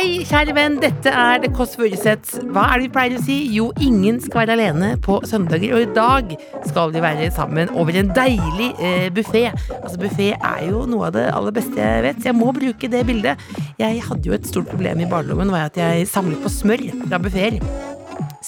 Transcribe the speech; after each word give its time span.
Hei, 0.00 0.22
kjære 0.24 0.54
venn, 0.56 0.78
dette 0.80 1.10
er 1.12 1.42
The 1.42 1.48
Kåss 1.52 1.74
Furuseths. 1.76 2.38
Hva 2.54 2.62
er 2.70 2.80
det 2.80 2.86
vi 2.86 2.92
pleier 2.94 3.18
å 3.18 3.20
si? 3.20 3.34
Jo, 3.52 3.66
ingen 3.84 4.16
skal 4.24 4.46
være 4.46 4.54
alene 4.54 4.88
på 5.04 5.18
søndager. 5.28 5.74
Og 5.76 5.84
i 5.84 5.90
dag 5.92 6.32
skal 6.70 6.94
de 6.94 7.02
være 7.04 7.28
sammen 7.36 7.68
over 7.76 7.98
en 8.00 8.08
deilig 8.16 8.70
eh, 8.80 9.10
buffé. 9.12 9.44
Altså, 9.82 10.00
buffé 10.00 10.30
er 10.38 10.64
jo 10.70 10.86
noe 10.88 11.10
av 11.10 11.18
det 11.18 11.26
aller 11.28 11.52
beste 11.60 11.76
jeg 11.76 12.06
vet, 12.08 12.24
så 12.24 12.30
jeg 12.30 12.38
må 12.40 12.48
bruke 12.56 12.92
det 12.96 13.04
bildet. 13.12 13.44
Jeg 13.76 14.00
hadde 14.08 14.32
jo 14.32 14.40
et 14.40 14.48
stort 14.48 14.72
problem 14.72 15.04
i 15.04 15.12
barndommen, 15.12 15.52
var 15.52 15.68
at 15.68 15.76
jeg 15.84 16.08
samlet 16.08 16.40
på 16.40 16.56
smør 16.56 16.88
fra 17.04 17.20
buffeer. 17.20 17.60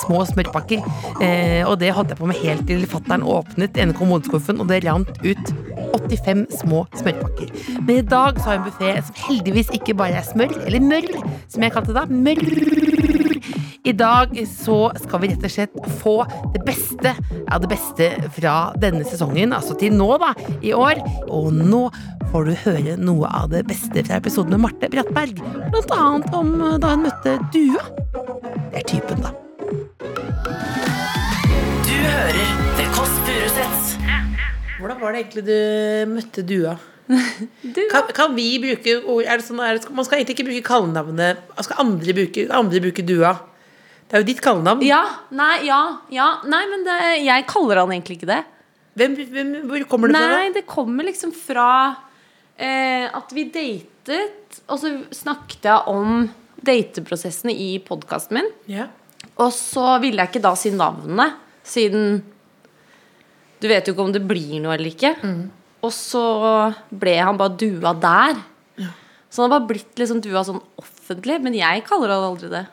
Små 0.02 0.22
smørpakker. 0.28 0.84
Eh, 1.22 1.62
og 1.66 1.78
det 1.82 1.92
hadde 1.96 2.14
jeg 2.14 2.20
på 2.20 2.30
meg 2.30 2.42
helt 2.42 2.66
til 2.68 2.86
fattern 2.90 3.26
åpnet 3.26 3.78
ene 3.80 3.96
kommodeskuffen, 3.96 4.60
og 4.62 4.70
det 4.70 4.82
rant 4.86 5.12
ut 5.22 5.54
85 6.10 6.46
små 6.62 6.84
smørpakker. 6.98 7.52
Men 7.80 8.00
i 8.00 8.06
dag 8.06 8.38
så 8.38 8.50
har 8.50 8.58
jeg 8.58 8.62
en 8.62 8.68
buffé 8.70 8.94
som 9.06 9.20
heldigvis 9.28 9.72
ikke 9.78 9.96
bare 9.98 10.20
er 10.20 10.26
smør, 10.26 10.56
eller 10.66 10.88
mørr, 10.92 11.10
som 11.52 11.64
jeg 11.64 11.74
kalte 11.74 11.92
det 11.92 12.00
da. 12.00 12.06
Mørr. 12.10 12.90
I 13.84 13.92
dag 13.98 14.36
så 14.46 14.76
skal 15.02 15.22
vi 15.24 15.32
rett 15.32 15.42
og 15.42 15.50
slett 15.50 15.88
få 15.98 16.14
det 16.54 16.62
beste 16.66 17.14
av 17.50 17.64
det 17.64 17.72
beste 17.72 18.08
fra 18.36 18.54
denne 18.78 19.02
sesongen, 19.08 19.54
altså 19.56 19.74
til 19.78 19.96
nå, 19.98 20.06
da, 20.22 20.30
i 20.62 20.70
år. 20.76 21.02
Og 21.26 21.50
nå 21.56 21.88
får 22.30 22.46
du 22.46 22.54
høre 22.62 22.96
noe 23.02 23.34
av 23.42 23.50
det 23.52 23.64
beste 23.68 24.06
fra 24.06 24.22
episoden 24.22 24.54
med 24.54 24.68
Marte 24.68 24.92
Brattberg. 24.92 25.42
Blant 25.74 25.96
annet 25.98 26.38
om 26.38 26.54
da 26.78 26.94
hun 26.94 27.08
møtte 27.08 27.38
Dua. 27.50 27.88
Det 28.70 28.84
er 28.84 28.92
typen, 28.94 29.26
da. 29.26 29.41
Var 35.02 35.14
det 35.14 35.24
egentlig 35.24 35.44
du 35.46 36.12
møtte 36.14 36.44
Dua? 36.50 36.78
Kan, 37.90 38.10
kan 38.14 38.36
vi 38.36 38.46
bruke 38.62 38.94
ord 39.10 39.26
er 39.26 39.40
det 39.40 39.44
sånn, 39.44 39.60
er 39.60 39.76
det, 39.76 39.90
Man 39.92 40.06
skal 40.06 40.20
egentlig 40.20 40.36
ikke 40.38 40.46
bruke 40.48 40.66
kallenavnet. 40.68 41.42
Skal 41.66 41.82
andre 41.82 42.14
bruke, 42.16 42.46
andre 42.54 42.82
bruke 42.84 43.04
Dua? 43.06 43.34
Det 44.06 44.18
er 44.18 44.22
jo 44.22 44.28
ditt 44.28 44.42
kallenavn. 44.44 44.84
Ja, 44.84 45.02
nei, 45.32 45.64
ja, 45.64 45.80
ja 46.12 46.28
Nei, 46.44 46.62
men 46.68 46.82
det, 46.84 46.98
jeg 47.24 47.46
kaller 47.48 47.82
han 47.82 47.94
egentlig 47.94 48.20
ikke 48.20 48.28
det. 48.28 48.42
Hvem, 49.00 49.14
hvem, 49.32 49.52
hvor 49.70 49.86
kommer 49.88 50.12
det 50.12 50.20
fra? 50.20 50.32
Nei, 50.36 50.48
det 50.52 50.64
kommer 50.68 51.08
liksom 51.08 51.32
fra 51.32 51.68
eh, 52.60 53.06
at 53.08 53.32
vi 53.32 53.46
datet, 53.54 54.60
og 54.68 54.82
så 54.82 54.92
snakket 55.16 55.70
jeg 55.70 55.92
om 55.92 56.26
dateprosessene 56.62 57.54
i 57.56 57.70
podkasten 57.82 58.36
min. 58.36 58.50
Ja. 58.70 58.90
Og 59.40 59.48
så 59.56 59.96
ville 60.02 60.20
jeg 60.20 60.34
ikke 60.34 60.44
da 60.44 60.52
si 60.60 60.74
navnet, 60.76 61.40
siden 61.64 62.20
du 63.62 63.68
vet 63.70 63.86
jo 63.86 63.94
ikke 63.94 64.04
om 64.08 64.14
det 64.14 64.24
blir 64.26 64.58
noe 64.62 64.74
eller 64.74 64.90
ikke. 64.90 65.14
Og 65.82 65.92
så 65.94 66.22
ble 66.90 67.16
han 67.18 67.38
bare 67.40 67.56
dua 67.58 67.94
der. 67.98 68.40
Så 69.32 69.40
han 69.40 69.48
har 69.48 69.60
bare 69.60 69.70
blitt 69.70 69.98
liksom 69.98 70.20
dua 70.22 70.42
sånn 70.44 70.60
offentlig, 70.80 71.38
men 71.40 71.54
jeg 71.56 71.84
kaller 71.88 72.12
han 72.12 72.26
aldri 72.26 72.50
det. 72.52 72.66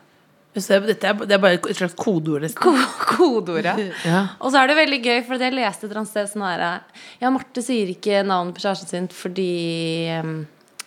Det, 0.58 0.80
dette 0.90 1.08
er, 1.08 1.20
det 1.30 1.36
er 1.38 1.42
bare 1.42 1.60
et 1.60 1.78
slags 1.78 1.96
kodeord. 1.96 2.44
Ko 2.58 2.74
Kodeordet. 3.14 3.94
Ja. 4.10 4.26
Og 4.42 4.52
så 4.52 4.60
er 4.60 4.72
det 4.72 4.80
veldig 4.80 5.00
gøy, 5.06 5.20
for 5.28 5.40
jeg 5.40 5.56
leste 5.56 5.86
et 5.86 5.92
eller 5.92 6.02
annet 6.02 6.12
sted 6.12 6.32
sånn 6.34 6.46
her 6.48 6.64
Ja, 7.22 7.32
Marte 7.32 7.64
sier 7.64 7.92
ikke 7.94 8.24
navnet 8.28 8.58
på 8.58 8.66
kjæresten 8.66 8.90
sin 8.90 9.10
fordi 9.14 9.50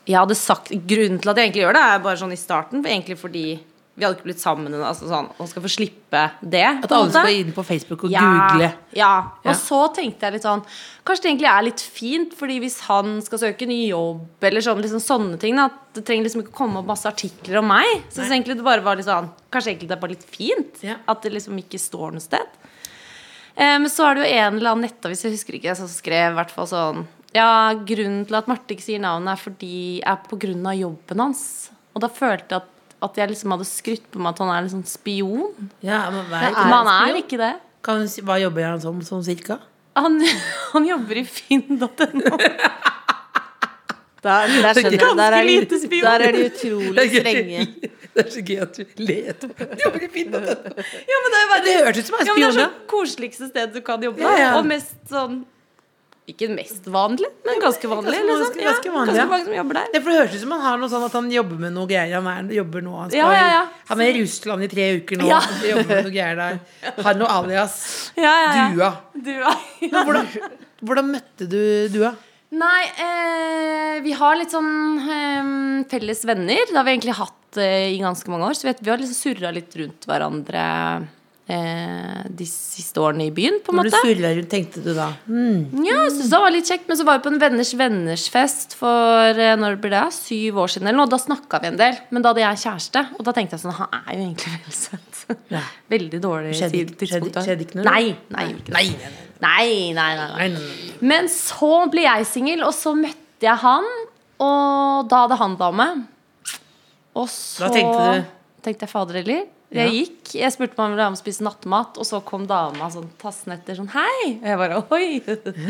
jeg 0.03 0.19
hadde 0.19 0.35
sagt 0.35 0.73
Grunnen 0.91 1.21
til 1.23 1.31
at 1.31 1.39
jeg 1.39 1.49
egentlig 1.49 1.62
gjør 1.62 1.77
det, 1.79 1.83
er 1.87 2.03
bare 2.05 2.21
sånn 2.21 2.35
i 2.35 2.41
starten, 2.41 2.83
for 2.83 2.91
egentlig 2.91 3.19
fordi 3.21 3.45
vi 3.95 4.05
hadde 4.07 4.17
ikke 4.17 4.25
blitt 4.31 4.41
sammen. 4.41 4.73
Altså 4.81 5.05
sånn, 5.11 5.27
og 5.37 5.49
skal 5.51 5.63
få 5.67 5.69
slippe 5.69 6.23
det. 6.41 6.63
At 6.85 6.93
alle 6.97 7.11
skal 7.13 7.35
inn 7.43 7.51
på 7.53 7.65
Facebook 7.69 8.07
og 8.07 8.15
ja, 8.15 8.23
google. 8.25 8.71
Ja. 8.97 9.11
Ja. 9.45 9.51
Og 9.51 9.59
så 9.61 9.83
tenkte 9.97 10.27
jeg 10.27 10.39
litt 10.39 10.47
sånn 10.47 10.63
Kanskje 11.05 11.25
det 11.27 11.31
egentlig 11.33 11.51
er 11.51 11.67
litt 11.67 11.83
fint, 11.83 12.35
Fordi 12.39 12.57
hvis 12.63 12.79
han 12.87 13.17
skal 13.25 13.41
søke 13.43 13.67
ny 13.69 13.79
jobb, 13.91 14.23
eller 14.49 14.65
sånn, 14.65 14.81
liksom 14.85 15.03
sånne 15.03 15.39
ting 15.43 15.57
da, 15.61 15.67
at 15.69 15.97
Det 15.99 16.05
trenger 16.09 16.29
liksom 16.29 16.45
ikke 16.45 16.55
komme 16.57 16.81
opp 16.81 16.89
masse 16.89 17.09
artikler 17.11 17.59
om 17.61 17.69
meg. 17.69 18.05
Så 18.09 18.23
jeg 18.23 18.31
egentlig 18.39 18.57
det 18.61 18.65
bare 18.67 18.85
var 18.85 18.97
litt 18.97 19.09
sånn 19.09 19.29
Kanskje 19.53 19.73
egentlig 19.75 19.89
det 19.91 19.97
er 19.99 20.03
bare 20.05 20.15
litt 20.17 20.29
fint 20.29 20.85
Ja. 20.87 20.97
at 21.07 21.23
det 21.23 21.33
liksom 21.37 21.59
ikke 21.61 21.81
står 21.81 22.13
noe 22.17 22.25
sted. 22.25 22.59
Eh, 23.57 23.79
Men 23.79 23.91
så 23.93 24.07
er 24.09 24.15
det 24.15 24.23
jo 24.25 24.37
en 24.39 24.57
eller 24.57 24.71
annen 24.73 24.87
nettavis, 24.89 25.25
jeg 25.27 25.35
husker 25.37 25.59
ikke, 25.59 25.77
som 25.77 25.89
skrev 25.91 26.33
i 26.33 26.39
hvert 26.41 26.51
fall 26.55 26.67
sånn 26.71 27.03
Ja, 27.35 27.73
grunnen 27.75 28.27
til 28.29 28.37
at 28.37 28.49
Marte 28.49 28.73
ikke 28.75 28.85
sier 28.85 29.01
navnet, 29.01 29.33
er 29.37 29.41
fordi 29.41 30.01
er 30.05 30.17
på 30.29 30.39
grunn 30.41 30.67
av 30.69 30.77
jobben 30.77 31.21
hans. 31.27 31.71
Og 31.97 32.01
da 32.05 32.09
følte 32.13 32.57
jeg 32.57 32.61
at, 32.63 32.69
at 33.03 33.19
jeg 33.19 33.33
liksom 33.33 33.53
hadde 33.57 33.67
skrytt 33.69 34.07
på 34.15 34.23
meg 34.23 34.33
at 34.35 34.41
han 34.45 34.53
er 34.55 34.65
liksom 34.69 34.85
spion. 34.89 35.69
Ja, 35.85 36.05
men 36.15 36.25
hva 36.31 36.41
Men 36.47 36.55
er, 36.55 36.73
han 36.73 36.91
er 37.11 37.19
ikke 37.23 37.39
det. 37.41 37.53
kan, 37.85 38.05
hva 38.27 38.39
jobber 38.43 38.69
han 38.71 38.81
som, 38.85 39.01
sånn 39.07 39.25
cirka? 39.27 39.59
Han, 39.99 40.21
han 40.73 40.87
jobber 40.89 41.19
i 41.21 41.25
finn.no. 41.29 41.89
Der, 44.23 44.47
der, 44.62 44.77
skjønner 44.79 45.01
du, 45.03 45.17
der, 45.19 45.35
er 45.35 45.43
lite 45.43 45.75
de, 45.75 45.79
spion. 45.83 46.05
der 46.07 46.23
er 46.29 46.37
de 46.37 46.43
utrolig 46.47 47.07
strenge. 47.11 47.62
Det 48.15 48.23
er 48.23 48.29
så 48.31 48.43
gøy 48.47 48.59
at 48.62 48.77
du 48.77 49.01
leter 49.03 49.51
Jobber 49.81 50.05
i 50.07 50.09
fint. 50.15 50.37
Ja, 50.37 51.19
men 51.25 51.35
det, 51.35 51.41
er 51.41 51.49
bare, 51.51 51.62
Det 51.67 51.73
hørtes 51.89 52.05
ut 52.05 52.11
som 52.12 52.19
en 52.21 52.29
ja, 52.31 52.37
men 52.37 52.45
det 52.45 52.47
er 52.47 52.53
spion. 52.53 52.61
sånn 52.61 52.85
koseligste 52.93 53.49
sted 53.51 53.73
du 53.75 53.81
kan 53.83 54.05
jobbe. 54.07 54.23
Ja, 54.23 54.37
ja. 54.39 54.53
Og 54.61 54.69
mest 54.71 54.95
sånn 55.11 55.41
Ikke 56.31 56.47
mest 56.53 56.84
vanlig, 56.87 57.27
men 57.43 57.59
ganske 57.59 57.88
vanlig. 57.91 58.15
ganske 58.15 58.55
liksom. 58.55 58.60
ganske 58.62 58.91
vanlig, 58.94 59.15
ja. 59.16 59.25
ganske 59.25 59.31
mange 59.33 59.44
som 59.49 59.55
jobber 59.56 59.78
der. 59.81 59.87
Det, 59.91 60.00
for 60.05 60.12
det 60.12 60.19
høres 60.21 60.34
ut 60.37 60.43
som 60.44 60.53
han 60.55 60.60
har 60.62 60.77
noe 60.78 60.91
sånn 60.93 61.06
at 61.09 61.15
han 61.19 61.31
jobber 61.34 61.62
med 61.65 61.72
noe 61.75 61.88
greier. 61.91 62.12
Han 62.15 62.28
er, 62.31 62.53
jobber 62.60 62.84
nå 62.87 62.93
Han, 62.94 63.09
skal, 63.10 63.19
Ja, 63.19 63.31
ja, 63.34 63.49
ja. 63.50 63.62
han 63.88 64.03
er 64.05 64.10
i 64.12 64.21
Russland 64.21 64.62
i 64.62 64.69
tre 64.71 64.84
uker 65.00 65.19
nå. 65.19 65.27
Ja. 65.27 65.41
Han 65.43 65.65
jobber 65.66 65.88
med 65.91 66.06
noe 66.06 66.15
greier 66.15 66.38
der. 66.38 66.61
Har 67.09 67.19
noe 67.19 67.38
alias 67.41 67.78
Ja, 68.15 68.34
ja, 68.44 68.53
ja. 68.55 68.66
Dua. 68.77 68.91
Du, 69.19 69.32
ja. 69.34 69.56
Hvordan, 70.06 70.31
hvordan 70.78 71.11
møtte 71.16 71.49
du 71.50 71.62
Dua? 71.91 72.12
Nei, 72.53 72.82
eh, 73.03 73.97
vi 74.05 74.12
har 74.15 74.37
litt 74.38 74.55
sånn 74.55 74.71
eh, 75.03 75.53
felles 75.91 76.22
venner. 76.28 76.62
Det 76.69 76.77
har 76.78 76.87
vi 76.87 76.94
egentlig 76.94 77.16
hatt 77.19 77.59
eh, 77.59 77.88
i 77.97 77.99
ganske 77.99 78.31
mange 78.31 78.53
år. 78.53 78.59
Så 78.61 78.69
vi, 78.69 78.77
vi 78.78 78.93
har 78.93 79.03
liksom 79.03 79.19
surra 79.19 79.50
litt 79.56 79.75
rundt 79.81 80.06
hverandre 80.06 80.62
eh, 81.53 82.23
de 82.33 82.47
siste 82.49 83.01
årene 83.03 83.27
i 83.29 83.33
byen, 83.35 83.59
på 83.65 83.73
en 83.73 83.79
Når 83.81 83.89
du 83.89 83.91
måte. 83.93 84.01
surra 84.07 84.31
rundt, 84.37 84.49
tenkte 84.53 84.83
du 84.85 84.91
da 84.97 85.09
Mm. 85.29 85.85
Ja, 85.85 85.99
jeg 86.07 86.13
synes 86.17 86.31
det 86.33 86.41
var 86.45 86.51
litt 86.55 86.69
kjekt 86.71 86.89
Men 86.89 86.97
så 87.01 87.05
var 87.05 87.19
vi 87.19 87.25
på 87.29 87.33
en 87.35 87.41
venners 87.43 87.73
venners 87.77 88.25
fest 88.33 88.75
For 88.79 89.37
eh, 89.37 89.57
når 89.61 89.77
blir 89.83 89.91
det? 89.95 90.05
Syv 90.17 90.59
år 90.65 90.69
siden 90.73 90.89
eller 90.89 91.01
noe 91.03 91.11
Da 91.12 91.19
snakket 91.21 91.61
vi 91.62 91.71
en 91.73 91.77
del 91.81 91.99
Men 92.11 92.23
da 92.25 92.33
hadde 92.33 92.43
jeg 92.45 92.62
kjæreste 92.65 93.03
Og 93.19 93.25
da 93.29 93.33
tenkte 93.37 93.59
jeg 93.59 93.65
sånn 93.67 93.77
Han 93.79 93.89
er 94.01 94.15
jo 94.17 94.25
egentlig 94.25 94.53
veldig 94.57 94.77
søt 94.79 95.51
Ja. 95.53 95.62
Veldig 95.93 96.21
dårlig 96.25 96.55
Skjedde 96.59 96.73
tid- 96.73 96.95
tidspunkt 96.99 97.37
skjedde- 97.37 97.45
skjedde 97.47 97.67
ikke 97.69 97.79
noe? 97.81 97.85
Nei, 97.85 98.17
nei, 98.33 98.47
det. 98.53 98.75
Nei, 98.75 98.87
nei, 99.43 99.93
nei. 99.95 100.15
nei, 100.17 100.49
nei. 100.57 100.97
Men 101.12 101.29
så 101.29 101.73
ble 101.93 102.03
jeg 102.09 102.27
singel, 102.27 102.65
Og 102.67 102.73
så 102.75 102.95
møtte 102.97 103.47
jeg 103.49 103.59
han 103.62 103.85
Og 104.43 105.09
da 105.11 105.25
hadde 105.27 105.39
han 105.43 105.57
dame 105.61 105.89
Og 107.15 107.29
så 107.29 107.67
Da 107.67 107.73
tenkte 107.75 108.07
du- 108.23 108.31
Tenkte 108.62 108.87
jeg 108.87 108.93
fader 108.95 109.17
eller 109.23 109.43
Ja. 109.43 109.45
Jeg 109.72 109.93
gikk, 109.97 110.33
jeg 110.37 110.53
spurte 110.53 110.77
om 110.77 110.83
han 110.84 110.93
ville 110.93 111.03
være 111.03 111.12
med 111.15 111.19
og 111.19 111.22
spise 111.22 111.44
nattmat 111.47 111.97
Og 112.03 112.05
så 112.09 112.19
kom 112.28 112.43
dama 112.50 112.88
sånn 112.93 113.06
tassen 113.21 113.55
etter 113.55 113.78
sånn 113.78 113.88
Hei! 113.94 114.34
Og 114.37 114.49
jeg 114.50 114.59
bare, 114.60 114.81
oi 114.93 115.06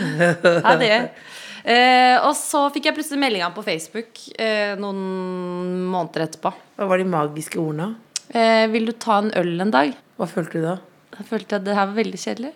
Ja, 0.67 0.73
det 0.81 0.89
eh, 0.99 2.17
Og 2.27 2.33
så 2.39 2.65
fikk 2.75 2.89
jeg 2.91 2.97
plutselig 2.99 3.21
meldinga 3.23 3.53
på 3.55 3.63
Facebook 3.67 4.19
eh, 4.43 4.73
Noen 4.83 5.85
måneder 5.93 6.27
etterpå 6.27 6.51
Hva 6.81 6.89
var 6.91 6.99
de 7.03 7.07
magiske 7.13 7.61
ordene? 7.63 7.93
eh, 8.35 8.65
Vil 8.75 8.91
du 8.91 8.95
ta 8.99 9.21
en 9.23 9.31
øl 9.39 9.55
en 9.67 9.71
dag? 9.75 9.95
Hva 10.19 10.27
følte 10.31 10.59
du 10.59 10.67
da? 10.67 10.77
Da 11.13 11.29
følte 11.29 11.55
jeg 11.55 11.61
at 11.63 11.69
det 11.71 11.79
her 11.79 11.87
var 11.93 11.99
veldig 12.03 12.21
kjedelig 12.25 12.53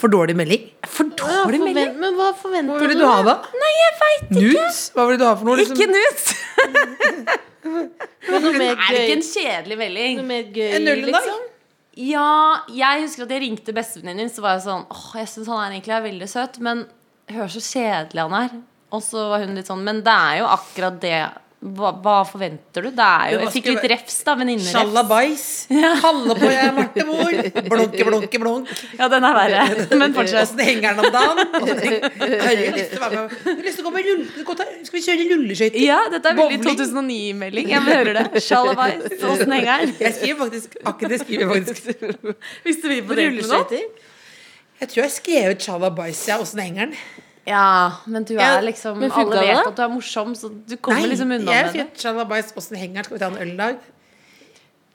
For 0.00 0.10
dårlig 0.16 0.34
melding? 0.40 0.64
For 0.88 1.12
dårlig 1.20 1.60
melding 1.66 1.92
Men 2.00 2.16
hva 2.16 2.30
Hva 2.32 2.40
forventer 2.40 2.80
ville 2.86 2.96
du? 2.96 3.04
du 3.04 3.08
ha 3.10 3.20
da? 3.28 3.36
Nei, 3.60 3.72
jeg 3.82 3.92
vet 4.00 4.24
ikke 4.24 4.40
Nudes? 4.40 4.82
Hva 4.96 5.06
ville 5.10 5.20
du 5.20 5.28
ha 5.28 5.36
for 5.36 5.50
noe? 5.50 5.60
liksom? 5.60 5.76
Ikke 5.76 5.92
nudes 5.92 7.40
Noe 7.64 8.52
mer 8.56 8.74
Er 8.76 8.94
det 8.94 9.00
ikke 9.04 9.16
en 9.18 9.26
kjedelig 9.26 9.78
melding? 9.80 10.16
Noe 10.20 10.28
mer 10.30 10.46
gøy, 10.54 10.70
En 10.78 10.86
dag? 10.88 11.02
liksom? 11.10 11.46
Ja, 12.00 12.28
jeg 12.72 13.02
husker 13.04 13.26
at 13.26 13.34
jeg 13.34 13.42
ringte 13.44 13.74
bestevenninnen 13.76 14.28
min 14.28 14.32
Så 14.32 14.44
var 14.44 14.56
jeg 14.56 14.64
sånn, 14.68 14.86
åh, 14.94 15.06
jeg 15.20 15.28
synes 15.28 15.50
han 15.50 15.60
er 15.64 15.74
egentlig 15.74 15.96
er 15.98 16.04
veldig 16.06 16.28
søt 16.30 16.58
Men 16.64 16.84
hør 17.34 17.50
så 17.52 17.62
kjedelig 17.66 18.24
han 18.28 18.36
er 18.40 18.54
Og 18.96 19.02
så 19.04 19.26
var 19.32 19.44
hun 19.44 19.54
litt 19.58 19.68
sånn, 19.70 19.84
men 19.86 20.00
det 20.06 20.14
er 20.30 20.38
jo 20.40 20.48
akkurat 20.54 21.00
det 21.02 21.16
hva, 21.60 21.90
hva 22.00 22.12
forventer 22.24 22.86
du? 22.86 22.88
Det 22.96 23.04
er 23.04 23.32
jo, 23.34 23.40
jeg 23.42 23.52
fikk 23.52 23.66
litt 23.68 23.82
refs, 23.92 24.14
da. 24.24 24.32
Venninnerefs. 24.40 24.70
Sjalabais. 24.72 25.42
Kalle 26.00 26.36
på 26.38 26.48
jeg 26.48 26.62
er 26.64 26.72
Marte 26.72 27.04
Moor. 27.04 27.36
Blunke, 27.66 28.06
blunke, 28.08 28.40
blunk. 28.40 28.70
Ja, 28.96 29.10
den 29.12 29.26
er 29.28 29.36
verre. 29.36 29.66
Men 30.00 30.16
fortsett. 30.16 30.46
Åssen 30.46 30.62
henger 30.64 30.96
den 30.96 31.04
om 31.04 31.12
dagen? 31.12 31.42
Jeg, 31.68 32.56
du 32.56 32.78
lyst 32.78 32.94
til 32.94 32.96
å 32.96 33.04
være 33.04 33.26
med? 33.26 33.36
Har 33.44 33.62
lyst 33.68 33.76
til 33.76 33.84
å 33.84 33.90
gå 33.90 33.94
med 33.98 34.08
rulle... 34.08 34.66
Skal 34.88 34.96
vi 34.96 35.04
kjøre 35.04 35.28
rulleskøyter? 35.34 35.80
Ja, 35.84 36.00
dette 36.16 36.32
er 36.32 36.40
veldig 36.40 36.62
Bowling. 36.64 36.80
2009-melding. 36.80 37.72
Jeg 37.76 37.88
hører 37.90 38.22
det. 38.22 38.44
Shalabais. 38.48 39.08
Åssen 39.20 39.56
henger 39.58 39.84
den? 39.84 39.96
Jeg 40.00 40.16
skriver 40.16 40.44
faktisk 40.46 40.80
akkurat 40.80 41.12
det 41.12 41.24
skriver 41.26 41.44
jeg 41.44 41.50
faktisk. 41.60 41.92
Du 42.80 42.88
vil 42.88 43.02
på 43.04 43.20
date? 43.20 43.32
Rulleskøyter. 43.34 44.06
Jeg 44.80 44.94
tror 44.94 45.04
jeg 45.04 45.12
skrev 45.20 45.52
ut 45.52 45.68
Sjalabais, 45.68 46.28
ja. 46.32 46.40
Åssen 46.40 46.64
henger 46.64 46.88
den? 46.88 47.28
Ja, 47.48 47.92
men 48.06 48.24
du 48.28 48.34
er 48.36 48.60
liksom 48.62 49.00
ja, 49.02 49.08
Alle 49.16 49.40
vet 49.40 49.54
det? 49.56 49.70
at 49.70 49.78
du 49.78 49.82
er 49.82 49.88
morsom, 49.94 50.34
så 50.36 50.50
du 50.52 50.76
kommer 50.76 51.08
liksom 51.08 51.30
unna 51.32 51.46
med 51.50 51.72
det. 51.72 51.80
jeg 51.80 51.88
Sjalabais, 52.02 52.52
åssen 52.56 52.76
henger 52.76 53.00
den? 53.00 53.08
Skal 53.08 53.16
vi 53.16 53.22
ta 53.24 53.30
en 53.32 53.40
øl 53.40 53.54
i 53.54 53.56
dag? 53.58 53.80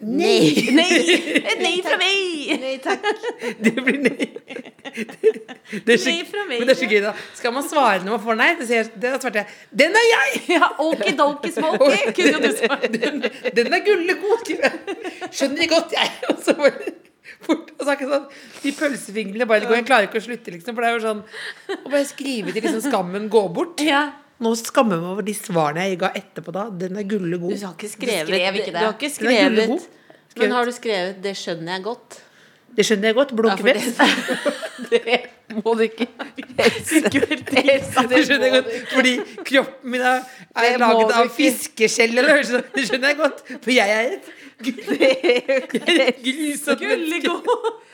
Nei. 0.06 0.52
Nei! 0.76 0.96
Et 1.50 1.62
nei 1.64 1.78
fra 1.82 1.96
meg! 1.98 2.50
Nei 2.62 2.74
takk. 2.84 3.06
Det 3.64 3.72
blir 3.80 4.02
nei. 4.04 4.28
Det 5.86 5.96
er 5.96 6.00
så, 6.00 6.12
Nei 6.12 6.26
fra 6.28 6.44
meg. 6.46 6.60
men 6.60 6.68
det 6.68 6.76
er 6.76 6.80
så 6.82 6.90
gøy, 6.92 7.00
da. 7.04 7.14
Skal 7.40 7.56
man 7.56 7.66
svare 7.66 8.04
når 8.04 8.18
man 8.18 8.24
får 8.28 8.38
nei? 8.42 8.50
Det 8.60 8.68
sier, 8.70 8.92
det, 8.94 9.14
da 9.16 9.22
svarte 9.24 9.42
jeg 9.42 9.80
Den 9.82 9.96
er 9.98 10.06
jeg! 10.12 10.44
Ja, 10.58 10.70
okidoki 10.84 11.52
smoky, 11.56 12.04
kunne 12.20 12.44
du 12.44 12.52
svart. 12.60 12.86
Den, 12.94 13.24
den 13.56 13.74
er 13.80 13.84
gullegod! 13.88 14.46
Skjønner 14.46 14.70
jeg. 14.70 15.32
Skjønner 15.32 15.72
godt, 15.72 15.96
jeg. 15.98 16.14
Og 16.30 16.44
så 16.46 16.56
bare 16.60 16.94
fort, 17.44 17.72
og 17.76 17.82
så 17.82 17.88
er 17.88 17.96
det 17.96 17.98
ikke 18.00 18.12
sånn 18.12 18.28
De 18.64 18.74
pølsefingrene 18.80 19.48
bare 19.50 19.68
går. 19.68 19.80
Jeg 19.82 19.88
klarer 19.90 20.10
ikke 20.10 20.22
å 20.22 20.26
slutte, 20.28 20.54
liksom. 20.56 20.76
For 20.76 20.86
det 20.86 20.92
er 20.92 20.96
jo 20.96 21.04
sånn 21.06 21.24
Å 21.76 21.90
bare 21.90 22.06
skrive 22.10 22.54
til 22.54 22.62
liksom 22.64 22.86
skammen 22.88 23.28
gå 23.32 23.44
bort. 23.56 23.84
Ja. 23.86 24.06
Nå 24.44 24.52
skammer 24.60 24.98
jeg 24.98 25.06
meg 25.06 25.14
over 25.14 25.26
de 25.28 25.36
svarene 25.38 25.88
jeg 25.90 26.00
ga 26.02 26.12
etterpå 26.20 26.52
da. 26.56 26.68
Den 26.70 27.00
er 27.00 27.08
Du 27.08 27.16
gullegod. 27.16 27.56
har 27.56 27.76
ikke 27.78 27.92
skrevet 27.92 28.28
skrev 28.28 28.60
ikke 28.60 28.72
det. 28.72 28.80
Du 28.80 28.86
har 28.86 28.96
ikke 28.98 29.12
er 29.12 29.18
skrevet 29.20 29.90
Men 30.36 30.52
har 30.52 30.66
du 30.66 30.72
skrevet 30.76 31.22
'det 31.24 31.36
skjønner 31.40 31.78
jeg 31.78 31.84
godt'? 31.84 32.22
Det 32.76 32.84
skjønner 32.84 33.08
jeg 33.08 33.16
godt. 33.16 33.32
Ja, 33.32 33.56
det, 34.92 35.02
Det 35.48 35.62
må 35.64 35.76
du 35.78 35.86
ikke. 35.86 36.08
Det 36.36 38.22
skjønner 38.26 38.48
jeg 38.48 38.56
godt. 38.58 38.72
Fordi 38.92 39.14
kroppen 39.48 39.92
min 39.94 40.02
er, 40.02 40.26
er 40.60 40.78
laget 40.82 41.14
av 41.16 41.30
fiskeskjell. 41.36 42.18
Det 42.20 42.84
skjønner 42.90 43.14
jeg 43.14 43.20
godt. 43.22 43.44
For 43.64 43.72
jeg 43.72 43.94
er 43.96 44.18
et. 44.18 44.34
Gullegod. 46.80 47.48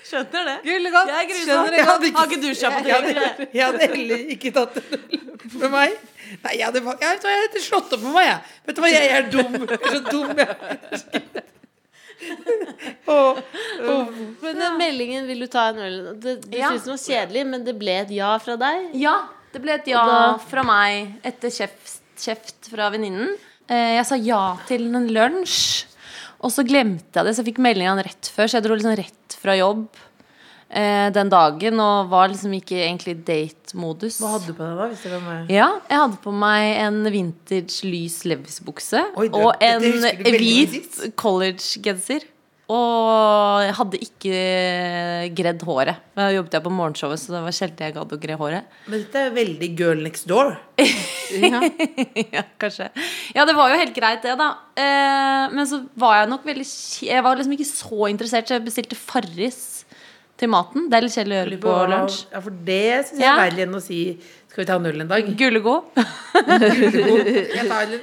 Skjønner 0.05 0.43
det. 0.49 0.55
Gullegodt. 0.65 1.09
Jeg 1.11 1.17
er 1.17 1.27
grusom. 1.31 1.69
Jeg 1.73 1.85
hadde 1.87 2.11
Har 2.17 2.25
ikke 2.27 2.41
dusja 2.43 2.71
på 2.73 2.79
tre 2.85 2.89
jeg 3.51 3.63
hadde 3.65 3.87
heller 3.93 4.19
ikke 4.35 4.51
tatt 4.55 4.77
en 4.81 4.83
øl 4.97 5.19
med 5.61 5.69
meg. 5.73 5.95
Nei, 6.41 6.53
jeg 6.57 6.65
hadde, 6.67 6.79
jeg, 6.81 6.85
vet 6.85 7.21
du 7.21 7.27
hva, 7.27 7.31
jeg 7.33 7.41
hadde 7.45 7.61
slått 7.65 7.91
opp 7.97 8.03
med 8.05 8.13
meg, 8.15 8.25
jeg. 8.29 8.39
Vet 8.67 8.75
du 8.77 8.81
hva, 8.83 8.89
jeg 8.91 9.05
er 9.17 9.25
dum. 9.33 9.51
Jeg 9.61 9.79
er 9.79 9.89
så 9.91 10.01
dum, 10.07 10.31
jeg. 10.39 10.51
Åh, 13.09 13.39
åh. 13.89 14.05
Men 14.43 14.59
den 14.61 14.75
meldingen 14.77 15.25
'vil 15.27 15.39
du 15.41 15.47
ta 15.49 15.63
en 15.71 15.79
øl' 15.81 16.19
det, 16.21 16.35
Du 16.51 16.57
Ja. 16.57 16.69
syntes 16.69 16.83
den 16.85 16.93
var 16.93 17.03
kjedelig, 17.07 17.43
men 17.47 17.63
det 17.65 17.73
ble 17.79 17.95
et 18.03 18.11
ja 18.13 18.37
fra 18.37 18.55
deg? 18.61 18.91
Ja, 18.93 19.15
det 19.53 19.61
ble 19.61 19.71
et 19.73 19.87
ja 19.87 20.03
da- 20.05 20.37
fra 20.37 20.63
meg 20.63 21.15
etter 21.25 21.49
kjeft, 21.49 21.97
kjeft 22.17 22.69
fra 22.69 22.89
venninnen. 22.93 23.33
Eh, 23.69 23.95
Jeg 23.97 24.05
sa 24.05 24.15
ja 24.15 24.57
til 24.67 24.93
en 24.95 25.07
lunsj, 25.09 25.85
og 26.41 26.53
så 26.53 26.65
glemte 26.65 27.19
jeg 27.19 27.27
det, 27.27 27.35
så 27.35 27.43
jeg 27.43 27.51
fikk 27.51 27.61
meldingen 27.61 28.01
rett 28.01 28.31
før. 28.33 28.49
Så 28.49 28.57
jeg 28.57 28.65
dro 28.65 28.77
liksom 28.77 28.97
rett 28.97 29.35
fra 29.41 29.53
jobb 29.59 29.83
eh, 30.73 31.07
den 31.13 31.29
dagen 31.31 31.81
og 31.83 32.09
var 32.11 32.31
liksom 32.31 32.55
ikke 32.57 32.79
egentlig 32.81 33.15
date-modus. 33.27 34.17
Hva 34.23 34.35
hadde 34.35 34.49
du 34.49 34.57
på 34.57 34.65
deg 34.65 34.79
da? 34.79 34.87
Hvis 34.91 35.05
det 35.05 35.13
var 35.13 35.23
meg? 35.27 35.53
Ja, 35.53 35.69
jeg 35.91 36.03
hadde 36.03 36.19
på 36.23 36.33
meg 36.43 36.67
en 36.81 37.01
vintage 37.13 37.87
lys 37.87 38.21
Levis-bukse 38.25 39.03
og 39.19 39.51
en 39.61 39.85
hvit 39.85 41.01
college-genser. 41.19 42.25
Og 42.71 43.61
jeg 43.65 43.73
hadde 43.75 43.99
ikke 44.05 44.35
gredd 45.35 45.63
håret. 45.67 45.97
Da 46.15 46.29
jobbet 46.31 46.55
jeg 46.55 46.63
på 46.63 46.71
morgenshowet, 46.71 47.19
så 47.19 47.33
det 47.35 47.41
var 47.43 47.55
sjelden 47.57 47.83
jeg 47.87 47.95
gadd 47.97 48.13
å 48.15 48.19
gre 48.21 48.37
håret. 48.39 48.77
Men 48.87 49.01
dette 49.03 49.23
er 49.25 49.33
veldig 49.35 49.69
girl 49.79 50.03
next 50.05 50.27
door. 50.31 50.53
ja, 51.41 52.45
kanskje. 52.61 52.87
Ja, 53.35 53.43
det 53.49 53.55
var 53.57 53.73
jo 53.73 53.79
helt 53.81 53.95
greit, 53.97 54.23
det, 54.23 54.37
da. 54.39 54.49
Eh, 54.79 55.51
men 55.55 55.67
så 55.67 55.81
var 55.99 56.21
jeg 56.21 56.31
nok 56.31 56.47
veldig 56.47 56.67
Jeg 57.09 57.25
var 57.25 57.39
liksom 57.39 57.57
ikke 57.57 57.69
så 57.73 58.07
interessert, 58.11 58.47
så 58.47 58.57
jeg 58.57 58.67
bestilte 58.69 58.99
Farris 58.99 59.61
til 60.41 60.49
maten. 60.49 60.87
Det 60.89 60.97
er 60.97 61.05
litt 61.05 61.13
kjedelig 61.17 61.35
å 61.35 61.41
gjøre 61.43 61.59
på 61.67 61.73
lunsj. 61.91 62.21
Ja, 62.31 62.39
for 62.47 62.61
det 62.71 62.83
syns 63.09 63.19
jeg 63.19 63.27
Ja. 63.27 63.33
er 63.35 63.43
verre 63.51 63.65
enn 63.67 63.75
å 63.77 63.83
si 63.83 63.99
Skal 64.51 64.65
vi 64.65 64.67
ta 64.67 64.75
null 64.83 64.99
en 64.99 65.07
dag? 65.07 65.27
En 65.31 65.35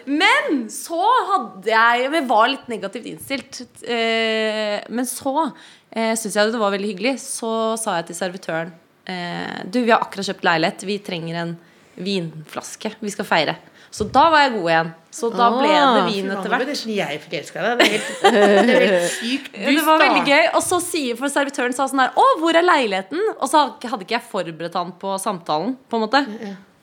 Men 0.09 0.63
så 0.73 1.03
hadde 1.29 1.69
jeg 1.69 2.07
Jeg 2.07 2.23
var 2.31 2.47
litt 2.49 2.71
negativt 2.73 3.09
innstilt. 3.11 3.59
Eh, 3.85 4.79
men 4.89 5.05
så 5.09 5.35
eh, 5.45 6.15
syns 6.17 6.39
jeg 6.39 6.55
det 6.55 6.63
var 6.63 6.73
veldig 6.73 6.93
hyggelig. 6.95 7.19
Så 7.21 7.51
sa 7.77 7.99
jeg 7.99 8.09
til 8.09 8.21
servitøren 8.23 8.73
eh, 9.05 9.61
Du, 9.69 9.83
vi 9.83 9.93
har 9.93 10.01
akkurat 10.01 10.31
kjøpt 10.31 10.49
leilighet. 10.49 10.87
Vi 10.89 10.97
trenger 11.05 11.43
en 11.43 11.53
vinflaske. 12.01 12.97
Vi 12.97 13.13
skal 13.13 13.29
feire. 13.29 13.59
Så 13.91 14.05
da 14.13 14.27
var 14.31 14.43
jeg 14.45 14.53
god 14.59 14.69
igjen. 14.71 14.89
Så 15.19 15.31
da 15.33 15.47
ble 15.55 15.69
det 15.71 15.79
Ah, 15.81 16.07
vin 16.07 16.27
etter 16.31 16.53
hvert. 16.53 16.67
nesten 16.69 16.93
jeg 16.95 17.21
forelska 17.25 17.63
deg. 17.65 17.79
Det 17.79 17.87
er 17.87 17.93
helt, 17.95 18.67
det 18.69 18.75
er 18.75 18.83
helt 18.85 19.13
sykt. 19.15 19.49
Ja, 19.65 19.71
det 19.73 19.85
var 19.87 20.03
veldig 20.03 20.25
gøy. 20.29 20.45
Og 20.59 20.63
så 20.63 20.79
sier 20.85 21.17
for 21.19 21.33
servitøren 21.33 21.75
sa 21.75 21.87
sånn 21.89 22.03
her 22.05 22.13
Å, 22.21 22.27
hvor 22.43 22.55
er 22.59 22.67
leiligheten? 22.67 23.23
Og 23.39 23.49
så 23.51 23.65
hadde 23.81 24.05
ikke 24.05 24.19
jeg 24.19 24.27
forberedt 24.29 24.77
han 24.79 24.93
på 25.01 25.17
samtalen, 25.23 25.75
på 25.89 25.99
en 25.99 26.05
måte. 26.05 26.23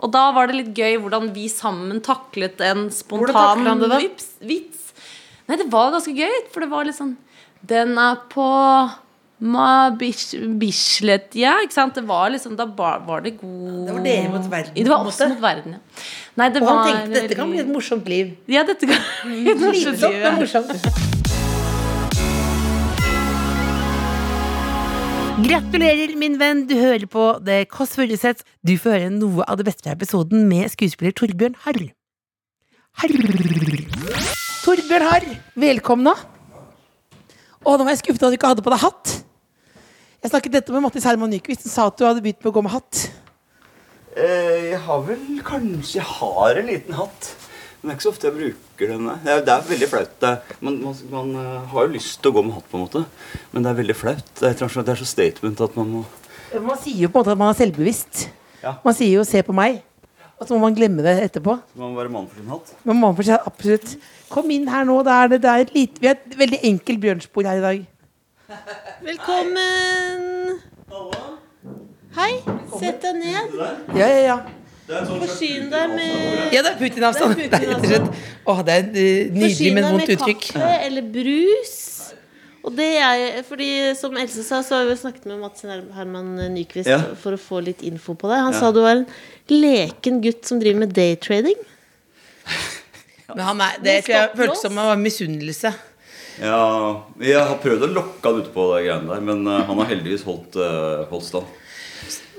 Og 0.01 0.11
da 0.11 0.25
var 0.35 0.49
det 0.51 0.57
litt 0.57 0.73
gøy 0.75 0.97
hvordan 1.05 1.29
vi 1.37 1.45
sammen 1.53 2.01
taklet 2.03 2.59
en 2.65 2.89
spontan 2.91 3.63
det 3.85 4.01
vips, 4.01 4.31
vits. 4.43 4.81
Nei, 5.47 5.55
det 5.61 5.69
var 5.71 5.93
ganske 5.93 6.11
gøy, 6.17 6.35
for 6.51 6.65
det 6.65 6.71
var 6.73 6.83
litt 6.89 6.97
sånn 6.97 7.13
Den 7.69 7.93
er 8.01 8.17
på 8.33 8.43
Ma 9.45 9.91
Bish- 9.93 10.33
Bislett, 10.57 11.35
ja, 11.37 11.51
ikke 11.61 11.75
sant? 11.75 11.93
Det 11.99 12.01
var 12.07 12.31
liksom 12.33 12.55
Da 12.57 12.65
var 12.65 13.03
var 13.05 13.21
det 13.25 13.35
god 13.37 13.83
Det 13.85 13.93
var 13.93 14.01
dere 14.07 14.31
mot 14.33 14.47
verden, 14.49 14.73
Det 14.73 14.87
var 14.89 15.05
oss 15.05 15.19
mot 15.21 15.41
verden, 15.43 15.75
ja. 15.77 16.05
Nei, 16.39 16.47
det 16.55 16.63
Og 16.63 16.67
var 16.69 16.79
han 16.79 16.87
tenkte 16.89 17.19
dette 17.21 17.37
kan 17.37 17.51
bli 17.53 17.59
et 17.61 17.69
morsomt 17.69 18.09
liv. 18.09 18.31
Ja, 18.51 18.63
dette 18.67 18.89
kan 18.89 19.03
bli 19.27 19.43
et 19.53 19.61
morsomt 19.61 20.01
liv, 20.01 20.17
ja. 20.23 20.31
morsomt. 20.39 20.73
Gratulerer, 25.45 26.13
min 26.17 26.37
venn. 26.39 26.63
Du 26.69 26.73
hører 26.79 27.05
på 27.11 27.25
The 27.45 27.57
Kåss 27.69 27.95
Furuseth. 27.99 28.45
Du 28.65 28.75
får 28.81 28.95
høre 28.95 29.11
noe 29.13 29.45
av 29.51 29.59
det 29.59 29.65
beste 29.67 29.83
fra 29.85 29.93
episoden 29.97 30.45
med 30.49 30.71
skuespiller 30.73 31.13
Torbjørn 31.15 31.57
Harr. 31.65 31.81
Harr. 33.01 33.13
Torbjørn 34.63 35.05
Harr, 35.11 35.27
velkomna. 35.59 36.15
Å, 37.65 37.75
nå 37.75 37.83
var 37.83 37.91
jeg 37.93 38.01
skuffet 38.03 38.23
at 38.25 38.31
du 38.33 38.39
ikke 38.39 38.53
hadde 38.53 38.65
på 38.65 38.73
deg 38.73 38.83
hatt. 38.85 39.15
Jeg 40.25 40.31
snakket 40.31 40.53
dette 40.55 40.73
med 40.73 40.81
Mattis 40.81 41.05
Herman 41.05 41.29
Nyquist, 41.29 41.67
Han 41.67 41.69
sa 41.69 41.83
at 41.85 41.99
du 41.99 42.01
hadde 42.01 42.21
begynt 42.25 42.39
med 42.41 42.49
å 42.49 42.53
gå 42.55 42.61
med 42.65 42.71
hatt. 42.73 43.01
Eh, 44.17 44.71
Jeg 44.71 44.79
har 44.81 45.03
vel 45.05 45.19
kanskje 45.45 45.99
Jeg 45.99 46.07
har 46.15 46.57
en 46.57 46.65
liten 46.65 46.95
hatt. 46.97 47.27
Men 47.77 47.85
det 47.85 47.93
er 47.93 47.99
ikke 47.99 48.05
så 48.07 48.13
ofte 48.15 48.25
jeg 48.25 48.33
bruker 48.39 48.89
den. 48.89 49.05
Det 49.21 49.29
er, 49.35 49.43
det 49.45 49.53
er 49.53 49.67
veldig 49.69 49.89
flaut. 49.91 50.25
Man, 50.65 50.79
man, 50.81 50.97
man 51.11 51.29
eh, 51.43 51.67
har 51.69 51.85
jo 51.85 51.93
lyst 51.93 52.17
til 52.23 52.33
å 52.33 52.37
gå 52.39 52.43
med 52.47 52.57
hatt, 52.57 52.65
på 52.71 52.79
en 52.79 52.85
måte. 52.87 53.03
Men 53.53 53.67
det 53.67 53.69
er 53.69 53.79
veldig 53.83 53.97
flaut. 53.99 54.33
Det 54.41 54.49
er, 54.49 54.57
det 54.57 54.95
er 54.95 55.01
så 55.03 55.09
statement 55.11 55.61
at 55.61 55.77
man 55.77 55.93
må 55.93 56.03
Man 56.55 56.81
sier 56.81 57.05
jo 57.05 57.13
på 57.13 57.19
en 57.19 57.21
måte 57.21 57.35
at 57.37 57.43
man 57.45 57.53
er 57.53 57.61
selvbevisst. 57.61 58.25
Ja. 58.65 58.79
Man 58.81 58.97
sier 58.97 59.19
jo 59.19 59.29
'se 59.29 59.45
på 59.45 59.53
meg', 59.53 59.83
og 60.41 60.47
så 60.47 60.57
må 60.57 60.65
man 60.65 60.73
glemme 60.73 61.05
det 61.05 61.19
etterpå. 61.29 61.59
Man 61.77 61.93
må 61.93 62.01
være 62.01 62.09
mann 62.09 62.25
for 62.25 62.41
sin 62.41 62.49
hatt. 62.49 62.73
Man 62.81 63.13
for 63.13 63.21
si 63.21 63.29
absolutt 63.29 63.97
Kom 64.33 64.49
inn 64.49 64.65
her 64.67 64.89
nå. 64.89 65.03
Det 65.05 65.13
er, 65.13 65.27
det, 65.27 65.41
det 65.45 65.49
er 65.51 65.59
et 65.67 65.73
lite, 65.75 66.01
vi 66.01 66.07
har 66.07 66.17
et 66.17 66.39
veldig 66.39 66.59
enkelt 66.63 66.99
bjørnspor 66.99 67.45
her 67.45 67.61
i 67.61 67.67
dag. 67.69 67.85
Velkommen! 68.45 70.59
Hei, 72.15 72.33
sett 72.79 73.01
deg 73.01 73.15
ned. 73.17 73.55
Ja, 73.97 74.05
ja, 74.05 74.19
ja. 74.21 74.35
Forsyn 74.85 75.71
deg 75.71 75.89
med 75.95 76.53
Ja, 76.53 76.61
det 76.61 76.69
er 76.75 76.77
Putin-avstand. 76.77 77.33
Det 77.39 77.47
er 77.47 77.49
Det 77.49 77.57
er 77.57 77.65
rett 77.71 77.79
og 77.79 77.85
slett 77.89 78.09
Åh, 78.53 78.59
det 78.67 78.71
er 78.75 78.79
et 78.83 78.91
vondt 78.93 78.93
uttrykk. 78.93 79.41
Forsyn 79.41 79.73
men 79.73 79.81
deg 79.87 79.93
med 79.97 80.05
kaffe 80.21 80.67
eller 80.85 81.03
brus. 81.15 81.73
Og 82.65 82.71
det 82.77 82.89
er 83.07 83.41
fordi, 83.47 83.69
som 83.97 84.13
Else 84.21 84.41
sa, 84.45 84.57
så 84.65 84.71
har 84.79 84.85
vi 84.91 84.95
snakket 85.01 85.25
med 85.29 85.37
Mats 85.41 85.61
Herman 85.65 86.29
Nyquist 86.53 86.89
Ja. 86.89 86.99
for 87.21 87.31
å 87.37 87.39
få 87.41 87.57
litt 87.65 87.81
info 87.85 88.11
på 88.17 88.25
det. 88.29 88.37
Han 88.45 88.53
Ja. 88.53 88.59
sa 88.59 88.65
du 88.71 88.79
var 88.85 88.93
en 88.99 89.07
leken 89.49 90.21
gutt 90.21 90.45
som 90.45 90.59
driver 90.61 90.79
med 90.85 90.93
daytrading. 90.93 91.57
Men 93.33 93.43
han 93.49 93.57
er, 93.61 93.71
det 93.81 94.03
tror 94.05 94.15
jeg 94.19 94.29
føltes 94.37 94.61
som 94.61 94.75
var 94.77 94.95
misunnelse. 95.01 95.73
Ja, 96.41 97.03
jeg 97.23 97.39
har 97.39 97.59
prøvd 97.63 97.85
å 97.87 97.91
lokke 97.95 98.27
han 98.31 98.41
ute 98.41 98.51
på 98.55 98.65
de 98.73 98.81
greiene 98.87 99.11
der, 99.11 99.21
men 99.23 99.45
eh, 99.47 99.61
han 99.67 99.79
har 99.81 99.91
heldigvis 99.91 100.25
holdt, 100.27 100.57
eh, 100.59 101.05
holdt 101.11 101.27
stand. 101.29 101.61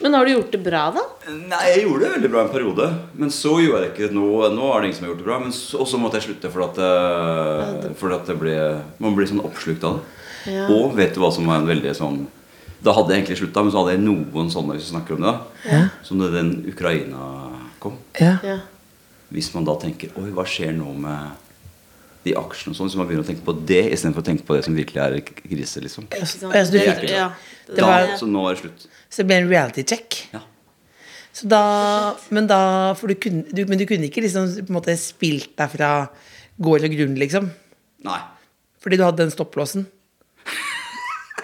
Men 0.03 0.13
har 0.13 0.27
du 0.29 0.33
gjort 0.35 0.53
det 0.53 0.61
bra, 0.61 0.83
da? 0.93 1.03
Nei, 1.33 1.63
jeg 1.73 1.87
gjorde 1.87 2.05
det 2.05 2.11
veldig 2.19 2.31
bra 2.35 2.43
en 2.45 2.53
periode. 2.53 2.87
Men 3.17 3.31
så 3.33 3.55
gjorde 3.63 3.81
jeg 3.81 3.87
det 3.87 3.93
ikke. 3.95 4.11
Nå, 4.15 4.27
nå 4.53 4.67
er 4.69 4.83
det 4.83 4.91
ingen 4.91 4.99
som 4.99 5.07
har 5.07 5.13
gjort 5.15 5.23
det 5.23 5.29
bra. 5.31 5.39
Men 5.41 5.55
så, 5.57 5.81
og 5.81 5.89
så 5.89 6.01
måtte 6.01 6.21
jeg 6.21 6.27
slutte 6.29 6.51
fordi 6.53 6.67
at, 6.69 6.81
eh, 6.85 7.95
fordi 7.97 8.19
at 8.19 8.29
det 8.31 8.37
ble, 8.43 8.57
man 9.03 9.17
blir 9.17 9.31
sånn 9.31 9.41
oppslukt 9.47 9.87
av 9.89 9.97
det. 9.97 10.13
Ja. 10.53 10.67
Og 10.77 10.93
vet 10.95 11.17
du 11.17 11.23
hva 11.25 11.33
som 11.35 11.49
var 11.49 11.59
en 11.59 11.67
veldig 11.67 11.91
sånn 11.99 12.21
Da 12.85 12.93
hadde 12.95 13.11
jeg 13.11 13.25
egentlig 13.25 13.39
slutta, 13.41 13.65
men 13.65 13.73
så 13.75 13.81
hadde 13.81 13.97
jeg 13.97 14.03
noen 14.05 14.51
sånne 14.53 14.77
hvis 14.77 14.85
vi 14.85 14.93
snakker 14.93 15.17
om 15.17 15.25
det. 15.25 15.33
da 15.65 15.81
Som 16.07 16.21
da 16.23 16.29
den 16.31 16.53
Ukraina 16.71 17.25
kom. 17.83 17.97
Ja. 18.21 18.37
Ja. 18.47 18.59
hvis 19.35 19.49
man 19.57 19.67
da 19.67 19.75
tenker 19.81 20.13
Oi, 20.21 20.29
hva 20.37 20.45
skjer 20.47 20.77
nå 20.77 20.93
med 21.03 21.46
de 22.27 22.35
aksjene 22.39 22.75
og 22.75 22.79
sånn, 22.81 22.91
så 22.93 22.99
man 23.01 23.07
begynner 23.09 23.25
å 23.25 23.29
tenke 23.31 23.45
på 23.47 23.55
det 23.69 23.85
istedenfor 23.95 24.25
å 24.25 24.27
tenke 24.27 24.45
på 24.49 24.57
det 24.59 24.65
som 24.67 24.75
virkelig 24.77 25.01
er 25.05 25.17
krise, 25.23 25.81
liksom. 25.85 26.09
Ikke 26.11 26.27
sant? 26.27 26.51
Ja, 26.53 26.65
så 26.67 26.75
du 26.75 26.79
fikk- 26.81 26.93
Altså, 26.97 27.15
ja. 27.15 27.29
Det 27.67 27.83
var- 27.87 28.07
Da, 28.11 28.17
så 28.21 28.27
nå 28.31 28.45
er 28.51 28.55
det 28.55 28.63
slutt. 28.65 28.87
Så 29.11 29.17
det 29.23 29.27
ble 29.31 29.37
en 29.43 29.49
reality 29.51 29.83
check. 29.87 30.21
Ja. 30.35 30.41
Så 31.37 31.49
da, 31.49 32.17
men 32.31 32.47
da 32.49 32.95
For 32.95 33.09
du 33.09 33.15
kunne, 33.15 33.45
du, 33.53 33.65
men 33.67 33.79
du 33.79 33.85
kunne 33.87 34.09
ikke 34.09 34.23
liksom 34.25 34.49
på 34.67 34.71
en 34.73 34.77
måte 34.81 34.95
spilt 34.99 35.55
deg 35.57 35.71
fra 35.71 35.91
gård 36.61 36.85
og 36.85 36.91
grunn, 36.97 37.17
liksom? 37.21 37.51
Nei. 38.05 38.21
Fordi 38.81 38.97
du 38.97 39.03
hadde 39.05 39.17
den 39.25 39.31
stopplåsen? 39.35 39.87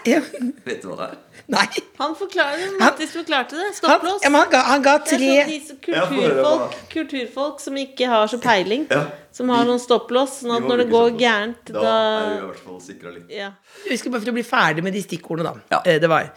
Vet 0.05 0.83
du 0.83 0.89
hva 0.89 0.97
det 0.99 1.07
er? 1.13 1.19
Nei. 1.53 1.67
Han 1.99 2.15
forklarer, 2.17 2.79
Mattis 2.81 3.11
forklarte 3.15 3.57
det. 3.59 3.65
Han, 3.65 3.75
Stopplås. 3.75 4.23
ja, 4.25 4.31
men 4.31 4.41
han, 4.43 4.51
ga, 4.53 4.61
han 4.69 4.83
ga 4.85 4.95
Det 4.99 5.13
er 5.13 5.19
tre 5.19 5.59
sånn 5.67 5.79
høre 6.13 6.43
hva- 6.43 6.69
kulturfolk, 6.69 6.77
kulturfolk 6.95 7.61
som 7.61 7.77
ikke 7.77 8.07
har 8.09 8.27
så 8.33 8.39
peiling. 8.43 8.87
Ja. 8.91 9.03
Som 9.33 9.49
har 9.49 9.65
noen 9.69 9.81
stopplås, 9.81 10.39
sånn 10.43 10.51
Vi 10.53 10.57
at 10.57 10.63
må 10.63 10.69
når 10.73 10.83
det 10.83 10.87
bruke 10.89 10.93
går 10.93 11.11
stopplås. 11.11 11.21
gærent, 11.23 11.73
Da, 11.73 11.81
da, 11.83 11.97
er 12.23 12.33
du 12.33 12.43
i 12.43 12.47
hvert 12.53 12.65
fall 12.65 12.81
sikra 12.81 13.11
litt. 13.15 13.31
ja. 13.31 13.51
Vi 13.89 13.97
skal 13.97 14.13
bare 14.13 14.21
for 14.25 14.31
å 14.31 14.39
bli 14.39 14.43
ferdig 14.45 14.83
med 14.85 14.93
de 14.93 15.03
stikkordene, 15.03 15.53
da. 15.55 15.61
Ja. 15.77 15.83
Eh, 15.93 15.99
Det 15.99 16.09
var 16.09 16.31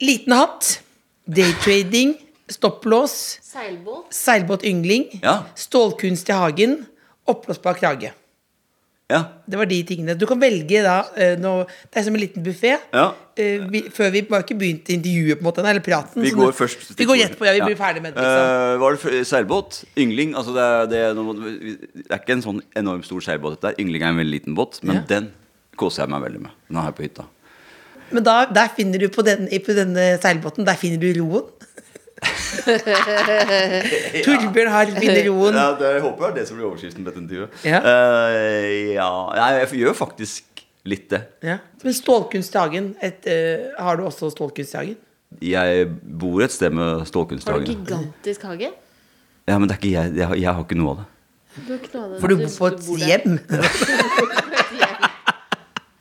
liten 0.00 0.32
hatt, 0.32 0.80
daytrading, 1.28 2.16
stopplås, 2.48 3.38
Seilbåt. 3.42 4.06
seilbåtyngling, 4.10 5.20
Ja. 5.22 5.42
stålkunst 5.54 6.28
i 6.28 6.32
hagen, 6.32 6.86
oppblåsbar 7.26 7.74
krage. 7.78 8.12
Ja. 9.08 9.22
Det 9.48 9.56
var 9.56 9.64
de 9.64 9.76
tingene. 9.88 10.12
Du 10.20 10.26
kan 10.28 10.36
velge 10.40 10.82
da 10.84 10.98
noe, 11.40 11.62
Det 11.88 11.96
er 11.96 12.04
som 12.04 12.14
en 12.14 12.20
liten 12.20 12.42
buffé. 12.44 12.74
Ja. 12.92 13.06
vi, 13.72 13.80
før 13.94 14.10
vi 14.12 14.20
var 14.28 14.42
ikke 14.44 14.56
begynt 14.60 14.90
intervjuet, 14.92 15.38
på 15.38 15.44
en 15.44 15.48
måte, 15.48 15.62
eller 15.64 15.80
praten. 15.80 16.20
Vi 16.22 16.30
går 16.36 16.52
først 16.52 16.92
Vi 16.98 17.06
går 17.08 17.16
rett 17.22 17.38
på, 17.38 17.46
ja. 17.48 17.54
Vi 17.56 17.62
blir 17.70 17.78
ferdig 17.78 18.02
med 18.04 18.12
det. 18.12 18.20
Liksom. 18.20 18.74
Eh, 18.74 18.78
var 18.82 18.98
det 18.98 19.22
seilbåt? 19.30 19.78
Yngling? 19.96 20.34
Altså 20.36 20.52
det, 20.52 20.66
er, 20.66 20.86
det, 20.92 20.98
er 21.06 21.14
noe- 21.16 21.38
det 21.40 22.04
er 22.10 22.18
ikke 22.20 22.36
en 22.36 22.42
sånn 22.44 22.60
enormt 22.76 23.08
stor 23.08 23.20
seilbåt. 23.24 23.56
Dette. 23.62 23.80
Yngling 23.80 24.02
er 24.04 24.12
en 24.12 24.20
veldig 24.20 24.34
liten 24.40 24.54
båt, 24.58 24.80
men 24.84 24.96
Ja. 25.00 25.02
den 25.08 25.30
koser 25.80 26.02
jeg 26.04 26.10
meg 26.12 26.22
veldig 26.28 26.40
med. 26.44 26.50
Den 26.68 26.76
er 26.76 26.90
jeg 26.90 26.94
på 27.00 27.06
hytta. 27.08 27.24
Men 28.10 28.24
da, 28.24 28.36
der 28.46 28.68
finner 28.76 28.98
du 28.98 29.08
på, 29.08 29.22
den, 29.24 29.48
på 29.48 29.74
denne 29.76 30.04
seilbåten 30.20 30.64
Der 30.64 30.76
finner 30.80 31.00
du 31.00 31.08
roen. 31.22 31.48
Torbjørn 34.26 34.70
har 34.72 34.86
finner 34.96 35.20
roen. 35.28 35.54
Ja, 35.56 35.66
det, 35.78 35.86
jeg 35.96 36.02
håper 36.04 36.24
det 36.24 36.28
er 36.28 36.34
det 36.38 36.46
som 36.48 36.54
blir 36.58 36.66
overskriften 36.68 37.02
på 37.04 37.08
dette 37.10 37.22
intervjuet. 37.22 37.50
Ja. 37.68 37.78
Uh, 37.84 37.92
ja. 38.96 39.10
Nei, 39.38 39.50
jeg 39.60 39.66
gjør 39.82 39.94
faktisk 39.98 40.42
litt 40.88 41.06
det. 41.12 41.20
Ja. 41.44 41.56
Men 41.84 41.92
Stålkunsthagen, 41.96 42.84
et, 43.04 43.20
uh, 43.28 43.32
Har 43.78 43.92
du 44.00 44.02
også 44.08 44.24
Stålkunsthagen? 44.34 44.96
Jeg 45.44 45.88
bor 46.02 46.42
et 46.42 46.52
sted 46.54 46.70
med 46.74 46.88
Stålkunsthagen. 47.08 47.60
Har 47.60 47.66
du 47.66 47.72
gigantisk 47.74 48.40
hage? 48.48 48.70
Ja, 49.48 49.54
men 49.58 49.66
det 49.68 49.74
er 49.76 49.80
ikke 49.82 49.94
jeg, 49.94 50.04
jeg, 50.18 50.26
jeg 50.42 50.50
har 50.52 50.60
ikke 50.64 50.80
noe 50.80 50.90
av 50.96 51.00
det. 51.02 51.06
Du 51.58 51.72
har 51.72 51.78
ikke 51.80 51.94
noe 51.94 52.04
av 52.04 52.08
det. 52.12 52.18
For 52.22 52.28
du 52.28 52.34
bor 52.42 52.52
på 52.58 52.64
et 52.72 52.80
hjem. 53.08 53.32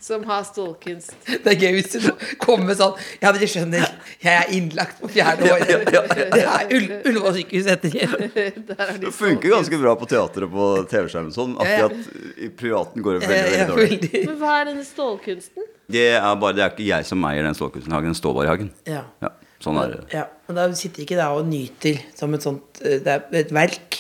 Som 0.08 0.24
har 0.30 0.44
stålkunst. 0.48 1.12
Det 1.44 1.52
er 1.52 1.58
gøy 1.60 1.74
hvis 1.78 1.92
du 1.98 2.06
kommer 2.40 2.78
sånn 2.80 2.94
Ja, 3.22 3.32
dere 3.36 3.48
skjønner, 3.52 3.84
jeg 4.24 4.34
er 4.40 4.52
innlagt 4.56 5.02
på 5.02 5.10
fjerde 5.12 5.50
året. 5.52 5.92
Det 5.92 6.44
er 6.44 6.72
Ull- 6.78 6.94
Ullevål 7.12 7.36
sykehus 7.42 7.68
etter 7.74 7.96
Der 8.72 8.94
Det 9.04 9.12
funker 9.16 9.52
ganske 9.58 9.80
bra 9.82 9.96
på 10.00 10.08
teater 10.10 10.46
og 10.48 10.54
på 10.56 10.68
TV-skjermen 10.94 11.34
sånn. 11.36 11.58
Ja, 11.60 11.68
ja. 11.82 11.90
Akkurat 11.90 12.38
i 12.48 12.50
privaten 12.64 13.04
går 13.06 13.18
det 13.20 13.28
veldig, 13.28 13.52
veldig 13.58 13.68
dårlig. 13.74 14.24
Men 14.30 14.40
hva 14.42 14.54
er 14.62 14.70
denne 14.72 14.86
stålkunsten? 14.88 15.68
Det 15.92 16.06
er 16.18 16.40
bare, 16.40 16.56
det 16.58 16.64
er 16.66 16.72
ikke 16.76 16.88
jeg 16.90 17.08
som 17.08 17.24
eier 17.30 17.46
den 17.48 17.56
stålkunsten 17.58 17.96
den 18.08 18.16
står 18.18 18.34
bare 18.40 18.48
i 18.48 18.52
hagen. 18.54 18.72
Ja. 18.88 19.04
Ja, 19.24 19.30
sånn 19.64 19.78
er 19.84 19.94
det. 19.96 20.02
ja. 20.16 20.26
Men 20.48 20.60
da 20.62 20.66
sitter 20.80 21.04
ikke 21.04 21.18
der 21.20 21.36
og 21.42 21.48
nyter 21.50 22.00
som 22.16 22.34
et 22.38 22.44
sånt 22.46 22.80
eh, 22.86 23.00
Det 23.04 23.14
er 23.18 23.42
et 23.42 23.52
verk. 23.56 23.98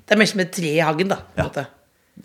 Det 0.00 0.16
er 0.16 0.20
mer 0.20 0.28
som 0.30 0.40
et 0.42 0.52
tre 0.56 0.70
i 0.78 0.80
hagen, 0.84 1.10
da. 1.12 1.20
På 1.20 1.36
en 1.36 1.44
Ja. 1.44 1.48
måte. 1.50 1.66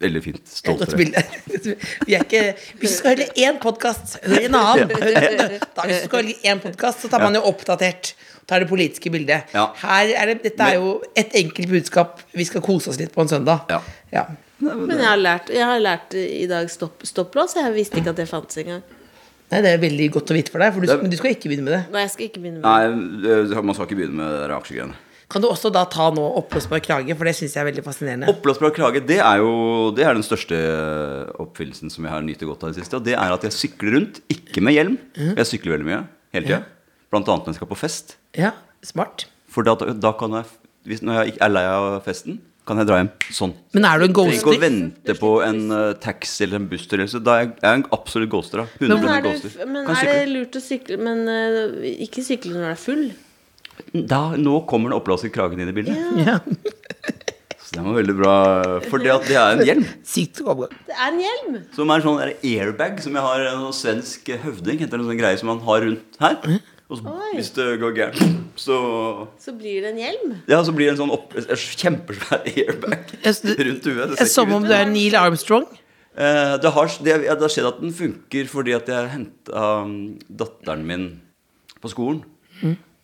Veldig 0.01 0.21
fint. 0.25 0.39
Et 0.43 0.53
Stolt 0.59 0.83
for 0.83 0.95
det. 0.95 0.99
bilde. 0.99 1.75
Vi 2.07 2.15
er 2.17 2.23
ikke 2.25 2.43
Hvis 2.81 2.95
du 2.95 2.97
skal 2.99 3.15
høre 3.15 3.27
én 3.47 3.59
podkast, 3.63 4.17
hør 4.25 4.47
en 4.49 4.57
annen. 4.59 4.91
Da, 4.91 5.85
hvis 5.87 6.01
du 6.01 6.07
skal 6.09 6.21
høre 6.21 6.35
én 6.51 6.61
podkast, 6.63 7.03
så 7.05 7.11
tar 7.11 7.23
man 7.23 7.37
jo 7.37 7.43
oppdatert. 7.49 8.13
Tar 8.45 8.61
det 8.61 8.69
politiske 8.69 9.09
bildet. 9.09 9.53
Ja. 9.55 9.69
Her 9.81 10.11
er 10.21 10.33
det, 10.33 10.41
dette 10.43 10.67
er 10.67 10.75
jo 10.77 10.97
et 11.17 11.33
enkelt 11.39 11.71
budskap. 11.71 12.19
Vi 12.35 12.45
skal 12.45 12.61
kose 12.65 12.91
oss 12.91 12.99
litt 13.01 13.13
på 13.15 13.23
en 13.23 13.31
søndag. 13.31 13.65
Ja. 13.71 13.79
Ja. 14.13 14.25
Men 14.59 14.93
jeg 14.95 15.07
har 15.07 15.17
lært, 15.19 15.49
jeg 15.51 15.65
har 15.65 15.81
lært 15.81 16.13
i 16.19 16.45
dag 16.47 16.69
stopp, 16.71 17.03
stopplås. 17.07 17.57
Jeg 17.57 17.73
visste 17.75 17.99
ikke 17.99 18.13
at 18.13 18.21
det 18.21 18.27
fantes 18.29 18.61
engang. 18.61 18.83
Nei, 19.51 19.59
det 19.61 19.75
er 19.75 19.81
veldig 19.81 20.05
godt 20.15 20.31
å 20.33 20.35
vite 20.37 20.53
for 20.53 20.63
deg, 20.63 20.71
for 20.73 20.85
du, 20.85 20.91
men 21.03 21.11
du 21.11 21.17
skal 21.19 21.35
ikke 21.35 21.49
begynne 21.51 21.67
med 21.67 21.75
det. 21.75 21.81
Nei, 21.93 22.05
jeg 22.05 22.13
skal 22.15 22.27
ikke 22.29 22.41
begynne 22.41 22.61
med 22.61 22.65
det. 22.65 23.41
Nei, 23.45 23.59
man 23.61 23.77
skal 23.77 23.85
ikke 23.89 23.99
begynne 23.99 24.17
med 24.17 24.31
det 24.33 24.39
der 24.41 24.53
aksjegreiene. 24.55 24.97
Kan 25.31 25.41
du 25.41 25.47
også 25.49 25.71
da 25.73 25.83
ta 25.89 26.11
nå 26.13 26.23
oppblåsbar 26.41 26.81
krage, 26.85 27.15
for 27.17 27.25
det 27.27 27.33
syns 27.37 27.55
jeg 27.57 27.63
er 27.63 27.69
veldig 27.71 27.83
fascinerende. 27.85 28.29
Oppblåsbar 28.29 28.73
krage, 28.75 29.01
det 29.09 29.17
er 29.17 29.41
jo 29.41 29.53
det 29.97 30.05
er 30.05 30.17
den 30.17 30.25
største 30.25 30.59
oppfyllelsen 31.41 31.93
som 31.93 32.05
jeg 32.05 32.13
har 32.13 32.25
nytt 32.25 32.45
godt 32.45 32.65
av 32.65 32.71
i 32.71 32.75
det 32.75 32.83
siste. 32.83 32.99
Og 32.99 33.07
det 33.07 33.15
er 33.17 33.33
at 33.33 33.47
jeg 33.47 33.55
sykler 33.57 33.97
rundt, 33.97 34.21
ikke 34.31 34.61
med 34.65 34.77
hjelm. 34.77 34.97
Jeg 35.17 35.49
sykler 35.49 35.77
veldig 35.77 35.89
mye 35.89 36.01
hele 36.35 36.49
tida. 36.49 36.61
Blant 37.13 37.31
annet 37.31 37.47
når 37.47 37.55
jeg 37.55 37.61
skal 37.61 37.71
på 37.71 37.79
fest. 37.79 38.17
Ja, 38.37 38.53
smart. 38.85 39.27
For 39.49 39.65
da, 39.65 39.77
da 39.97 40.13
kan 40.19 40.35
jeg, 40.37 40.51
hvis, 40.89 41.01
når 41.05 41.23
jeg 41.23 41.39
er 41.41 41.53
lei 41.53 41.65
av 41.71 41.97
festen, 42.05 42.41
kan 42.65 42.81
jeg 42.81 42.89
dra 42.89 42.97
hjem 42.97 43.11
sånn. 43.37 43.51
Men 43.77 43.85
er 43.85 44.01
du 44.01 44.07
en 44.07 44.13
Trenger 44.15 44.39
ikke 44.39 44.49
å 44.49 44.53
ghoster? 44.55 44.63
vente 44.63 45.15
på 45.19 45.31
en 45.45 45.59
uh, 45.69 45.91
taxi 46.01 46.47
eller 46.47 46.63
en 46.63 46.69
buss. 46.71 46.87
Da 46.89 46.97
er 46.97 47.43
jeg, 47.43 47.51
jeg 47.61 47.69
er 47.69 47.77
en 47.77 47.85
absolutt 47.93 48.31
ghoster. 48.33 48.63
da 48.63 48.87
100 48.87 48.95
Men 48.95 49.11
er 49.13 49.25
det, 49.25 49.67
men 49.69 49.91
er 49.93 50.09
det 50.09 50.23
lurt 50.31 50.57
å 50.57 50.63
sykle 50.65 50.97
Men 50.97 51.21
uh, 51.29 51.85
ikke 51.93 52.25
sykle 52.25 52.55
når 52.55 52.65
du 52.65 52.69
er 52.71 52.81
full? 52.81 53.05
Da, 53.93 54.21
nå 54.39 54.59
kommer 54.69 54.91
den 54.91 54.97
oppblåste 54.97 55.31
kragen 55.33 55.61
inn 55.61 55.71
i 55.71 55.75
bildet. 55.75 55.97
Ja. 56.25 56.39
Så 57.65 57.79
det 57.79 57.81
var 57.81 57.95
veldig 57.97 58.13
bra. 58.19 58.33
For 58.91 59.01
det, 59.01 59.09
at 59.09 59.25
det 59.25 59.37
er 59.41 59.55
en 59.55 59.65
hjelm. 59.65 59.85
Sykt 60.05 60.43
bra. 60.45 60.67
Det 60.85 60.93
er 60.93 61.07
en 61.07 61.21
hjelm! 61.23 61.55
Som 61.73 61.89
er 61.89 62.01
en 62.01 62.05
sånn 62.05 62.21
airbag 62.29 62.99
som 63.01 63.17
jeg 63.17 63.25
har 63.25 63.45
en 63.49 63.63
sånn 63.63 63.77
svensk 63.79 64.29
høvding. 64.43 64.83
Heter 64.83 65.01
en 65.01 65.07
sånn 65.09 65.19
greie 65.19 65.39
som 65.41 65.49
man 65.49 65.63
har 65.65 65.81
rundt 65.87 66.19
her. 66.21 66.59
Og 66.85 66.99
så, 66.99 67.15
hvis 67.33 67.49
det 67.55 67.65
går 67.81 67.95
gærent, 67.97 68.43
så 68.61 68.75
Så 69.41 69.55
blir 69.57 69.81
det 69.81 69.95
en 69.95 69.97
hjelm. 70.03 70.35
Ja, 70.51 70.59
så 70.61 70.75
blir 70.75 70.91
det 70.91 70.93
en 70.93 71.01
sånn 71.01 71.15
opp, 71.15 71.33
en 71.33 71.47
kjempesvær 71.57 72.45
airbag 72.51 73.15
rundt 73.25 73.89
huet. 73.89 73.89
Det 73.89 74.05
Det 74.13 74.19
ser 74.19 74.29
Som 74.29 74.53
om 74.53 74.67
du 74.67 74.69
er 74.69 74.85
Neil 74.85 75.17
Armstrong. 75.17 75.65
Eh, 76.15 76.53
det, 76.61 76.69
har, 76.71 76.91
det, 77.01 77.15
det 77.25 77.41
har 77.41 77.51
skjedd 77.51 77.71
at 77.73 77.81
den 77.81 77.95
funker 77.97 78.47
fordi 78.47 78.75
at 78.77 78.87
jeg 78.87 79.09
henta 79.11 79.63
um, 79.81 79.95
datteren 80.29 80.85
min 80.85 81.07
på 81.81 81.89
skolen. 81.91 82.21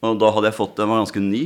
Og 0.01 0.17
da 0.17 0.31
hadde 0.33 0.49
jeg 0.49 0.57
fått 0.57 0.79
Den 0.79 0.89
var 0.89 1.01
ganske 1.03 1.21
ny. 1.21 1.43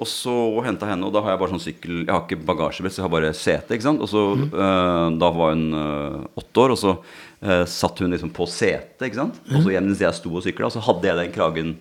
Og 0.00 0.08
så 0.08 0.32
henta 0.64 0.88
henne, 0.88 1.04
og 1.04 1.12
da 1.12 1.20
har 1.24 1.34
jeg 1.34 1.40
bare 1.42 1.52
sånn 1.52 1.62
sykkel 1.66 1.98
Jeg 2.06 2.12
har 2.14 2.22
ikke 2.24 2.40
bagasjebrett, 2.48 2.94
så 2.94 3.02
jeg 3.02 3.06
har 3.06 3.12
bare 3.12 3.34
sete. 3.36 3.76
ikke 3.76 3.88
sant? 3.88 4.00
Og 4.00 4.08
så 4.08 4.22
eh, 4.48 5.06
Da 5.20 5.28
var 5.36 5.52
hun 5.52 5.66
eh, 5.76 6.16
åtte 6.40 6.64
år, 6.64 6.74
og 6.74 6.80
så 6.80 6.94
eh, 6.96 7.66
satt 7.68 8.00
hun 8.00 8.14
liksom 8.14 8.32
på 8.36 8.48
setet, 8.48 9.04
ikke 9.04 9.20
sant. 9.20 9.40
Og 9.50 9.60
så 9.60 9.76
mens 9.76 10.00
jeg 10.00 10.16
sto 10.16 10.32
og 10.32 10.44
sykla, 10.46 10.72
så 10.72 10.82
hadde 10.88 11.10
jeg 11.10 11.20
den 11.20 11.34
kragen 11.34 11.74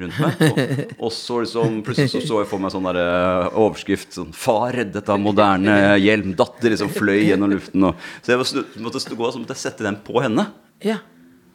rundt 0.00 0.20
meg. 0.20 0.42
Og, 0.50 0.60
og 1.06 1.14
så 1.16 1.40
liksom, 1.42 1.80
plutselig 1.86 2.12
så, 2.12 2.22
så 2.28 2.42
jeg 2.42 2.50
for 2.52 2.62
meg 2.62 2.74
sånn 2.74 2.88
der, 2.90 3.00
eh, 3.00 3.60
overskrift 3.64 4.18
sånn 4.18 4.34
'Far 4.36 4.76
reddet 4.76 5.08
av 5.08 5.22
moderne 5.22 5.78
hjelm'. 6.00 6.36
Datter 6.36 6.74
liksom 6.74 6.92
fløy 6.92 7.22
gjennom 7.24 7.54
luften. 7.56 7.88
Og, 7.88 8.10
så 8.20 8.34
jeg 8.34 8.42
måtte, 8.42 8.66
måtte 8.84 9.16
gå, 9.16 9.32
så 9.32 9.40
måtte 9.40 9.56
jeg 9.56 9.64
sette 9.64 9.88
den 9.88 9.96
på 10.04 10.20
henne. 10.20 10.50
Ja. 10.84 11.00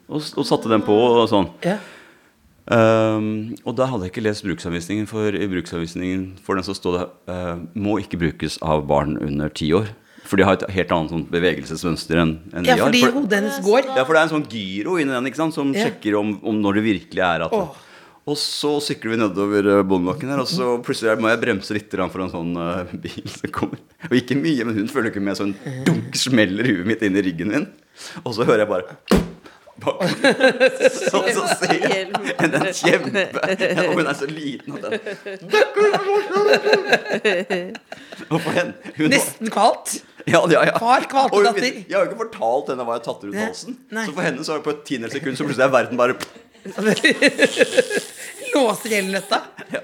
Og, 0.10 0.22
og 0.22 0.46
satte 0.50 0.70
den 0.70 0.82
på 0.86 0.98
og 0.98 1.30
sånn. 1.30 1.54
ja. 1.66 1.78
Ehm, 2.74 3.54
og 3.62 3.76
da 3.78 3.86
hadde 3.92 4.08
jeg 4.08 4.14
ikke 4.16 4.26
lest 4.26 4.46
bruksanvisningen, 4.46 5.06
for 5.10 5.30
i 5.38 5.50
bruksanvisningen 5.52 6.32
for 6.42 6.58
den 6.58 6.66
så 6.66 6.74
står 6.74 6.98
det 6.98 7.06
uh, 7.30 7.62
'må 7.78 8.00
ikke 8.02 8.18
brukes 8.18 8.58
av 8.66 8.88
barn 8.90 9.18
under 9.22 9.50
ti 9.50 9.70
år'. 9.72 9.92
For 10.26 10.38
de 10.38 10.44
har 10.48 10.58
et 10.58 10.70
helt 10.74 10.90
annet 10.90 11.12
sånn 11.14 11.28
bevegelsesmønster 11.30 12.18
enn 12.18 12.32
en 12.52 12.66
ja, 12.66 12.74
vi 12.74 12.82
har. 12.82 12.88
fordi 12.90 13.02
For- 13.06 13.12
hodet 13.20 13.38
hennes 13.38 13.60
går. 13.62 13.82
ja, 13.96 14.04
for 14.04 14.14
det 14.14 14.22
er 14.22 14.26
en 14.26 14.34
sånn 14.42 14.50
gyro 14.50 14.98
inni 14.98 15.14
den 15.14 15.26
ikke 15.30 15.38
sant? 15.44 15.54
som 15.54 15.72
Ja. 15.72 15.86
sjekker 15.86 16.18
om, 16.18 16.40
om 16.42 16.62
når 16.62 16.82
det 16.82 16.84
virkelig 16.84 17.22
er 17.22 17.46
at 17.46 17.54
oh. 17.54 17.76
Og 18.26 18.36
så 18.42 18.82
sykler 18.82 19.12
vi 19.12 19.18
nedover 19.22 19.68
eh, 19.70 19.84
Bondebakken 19.86 20.32
her, 20.34 20.40
og 20.42 20.48
så 20.50 20.82
plutselig 20.82 21.22
må 21.22 21.30
jeg 21.30 21.42
bremse 21.44 21.72
litt 21.78 21.92
for 21.94 22.22
en 22.24 22.32
sånn 22.32 22.58
uh, 22.58 22.82
bil 22.90 23.22
som 23.30 23.52
kommer. 23.54 23.78
Og 24.10 24.18
ikke 24.18 24.34
mye, 24.34 24.66
men 24.66 24.74
hun 24.74 24.88
følger 24.90 25.12
ikke 25.14 25.22
med, 25.22 25.38
så 25.38 25.46
hun 25.46 25.54
dunk 25.86 26.16
smeller 26.18 26.66
huet 26.66 26.88
mitt 26.90 27.04
inn 27.06 27.16
i 27.16 27.22
ryggen 27.22 27.54
min. 27.54 27.68
Og 28.26 28.34
så 28.34 28.42
hører 28.44 28.66
jeg 28.66 28.72
bare 28.74 29.22
bak. 29.84 30.00
Så, 30.96 31.18
så 31.36 31.44
ser 31.60 31.74
jeg 31.84 32.08
en 32.44 32.54
kjempe 32.74 33.24
Og 33.34 33.40
hun 33.98 34.08
er 34.08 34.14
så 34.16 34.26
liten 34.30 34.72
at 34.78 34.84
den 38.98 39.10
Nesten 39.12 39.50
kvalt. 39.52 39.98
ja, 40.26 40.40
ja, 40.52 40.62
ja. 40.70 40.78
Far 40.80 41.06
kvalte 41.10 41.42
datter. 41.46 41.82
Jeg 41.86 41.96
har 41.96 42.06
jo 42.06 42.12
ikke 42.12 42.22
fortalt 42.24 42.72
henne 42.74 42.86
hva 42.88 42.98
jeg 42.98 43.06
tatt 43.08 43.26
rundt 43.28 43.42
halsen. 43.42 43.78
nei. 43.94 44.06
Så 44.08 44.16
for 44.16 44.26
henne 44.26 44.46
så 44.48 44.56
er 44.56 44.62
det 44.62 44.68
på 44.70 44.74
et 44.76 44.84
tiendedels 44.88 45.18
sekund 45.20 45.40
så 45.40 45.48
plutselig 45.48 45.68
er 45.68 45.76
verden 45.76 46.00
bare 46.00 46.16
Låser 48.56 48.96
hele 48.96 49.12
nøtta. 49.14 49.40
Ja. 49.74 49.82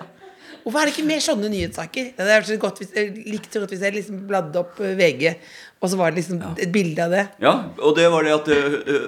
Hvorfor 0.62 0.80
er 0.80 0.90
det 0.90 0.94
ikke 0.96 1.10
mer 1.10 1.22
sånne 1.26 1.50
nyhetssaker? 1.52 2.06
Det 2.18 2.34
er 2.38 2.46
så 2.46 2.58
godt 2.62 2.78
hvis, 2.82 2.92
likte 3.26 3.58
så 3.58 3.64
godt 3.64 3.74
hvis 3.74 3.86
jeg 3.86 3.96
liksom 3.98 4.24
bladde 4.30 4.62
opp 4.62 4.76
eh, 4.86 4.94
VG, 4.98 5.24
og 5.82 5.90
så 5.90 5.98
var 5.98 6.12
det 6.12 6.22
liksom 6.22 6.42
et 6.62 6.70
bilde 6.72 7.02
av 7.02 7.10
det. 7.10 7.24
Ja, 7.42 7.54
og 7.82 7.96
det 7.98 8.04
var 8.14 8.22
det 8.26 8.34
at 8.36 8.50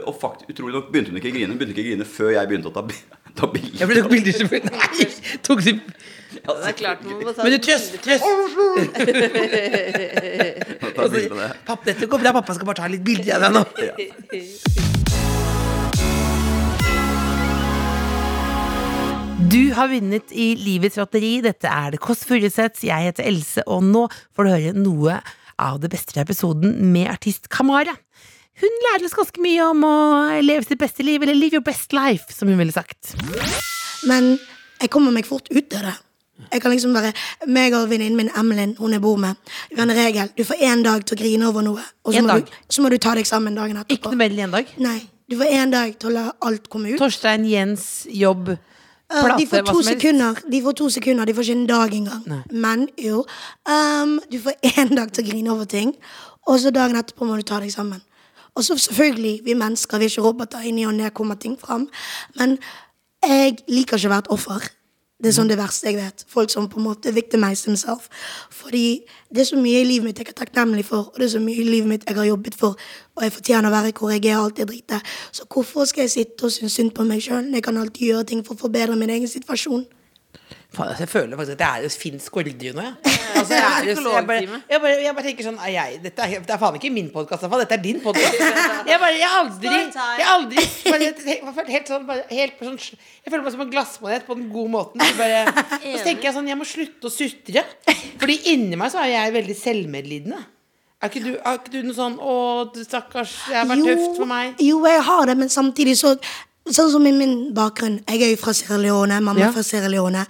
Og 0.09 0.15
fakt, 0.17 0.41
utrolig 0.49 0.73
nok 0.73 0.87
begynte 0.89 1.13
hun 1.13 1.19
ikke 1.19 1.29
å 1.29 1.35
grine. 1.35 1.51
Hun 1.53 1.59
begynte 1.59 1.75
ikke 1.75 1.85
å 1.85 1.89
grine 1.91 2.07
før 2.09 2.31
jeg 2.33 2.49
begynte 2.49 2.71
å 2.71 2.73
ta, 2.73 2.81
Ta 3.37 3.49
bilde. 3.49 3.77
Jeg 3.77 3.89
ble 3.89 4.01
tok 4.01 4.11
bilder 4.13 4.33
som, 4.37 4.47
Nei, 4.49 5.05
tok 5.45 5.61
du 5.65 5.71
Det 5.73 6.55
er 6.69 6.75
klart 6.77 7.03
man 7.05 7.21
må 7.21 7.33
ta 7.33 7.45
Men 7.45 7.53
du 7.53 7.59
trøst, 7.65 7.93
trøst. 8.01 8.25
Ta 10.97 11.07
bilde 11.13 11.29
av 11.29 11.41
det. 11.43 11.51
Pappa, 11.69 11.83
dette 11.85 12.09
går 12.09 12.19
bra, 12.25 12.33
pappa 12.39 12.57
skal 12.57 12.69
bare 12.69 12.81
ta 12.81 12.89
litt 12.89 13.05
bilder 13.05 13.37
av 13.37 13.41
deg 13.45 13.51
nå. 13.53 13.61
Du 19.53 19.61
har 19.77 19.87
vunnet 19.93 20.33
i 20.33 20.55
Livets 20.57 20.97
lotteri. 20.97 21.35
Dette 21.45 21.69
er 21.69 21.93
Det 21.93 22.01
Kåss 22.01 22.25
Furuseths. 22.25 22.81
Jeg 22.89 23.11
heter 23.11 23.29
Else, 23.29 23.61
og 23.69 23.85
nå 23.85 24.07
får 24.33 24.41
du 24.45 24.53
høre 24.55 24.73
noe 24.73 25.21
av 25.63 25.79
det 25.83 25.89
beste 25.93 26.13
fra 26.15 26.23
episoden 26.25 26.75
med 26.93 27.09
artist 27.13 27.49
Kamara. 27.53 27.95
Hun 28.61 28.75
lærer 28.85 29.07
oss 29.07 29.15
ganske 29.17 29.41
mye 29.41 29.65
om 29.71 29.83
å 29.87 29.93
leve 30.45 30.65
sitt 30.67 30.77
beste 30.81 31.01
liv, 31.05 31.23
eller 31.25 31.33
live 31.37 31.57
your 31.57 31.65
best 31.65 31.93
life, 31.95 32.29
som 32.35 32.51
hun 32.51 32.59
ville 32.61 32.75
sagt. 32.75 33.15
Men 34.09 34.35
jeg 34.83 34.91
kommer 34.93 35.13
meg 35.15 35.25
fort 35.29 35.47
ut 35.49 35.73
av 35.79 35.87
det. 35.89 35.95
Jeg 36.51 36.61
kan 36.63 36.73
liksom 36.73 36.93
bare, 36.95 37.11
meg 37.47 37.73
og 37.77 37.87
venninnen 37.91 38.17
min 38.19 38.29
Emlyn, 38.37 38.73
hun 38.79 38.93
jeg 38.95 39.01
bor 39.03 39.17
med, 39.21 39.37
vi 39.71 39.77
har 39.79 39.85
en 39.87 39.95
regel. 39.95 40.29
Du 40.37 40.43
får 40.45 40.61
én 40.65 40.81
dag 40.85 41.05
til 41.07 41.15
å 41.15 41.19
grine 41.21 41.47
over 41.49 41.63
noe, 41.65 41.81
og 42.03 42.13
så 42.13 42.19
En 42.19 42.25
må, 42.27 42.33
dag? 42.33 42.49
du, 42.49 42.57
så 42.73 42.83
må 42.83 42.89
du 42.91 42.97
ta 43.01 43.13
deg 43.15 43.29
sammen 43.29 43.55
dagen 43.57 43.77
Ikke 43.79 43.95
etterpå. 43.95 44.11
noe 44.11 44.19
mer 44.21 44.33
enn 44.33 44.43
en 44.47 44.55
dag. 44.57 44.73
Nei, 44.83 44.97
du 45.29 45.37
får 45.39 45.53
én 45.61 45.71
dag 45.73 45.93
til 46.01 46.09
å 46.09 46.13
la 46.17 46.25
alt 46.49 46.67
komme 46.73 46.91
ut. 46.93 46.97
Torstein, 46.99 47.45
Jens, 47.47 47.85
jobb, 48.11 48.53
plate, 49.13 49.39
de 49.41 49.47
får 49.51 49.65
to 49.69 49.81
sekunder, 49.87 50.39
de 50.51 50.61
får 50.65 50.77
to 50.79 50.89
sekunder, 50.89 51.25
de 51.25 51.35
får 51.37 51.47
ikke 51.47 51.59
en 51.59 51.67
dag 51.69 51.95
engang. 51.99 52.23
Men 52.51 52.87
jo, 52.97 53.23
um, 53.69 54.19
du 54.31 54.39
får 54.43 54.57
én 54.81 54.95
dag 54.97 55.13
til 55.13 55.25
å 55.25 55.29
grine 55.29 55.53
over 55.53 55.69
ting, 55.69 55.93
og 56.47 56.59
så 56.59 56.73
dagen 56.75 56.99
etterpå 56.99 57.27
må 57.27 57.37
du 57.39 57.45
ta 57.47 57.61
deg 57.63 57.71
sammen. 57.73 58.01
Og 58.53 58.63
så 58.63 58.77
selvfølgelig, 58.77 59.39
vi 59.45 59.53
mennesker, 59.57 59.97
vi 59.97 60.05
er 60.05 60.13
ikke 60.13 60.21
roboter, 60.21 60.61
i 60.61 60.71
ny 60.71 60.85
og 60.85 60.93
ne 60.93 61.09
kommer 61.09 61.35
ting 61.35 61.55
fram. 61.59 61.87
Men 62.37 62.57
jeg 63.25 63.57
liker 63.67 63.97
ikke 63.97 64.09
å 64.09 64.13
være 64.13 64.25
et 64.27 64.33
offer. 64.35 64.67
Det 65.23 65.29
er 65.31 65.35
sånn 65.37 65.47
det 65.47 65.55
verste 65.55 65.87
jeg 65.87 65.95
vet. 66.01 66.25
Folk 66.27 66.51
som 66.51 66.65
på 66.67 66.81
en 66.81 66.87
måte 66.89 67.13
victimize 67.15 67.63
themselves. 67.63 68.09
Fordi 68.51 69.05
det 69.31 69.45
er 69.45 69.47
så 69.53 69.59
mye 69.59 69.79
i 69.79 69.87
livet 69.87 70.09
mitt 70.09 70.19
jeg 70.19 70.27
er 70.33 70.35
takknemlig 70.35 70.83
for, 70.89 71.07
og 71.13 71.21
det 71.21 71.29
er 71.29 71.33
så 71.37 71.39
mye 71.39 71.63
i 71.63 71.69
livet 71.69 71.87
mitt 71.87 72.03
jeg 72.09 72.17
har 72.17 72.27
jobbet 72.27 72.57
for, 72.59 72.75
og 73.15 73.23
jeg 73.23 73.31
fortjener 73.37 73.69
å 73.69 73.73
være 73.73 73.93
hvor 73.95 74.11
jeg 74.11 74.25
er, 74.27 74.41
alt 74.41 74.59
det. 74.59 74.99
Så 75.31 75.47
hvorfor 75.47 75.87
skal 75.87 76.03
jeg 76.03 76.11
sitte 76.17 76.43
og 76.43 76.51
synes 76.51 76.75
synd 76.75 76.91
på 76.91 77.07
meg 77.07 77.23
sjøl? 77.23 77.53
Jeg 77.55 77.63
kan 77.63 77.79
alltid 77.79 78.07
gjøre 78.09 78.29
ting 78.33 78.43
for 78.43 78.57
å 78.57 78.65
forbedre 78.65 78.99
min 78.99 79.15
egen 79.15 79.31
situasjon. 79.31 79.85
Faen, 80.73 80.89
altså, 80.89 81.03
jeg 81.03 81.09
føler 81.11 81.37
faktisk 81.37 81.53
at 81.53 81.61
jeg 81.61 81.79
er 81.79 81.83
hos 81.85 81.95
Finn 82.01 82.21
Skårderud 82.21 82.77
nå, 82.77 82.83
jeg. 82.83 83.17
Altså, 83.37 83.53
jeg, 83.53 83.65
er 83.65 83.87
jeg, 83.89 84.25
bare, 84.25 84.37
jeg, 84.69 84.79
bare, 84.81 84.93
jeg 85.03 85.15
bare 85.17 85.25
tenker 85.27 85.45
sånn 85.45 85.59
er 85.61 85.71
jeg, 85.73 85.99
dette, 86.01 86.25
er, 86.25 86.39
dette, 86.41 86.55
er 86.55 86.61
faen 86.63 86.77
ikke 86.79 86.89
min 86.93 87.11
podkast, 87.13 87.45
dette 87.45 87.77
er 87.77 87.83
din 87.83 87.99
podkast. 88.01 88.39
Jeg 88.89 89.01
bare, 89.01 89.11
jeg 89.19 89.29
aldri 89.37 89.73
Jeg 89.73 90.27
aldri 90.31 90.63
bare, 90.87 91.67
helt 91.69 91.91
sånn, 91.91 92.07
bare, 92.09 92.25
helt 92.31 92.63
sånn 92.63 92.79
Jeg 92.81 93.29
føler 93.29 93.43
meg 93.45 93.53
som 93.53 93.61
en 93.65 93.73
glassmanet 93.75 94.25
på 94.25 94.37
den 94.39 94.47
gode 94.53 94.73
måten. 94.73 95.03
Så, 95.03 95.17
bare, 95.19 95.43
og 95.51 95.93
så 95.99 96.01
tenker 96.07 96.29
jeg 96.29 96.37
sånn 96.39 96.49
Jeg 96.49 96.59
må 96.59 96.67
slutte 96.67 97.09
å 97.09 97.13
sutre. 97.13 97.65
Fordi 98.21 98.39
inni 98.55 98.79
meg 98.79 98.93
så 98.93 99.03
er 99.03 99.13
jeg 99.13 99.35
veldig 99.37 99.57
selvmedlidende. 99.59 100.41
Er 101.03 101.11
ikke 101.11 101.23
du, 101.25 101.31
er 101.35 101.59
ikke 101.59 101.75
du 101.75 101.79
noe 101.83 101.97
sånn 101.97 102.17
Å, 102.17 102.33
stakkars, 102.79 103.35
det 103.49 103.59
har 103.59 103.69
vært 103.69 103.85
tøft 103.91 104.19
for 104.23 104.29
meg. 104.29 104.57
Jo, 104.63 104.81
jeg 104.87 105.05
har 105.11 105.29
det, 105.29 105.37
men 105.43 105.53
samtidig 105.53 105.97
så 105.99 106.15
Sånn 106.63 106.91
som 106.93 107.03
i 107.03 107.11
min 107.11 107.49
bakgrunn. 107.51 107.97
Jeg 108.07 108.21
er 108.23 108.29
jo 108.31 108.37
fra 108.39 108.53
Sierra 108.55 108.77
Leone, 108.79 109.17
mamma 109.19 109.39
Ja. 109.39 109.47
er 109.49 109.51
fra 109.51 109.63
Sierra 109.63 109.89
Leone. 109.91 110.21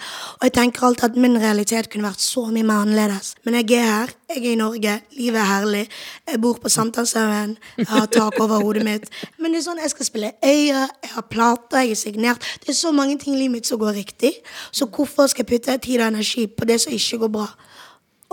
Og 0.41 0.41
jeg 0.41 0.53
tenker 0.53 0.81
alltid 0.83 1.03
at 1.03 1.15
min 1.15 1.37
realitet 1.37 1.91
kunne 1.91 2.09
vært 2.09 2.17
så 2.19 2.47
mye 2.51 2.63
mer 2.63 2.81
annerledes. 2.81 3.35
Men 3.45 3.53
jeg 3.53 3.71
er 3.77 3.83
her, 3.85 4.09
jeg 4.33 4.37
er 4.45 4.51
i 4.53 4.55
Norge, 4.55 5.01
livet 5.15 5.35
er 5.39 5.45
herlig. 5.45 5.87
Jeg 6.27 6.41
bor 6.41 6.53
på 6.55 6.69
Sankthanshaugen, 6.69 7.57
jeg 7.77 7.85
har 7.85 8.07
tak 8.07 8.39
over 8.39 8.63
hodet 8.63 8.83
mitt. 8.83 9.05
Men 9.37 9.51
det 9.53 9.59
er 9.59 9.69
sånn, 9.69 9.77
jeg 9.79 9.91
skal 9.91 10.05
spille 10.05 10.31
øye, 10.43 10.89
jeg 11.03 11.11
har 11.13 11.21
plater, 11.29 11.77
jeg 11.85 11.91
er 11.91 11.95
signert. 11.95 12.39
Det 12.61 12.69
er 12.69 12.73
så 12.81 12.91
mange 12.91 13.19
ting 13.19 13.35
i 13.35 13.37
livet 13.37 13.51
mitt 13.51 13.67
som 13.67 13.77
går 13.77 13.93
riktig. 13.93 14.33
Så 14.71 14.87
hvorfor 14.89 15.27
skal 15.29 15.45
jeg 15.45 15.61
putte 15.61 15.77
tid 15.77 16.01
og 16.01 16.07
energi 16.07 16.47
på 16.47 16.65
det 16.65 16.81
som 16.81 16.91
ikke 16.93 17.19
går 17.19 17.29
bra? 17.29 17.47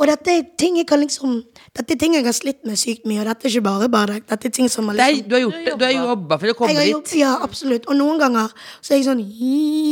Og 0.00 0.09
dette 0.09 0.33
er 0.33 0.45
ting 0.59 0.78
jeg 0.80 0.87
kan 0.88 1.00
liksom 1.02 1.42
Dette 1.76 1.95
er 1.95 1.99
ting 2.00 2.14
jeg 2.16 2.25
har 2.25 2.35
slitt 2.35 2.62
med 2.66 2.78
sykt 2.80 3.04
mye, 3.09 3.21
og 3.21 3.28
dette 3.28 3.47
er 3.47 3.52
ikke 3.52 3.66
bare 3.66 3.88
bare 3.92 4.19
Dette 4.25 4.49
er 4.49 4.54
ting 4.57 4.71
som 4.73 4.88
har 4.88 4.97
liksom 4.97 5.28
du 5.28 5.35
har 5.37 5.42
gjort 5.45 5.59
det. 5.66 5.75
Du 5.76 5.85
har 5.85 5.92
jobba 5.92 6.38
for 6.40 6.52
å 6.52 6.57
komme 6.57 6.73
jeg 6.73 6.78
har 6.78 6.87
dit. 6.87 6.95
gjort, 6.95 7.12
ja, 7.21 7.33
absolutt. 7.45 7.88
Og 7.90 7.99
noen 7.99 8.21
ganger 8.23 8.54
så 8.80 8.95
er 8.95 9.00
jeg 9.00 9.09
sånn 9.11 9.25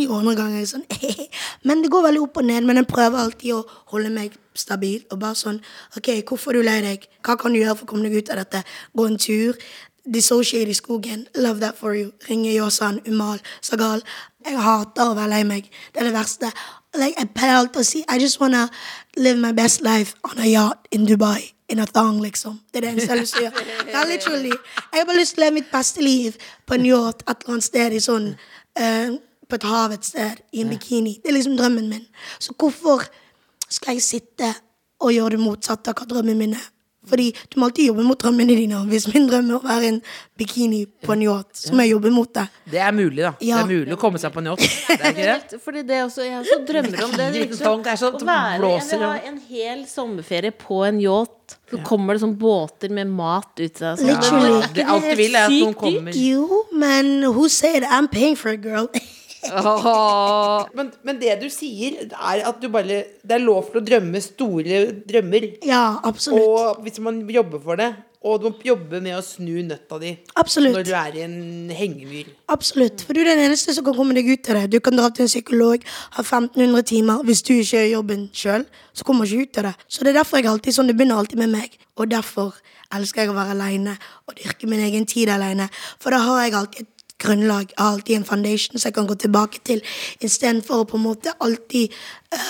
Og 0.09 0.15
andre 0.21 0.37
ganger 0.39 0.57
er 0.57 0.65
jeg 0.65 0.73
sånn 0.73 0.87
Men 1.69 1.85
det 1.85 1.93
går 1.93 2.07
veldig 2.09 2.23
opp 2.25 2.41
og 2.41 2.49
ned. 2.49 2.69
Men 2.69 2.81
jeg 2.81 2.89
prøver 2.91 3.25
alltid 3.25 3.59
å 3.59 3.61
holde 3.93 4.15
meg 4.15 4.39
stabil. 4.59 5.03
Og 5.13 5.21
bare 5.21 5.39
sånn 5.39 5.61
OK, 5.99 6.11
hvorfor 6.29 6.57
er 6.57 6.61
du 6.61 6.69
lei 6.71 6.79
deg? 6.87 7.05
Hva 7.27 7.37
kan 7.41 7.53
du 7.53 7.61
gjøre 7.61 7.77
for 7.77 7.89
å 7.89 7.93
komme 7.93 8.09
deg 8.09 8.23
ut 8.23 8.33
av 8.33 8.41
dette? 8.43 8.65
Gå 8.97 9.07
en 9.11 9.21
tur. 9.21 9.61
Dissociate 10.09 10.73
i 10.73 10.77
skogen. 10.77 11.27
Love 11.37 11.61
that 11.61 11.77
for 11.77 11.95
you. 11.95 12.15
Ringe 12.31 12.55
Yosan, 12.55 13.03
Umal, 13.07 13.43
Sagal. 13.61 14.01
Jeg 14.47 14.57
hater 14.65 15.11
å 15.11 15.17
være 15.19 15.35
lei 15.35 15.43
meg. 15.45 15.69
Det 15.93 16.01
er 16.01 16.09
det 16.09 16.17
verste. 16.17 16.53
Like, 16.97 17.21
alltid 17.37 17.77
å 17.77 17.85
si 17.85 18.05
I 18.09 18.19
just 18.19 18.41
wanna 18.41 18.71
live 19.17 19.39
my 19.39 19.53
best 19.53 19.83
life 19.83 20.15
on 20.25 20.39
a 20.39 20.47
yacht 20.47 20.89
in 20.91 21.07
Dubai. 21.07 21.53
In 21.69 21.81
a 21.81 21.87
thong, 21.87 22.21
liksom. 22.21 22.61
Det 22.73 22.79
er 22.79 22.81
det 22.81 22.91
eneste 22.91 23.07
jeg 23.07 23.11
har 23.11 23.21
lyst 23.21 23.35
til 23.35 23.43
å 23.43 23.45
gjøre. 23.45 23.91
Ja, 23.93 24.05
literally. 24.09 24.53
Jeg 24.93 25.01
har 25.01 25.05
bare 25.05 25.19
lyst 25.19 25.35
til 25.35 25.43
å 25.43 25.45
leve 25.45 25.55
mitt 25.59 25.71
beste 25.73 26.01
liv 26.01 26.39
på 26.65 26.79
en 26.79 26.87
yacht 26.89 27.25
et 27.27 27.43
eller 27.43 27.59
annet 27.59 27.67
sted 27.67 27.93
i 27.93 28.01
sånn 28.01 28.31
uh, 28.81 29.19
På 29.49 29.57
et 29.57 29.65
hav 29.65 29.93
et 29.93 30.05
sted, 30.05 30.41
i 30.53 30.61
en 30.61 30.69
bikini. 30.69 31.15
Det 31.23 31.31
er 31.31 31.37
liksom 31.39 31.55
drømmen 31.57 31.87
min. 31.89 32.03
Så 32.39 32.53
hvorfor 32.53 33.07
skal 33.69 33.97
jeg 33.97 34.05
sitte 34.05 34.51
og 35.01 35.13
gjøre 35.15 35.37
det 35.37 35.41
motsatte 35.41 35.89
av 35.89 35.97
hva 35.97 36.09
drømmen 36.09 36.37
min 36.37 36.53
er? 36.57 36.67
Fordi 37.09 37.29
du 37.49 37.59
må 37.61 37.69
alltid 37.69 37.91
jobbe 37.91 38.05
mot 38.07 38.21
drømmene 38.21 38.57
dine. 38.59 38.83
Hvis 38.91 39.09
min 39.13 39.29
drøm 39.31 39.51
er 39.51 39.59
å 39.59 39.63
være 39.65 39.93
en 39.93 40.01
bikini 40.39 40.85
på 41.05 41.15
en 41.15 41.25
yacht, 41.27 41.51
så 41.59 41.75
må 41.75 41.87
jeg 41.87 41.97
jobbe 41.97 42.13
mot 42.15 42.31
det. 42.39 42.47
Det 42.71 42.83
er 42.85 42.95
mulig, 42.95 43.25
da. 43.25 43.33
Ja. 43.41 43.59
Det 43.59 43.65
er 43.65 43.73
mulig 43.73 43.97
å 43.97 44.01
komme 44.01 44.21
seg 44.23 44.35
på 44.35 44.43
en 44.43 44.53
yacht. 44.53 44.67
Det 44.89 44.99
er 44.99 45.13
ikke 45.15 45.27
det? 45.29 45.61
Fordi 45.65 45.83
det 45.89 45.99
også, 46.05 46.25
jeg 46.27 46.39
også 46.43 46.59
drømmer 46.69 47.05
om 47.05 47.13
det. 47.17 47.27
det 47.35 47.43
er 47.49 47.59
sånn 47.59 47.83
å 47.83 48.15
at 48.19 48.25
være, 48.29 48.61
blåser 48.63 48.95
jeg 48.95 49.03
vil 49.03 49.07
ha 49.09 49.33
en 49.33 49.43
hel 49.49 49.85
sommerferie 49.91 50.55
på 50.59 50.81
en 50.89 51.03
yacht. 51.03 51.35
Så 51.69 51.81
kommer 51.85 52.17
det 52.17 52.23
sånn 52.23 52.35
båter 52.41 52.93
med 52.93 53.13
mat 53.13 53.61
ut 53.61 53.83
av 53.85 54.01
seg. 54.01 54.09
Literally. 54.09 54.73
Det 54.77 54.85
alt 54.89 55.07
du 55.09 55.15
vil, 55.21 55.37
er 55.37 55.49
at 55.49 55.55
noen 55.55 55.77
kommer 55.79 56.17
Jo, 56.17 56.65
men 56.77 57.15
who 57.29 57.49
said 57.53 57.85
I'm 57.85 58.09
paying 58.09 58.37
for 58.37 58.53
a 58.53 58.61
girl? 58.61 58.89
men, 60.79 60.91
men 61.07 61.21
det 61.21 61.37
du 61.43 61.47
sier, 61.53 62.01
er 62.11 62.43
at 62.49 62.59
du 62.63 62.69
bare 62.73 63.05
Det 63.23 63.37
er 63.37 63.43
lov 63.43 63.71
til 63.71 63.81
å 63.81 63.85
drømme 63.87 64.21
store 64.25 64.83
drømmer. 65.09 65.49
ja, 65.67 65.99
absolutt. 66.05 66.43
Og 66.43 66.83
hvis 66.85 66.99
man 67.05 67.23
jobber 67.31 67.63
for 67.63 67.79
det, 67.81 67.93
og 68.27 68.41
du 68.43 68.49
må 68.49 68.57
jobbe 68.67 68.99
med 68.99 69.15
å 69.15 69.21
snu 69.23 69.61
nøtta 69.63 69.99
di 70.03 70.11
Absolutt. 70.41 70.75
når 70.75 70.87
du 70.89 70.91
er 70.99 71.19
i 71.21 71.23
en 71.23 71.71
hengemyr. 71.71 72.33
Absolutt. 72.51 73.05
For 73.07 73.15
du 73.15 73.21
er 73.23 73.31
den 73.31 73.45
eneste 73.45 73.75
som 73.77 73.87
kan 73.87 73.95
komme 73.95 74.17
deg 74.17 74.27
ut 74.27 74.51
av 74.51 74.59
det. 74.59 74.65
Du 74.75 74.81
kan 74.83 74.99
dra 74.99 75.07
til 75.15 75.23
en 75.29 75.31
psykolog, 75.31 75.87
ha 76.17 76.25
1500 76.25 76.83
timer. 76.91 77.23
Hvis 77.29 77.45
du 77.47 77.53
ikke 77.55 77.79
gjør 77.79 77.93
jobben 77.93 78.27
sjøl, 78.35 78.67
så 78.93 79.07
kommer 79.07 79.23
du 79.23 79.37
ikke 79.37 79.47
ut 79.47 79.61
av 79.63 79.69
det. 79.71 79.75
Så 79.87 80.03
det 80.03 80.11
er 80.13 80.19
derfor 80.19 80.43
jeg 80.43 80.51
alltid 80.51 80.75
sånn, 80.75 80.91
det 80.91 80.99
begynner 80.99 81.23
alltid 81.23 81.39
med 81.45 81.55
meg. 81.55 81.79
Og 81.95 82.11
derfor 82.11 82.59
elsker 82.95 83.23
jeg 83.23 83.31
å 83.31 83.39
være 83.39 83.55
aleine 83.55 83.95
og 84.27 84.35
dyrke 84.41 84.67
min 84.67 84.83
egen 84.83 85.07
tid 85.07 85.31
aleine. 85.31 85.69
For 86.03 86.11
da 86.11 86.19
har 86.27 86.43
jeg 86.43 86.59
alltid 86.59 86.87
et 86.89 86.95
grunnlag, 87.19 87.73
jeg 87.73 87.79
har 87.79 87.93
alltid 87.93 88.17
en 88.17 88.29
foundation 88.29 88.79
som 88.79 88.89
jeg 88.89 88.95
kan 88.95 89.09
gå 89.09 89.15
tilbake 89.15 89.63
til, 89.65 89.83
istedenfor 90.21 90.85
å 90.85 90.89
på 90.89 90.99
en 91.01 91.07
måte 91.09 91.35
alltid 91.45 91.95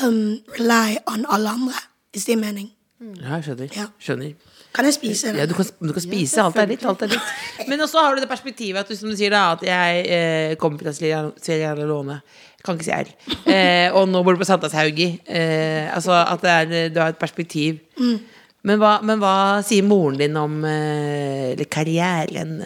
um, 0.04 0.38
rely 0.58 0.98
on 1.08 1.24
alle 1.28 1.54
andre. 1.56 1.86
Hvis 2.12 2.28
det 2.28 2.36
gir 2.36 2.42
mening. 2.42 2.70
Ja, 2.98 3.38
jeg 3.38 3.48
skjønner. 3.48 3.74
Ja. 3.76 3.90
skjønner. 4.02 4.32
Kan 4.74 4.86
jeg 4.86 4.94
spise? 4.94 5.32
Ja, 5.34 5.46
du 5.48 5.54
kan, 5.56 5.66
du 5.80 5.92
kan 5.94 6.02
spise. 6.04 6.42
Alt 6.42 6.58
er 6.60 6.68
litt. 6.70 6.84
Alt 6.86 7.04
er 7.06 7.12
litt. 7.12 7.30
Men 7.70 7.80
også 7.84 8.02
har 8.02 8.16
du 8.16 8.22
det 8.22 8.28
perspektivet 8.30 8.82
at 8.82 8.90
du, 8.90 8.96
som 8.98 9.10
du 9.10 9.16
sier 9.16 9.32
da, 9.32 9.44
at 9.56 9.62
jeg 9.64 10.02
eh, 10.12 10.56
kommer 10.60 10.82
fra 10.82 10.92
Sierra 10.94 11.72
Leone. 11.78 12.18
Kan 12.66 12.76
ikke 12.76 12.88
si 12.88 12.94
R. 12.94 13.12
Eh, 13.48 13.94
og 13.96 14.10
nå 14.10 14.20
bor 14.26 14.36
du 14.36 14.42
på 14.42 14.48
Sankthanshaugi. 14.48 15.08
Eh, 15.24 15.86
altså 15.94 16.16
at 16.20 16.44
det 16.44 16.54
er, 16.54 16.90
du 16.92 17.00
har 17.00 17.14
et 17.14 17.20
perspektiv. 17.20 17.78
Men, 17.98 18.76
hva, 18.82 18.98
men 19.06 19.22
hva 19.22 19.34
sier 19.64 19.86
moren 19.86 20.18
din 20.20 20.36
om 20.36 20.60
eh, 20.68 21.64
karrieren? 21.72 22.58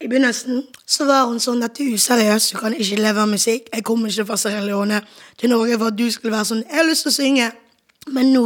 I 0.00 0.06
begynnelsen 0.06 0.62
så 0.86 1.06
var 1.08 1.24
hun 1.26 1.40
sånn 1.42 1.64
at 1.66 1.74
du 1.74 1.82
er 1.82 1.96
useriøs, 1.98 2.52
du 2.52 2.58
kan 2.60 2.74
ikke 2.74 3.00
leve 3.00 3.22
av 3.24 3.30
musikk. 3.30 3.66
Jeg 3.74 3.82
kommer 3.86 4.12
ikke 4.12 4.28
fra 4.28 4.36
Sierra 4.38 4.60
Leone 4.62 5.00
til 5.40 5.50
Norge 5.50 5.78
for 5.78 5.90
at 5.90 5.98
du 5.98 6.04
skulle 6.14 6.36
være 6.36 6.50
sånn 6.52 6.62
Jeg 6.62 6.78
har 6.78 6.86
lyst 6.86 7.06
til 7.06 7.10
å 7.10 7.16
synge. 7.16 7.48
Men 8.14 8.30
nå 8.32 8.44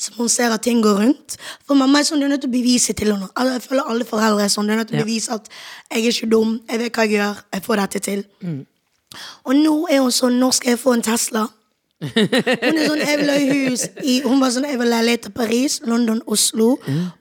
som 0.00 0.14
hun 0.20 0.30
ser 0.32 0.54
at 0.54 0.62
ting 0.64 0.78
går 0.80 0.94
rundt 1.02 1.34
For 1.66 1.76
mamma 1.76 2.00
er 2.00 2.06
sånn, 2.08 2.22
du 2.22 2.24
er 2.24 2.30
nødt 2.32 2.44
til 2.46 2.52
å 2.52 2.54
bevise 2.54 2.94
til 2.96 3.10
henne. 3.12 3.28
Jeg 3.34 3.64
føler 3.66 3.90
alle 3.90 4.06
foreldre 4.08 4.46
er 4.46 4.52
sånn. 4.52 4.70
Du 4.70 4.72
er 4.72 4.80
nødt 4.80 4.92
til 4.92 5.00
å 5.00 5.04
bevise 5.04 5.36
at 5.36 5.50
jeg 5.90 6.04
er 6.04 6.14
ikke 6.14 6.30
dum, 6.32 6.56
jeg 6.70 6.82
vet 6.84 6.96
hva 6.96 7.04
jeg 7.04 7.18
gjør, 7.18 7.42
jeg 7.56 7.66
får 7.66 7.82
dette 7.82 8.02
til. 8.06 8.24
Og 9.44 9.54
nå 9.58 9.74
er 9.90 10.02
hun 10.04 10.14
sånn 10.14 10.38
Når 10.40 10.56
skal 10.56 10.74
jeg 10.74 10.82
få 10.82 10.94
en 10.96 11.04
Tesla? 11.06 11.46
Hun 11.96 12.76
er 12.76 12.82
sånn, 12.90 13.00
jeg 13.00 13.18
vil 13.22 13.30
ha 13.32 13.36
hus 13.40 13.86
i 14.04 14.18
Hun 14.26 14.40
var 14.42 14.50
sånn, 14.52 14.66
jeg 14.68 14.76
vil 14.76 14.92
ha 14.92 14.98
leilighet 15.00 15.30
i 15.30 15.32
Paris, 15.32 15.78
London, 15.88 16.20
Oslo, 16.26 16.74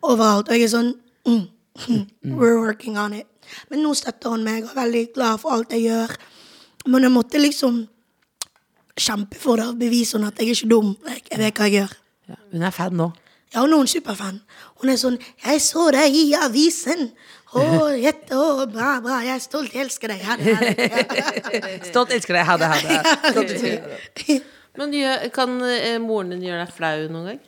overalt. 0.03 0.49
Og 0.49 0.57
jeg 0.57 0.67
er 0.67 0.73
sånn 0.73 0.89
mm, 1.25 1.45
mm, 1.87 2.33
We're 2.35 2.59
working 2.59 2.99
on 2.99 3.15
it. 3.15 3.27
Men 3.71 3.83
nå 3.85 3.93
støtter 3.97 4.33
hun 4.33 4.45
meg 4.45 4.63
og 4.63 4.73
er 4.73 4.81
veldig 4.83 5.03
glad 5.15 5.41
for 5.41 5.57
alt 5.57 5.75
jeg 5.75 5.87
gjør. 5.87 6.15
Men 6.85 7.07
jeg 7.07 7.13
måtte 7.15 7.41
liksom 7.41 7.83
kjempe 8.95 9.39
for 9.39 9.59
det 9.59 9.67
og 9.73 9.79
bevise 9.79 10.17
henne 10.17 10.31
at 10.31 10.39
jeg 10.39 10.51
er 10.51 10.57
ikke 10.59 10.71
dum. 10.71 10.95
Jeg, 11.07 11.23
jeg 11.31 11.41
vet 11.43 11.61
hva 11.61 11.69
jeg 11.69 11.79
gjør. 11.79 11.95
Ja, 12.29 12.41
hun 12.51 12.65
er 12.65 12.75
fan 12.75 12.99
nå. 12.99 13.11
Ja, 13.53 13.61
hun 13.63 13.73
er 13.73 13.85
en 13.85 13.87
superfan. 13.87 14.41
Hun 14.81 14.91
er 14.91 14.97
sånn 14.99 15.17
'Jeg 15.43 15.61
så 15.61 15.91
deg 15.91 16.15
i 16.15 16.33
avisen'. 16.35 17.11
Å, 17.55 17.87
jette, 17.95 18.35
å, 18.35 18.65
bra, 18.67 18.99
bra. 18.99 19.21
Jeg 19.23 19.35
er 19.37 19.39
stolt. 19.39 19.75
Elsker 19.75 20.11
deg. 20.11 20.23
Ha 20.27 20.35
det. 20.35 20.55
Stolt 21.91 22.11
elsker 22.11 22.35
deg. 22.35 22.43
Ha 22.43 22.57
det, 22.59 22.67
ha 22.67 22.79
det. 22.83 24.41
Men 24.75 24.91
kan 25.31 25.61
eh, 25.63 25.95
moren 26.03 26.33
din 26.35 26.43
gjøre 26.49 26.65
deg 26.65 26.73
flau 26.75 27.05
noen 27.07 27.29
gang? 27.29 27.39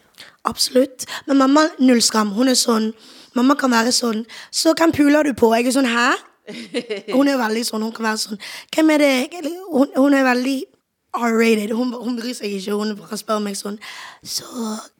Absolutt. 0.47 1.03
Men 1.27 1.41
mamma, 1.41 1.65
null 1.83 1.99
skam. 2.01 2.31
Hun 2.37 2.47
er 2.47 2.55
sånn 2.55 2.93
Mamma 3.35 3.55
kan 3.55 3.71
være 3.71 3.91
sånn 3.91 4.25
'Så 4.51 4.73
hvem 4.77 4.91
puler 4.91 5.23
du 5.23 5.33
på?' 5.33 5.53
Jeg 5.55 5.67
er 5.67 5.71
sånn 5.71 5.85
'hæ?' 5.85 6.15
Hun 7.15 7.27
er 7.27 7.37
veldig 7.37 7.65
sånn. 7.65 7.81
Hun 7.81 7.91
kan 7.91 8.05
være 8.05 8.17
sånn 8.17 8.39
'Hvem 8.71 8.89
er 8.91 8.97
det?' 8.97 9.29
Hun, 9.71 9.87
hun 9.95 10.13
er 10.13 10.23
veldig 10.23 10.63
R-rated. 11.13 11.71
Hun, 11.71 11.93
hun 11.93 12.17
bryr 12.19 12.33
seg 12.33 12.53
ikke. 12.53 12.71
Hun 12.71 12.95
bare 12.95 13.17
spør 13.17 13.39
meg 13.39 13.55
sånn 13.55 13.79
'Så 14.23 14.45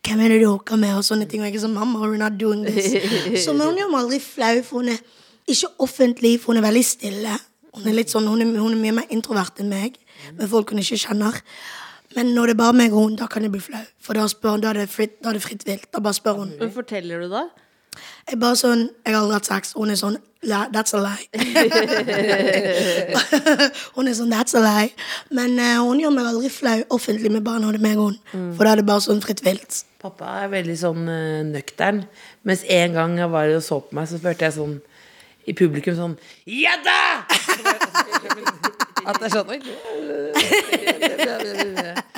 hvem 0.04 0.20
er 0.20 0.30
det 0.30 0.42
du 0.42 0.48
hooker 0.48 0.76
med?' 0.76 0.98
og 0.98 1.04
sånne 1.04 1.30
ting. 1.30 1.42
Og 1.42 1.48
jeg 1.48 1.56
er 1.56 1.68
sånn 1.68 1.74
'Mamma, 1.74 2.00
we're 2.00 2.18
not 2.18 2.38
doing 2.40 2.66
this'. 2.66 2.98
Så 3.46 3.54
men 3.54 3.68
hun 3.68 3.78
gjør 3.78 3.92
meg 3.92 4.02
aldri 4.02 4.20
flau, 4.20 4.62
for 4.63 4.80
hun 4.80 4.90
er 4.90 5.00
ikke 5.48 5.68
offentlig, 5.80 6.40
for 6.40 6.54
hun 6.54 6.63
er 6.63 6.68
veldig 6.68 6.86
stille. 6.86 7.40
Hun 7.74 7.88
er 7.88 7.94
litt 7.94 8.10
sånn, 8.10 8.28
hun 8.28 8.42
er, 8.42 8.60
hun 8.60 8.74
er 8.74 8.82
mye 8.82 8.92
mer 8.92 9.12
introvert 9.13 9.60
enn 9.60 9.70
meg, 9.70 9.98
med 10.34 10.50
folk 10.50 10.72
hun 10.72 10.80
ikke 10.80 10.98
kjenner. 10.98 11.42
Men 12.16 12.34
når 12.34 12.50
det 12.50 12.56
er 12.56 12.63
bare 12.63 12.74
meg 12.74 12.94
og 12.96 13.04
hun, 13.04 13.16
da 13.20 13.28
kan 13.30 13.44
jeg 13.46 13.52
bli 13.54 13.62
flau. 13.62 13.84
For 14.02 14.18
da, 14.18 14.26
spør, 14.32 14.58
da, 14.63 14.72
er 14.72 14.82
det 14.82 14.90
fritt, 14.90 15.20
da 15.24 15.30
er 15.30 15.38
det 15.38 15.44
fritt 15.44 15.66
vilt. 15.68 15.90
Da 15.94 16.02
bare 16.02 16.18
spør 16.18 16.40
hun. 16.42 16.54
Men 16.60 16.72
forteller 16.74 17.22
du 17.22 17.30
da? 17.30 17.44
Jeg 18.28 18.36
er 18.36 18.40
bare 18.42 18.58
sånn 18.60 18.82
Jeg 19.06 19.13
har 19.13 19.22
aldri 19.22 19.36
hatt 19.38 19.48
sex. 19.48 19.74
Hun 19.78 19.92
er 19.94 20.00
sånn 20.00 20.18
That's 20.48 20.94
a 20.94 21.00
lie. 21.02 21.28
hun 23.96 24.08
er 24.08 24.13
sånn 24.16 24.32
That's 24.32 24.56
a 24.56 24.60
lie. 24.62 24.92
Men 25.34 25.60
uh, 25.60 25.82
hun 25.88 26.00
gjør 26.04 26.12
meg 26.13 26.26
aldri 26.30 26.50
flau 26.54 26.84
offentlig 26.94 27.32
med 27.34 27.44
barna, 27.48 27.68
og 27.72 27.80
meg 27.84 27.98
og 27.98 28.04
hun. 28.12 28.18
For 28.56 28.63
da 28.63 28.70
er 28.76 28.80
det 28.82 28.88
bare 28.88 29.02
sånn 29.04 29.22
fritt 29.24 29.42
vilt. 29.44 29.72
Pappa 30.04 30.26
er 30.44 30.48
veldig 30.54 30.78
sånn 30.78 31.10
uh, 31.10 31.44
nøktern. 31.48 32.00
Mens 32.48 32.62
en 32.68 32.94
gang 33.00 33.12
jeg 33.20 33.30
var 33.34 33.46
og 33.56 33.63
så 33.66 33.76
på 33.84 33.92
meg, 33.98 34.06
så 34.12 34.16
følte 34.24 34.44
jeg 34.48 34.54
sånn 34.60 34.76
i 35.48 35.54
publikum 35.56 35.96
sånn 35.96 36.16
Ja 36.52 36.76
da! 36.84 37.02
At 39.08 39.16
det 39.24 39.28
er 39.28 39.32
sånn. 39.40 39.52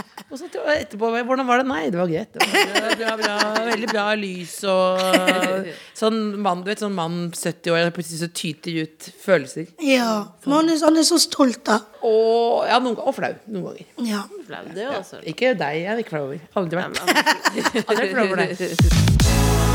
Og 0.29 0.37
så 0.37 0.45
etterpå 0.45 1.09
Hvordan 1.09 1.47
var 1.47 1.61
det? 1.61 1.67
Nei, 1.69 1.83
det 1.89 1.97
var 1.97 2.09
greit. 2.09 2.33
Det 2.33 2.45
var 2.45 2.97
bra, 2.99 3.15
bra, 3.17 3.35
bra, 3.39 3.63
veldig 3.69 3.89
bra 3.89 4.05
lys 4.19 4.55
og 4.69 5.69
sånn 5.97 6.19
mann, 6.43 6.61
du 6.63 6.69
vet, 6.69 6.83
sånn 6.83 6.93
mann 6.97 7.17
70 7.33 7.73
år, 7.73 7.89
plutselig 7.95 8.21
så 8.21 8.29
tyter 8.41 8.77
ut 8.83 9.09
følelser. 9.23 9.71
Ja. 9.85 10.11
Men 10.45 10.57
han 10.59 10.73
er, 10.75 10.83
han 10.85 11.01
er 11.01 11.07
så 11.09 11.17
stolt, 11.21 11.63
da. 11.69 11.79
Og, 12.05 12.67
ja, 12.69 12.77
noen, 12.83 12.99
og 13.01 13.17
flau 13.17 13.33
noen 13.49 13.71
ganger. 13.71 13.89
Ja. 14.11 14.21
Flau, 14.49 14.61
det 14.77 14.87
også. 14.93 15.23
Ikke 15.29 15.55
deg, 15.57 15.81
jeg 15.81 15.95
er 15.95 16.03
ikke 16.05 16.15
flau 16.17 16.27
over. 16.29 16.45
Aldri 16.61 16.83
vært. 16.83 17.01
Aldri 17.87 18.13
flau 18.13 18.29
over 18.29 18.45
deg. 18.45 19.65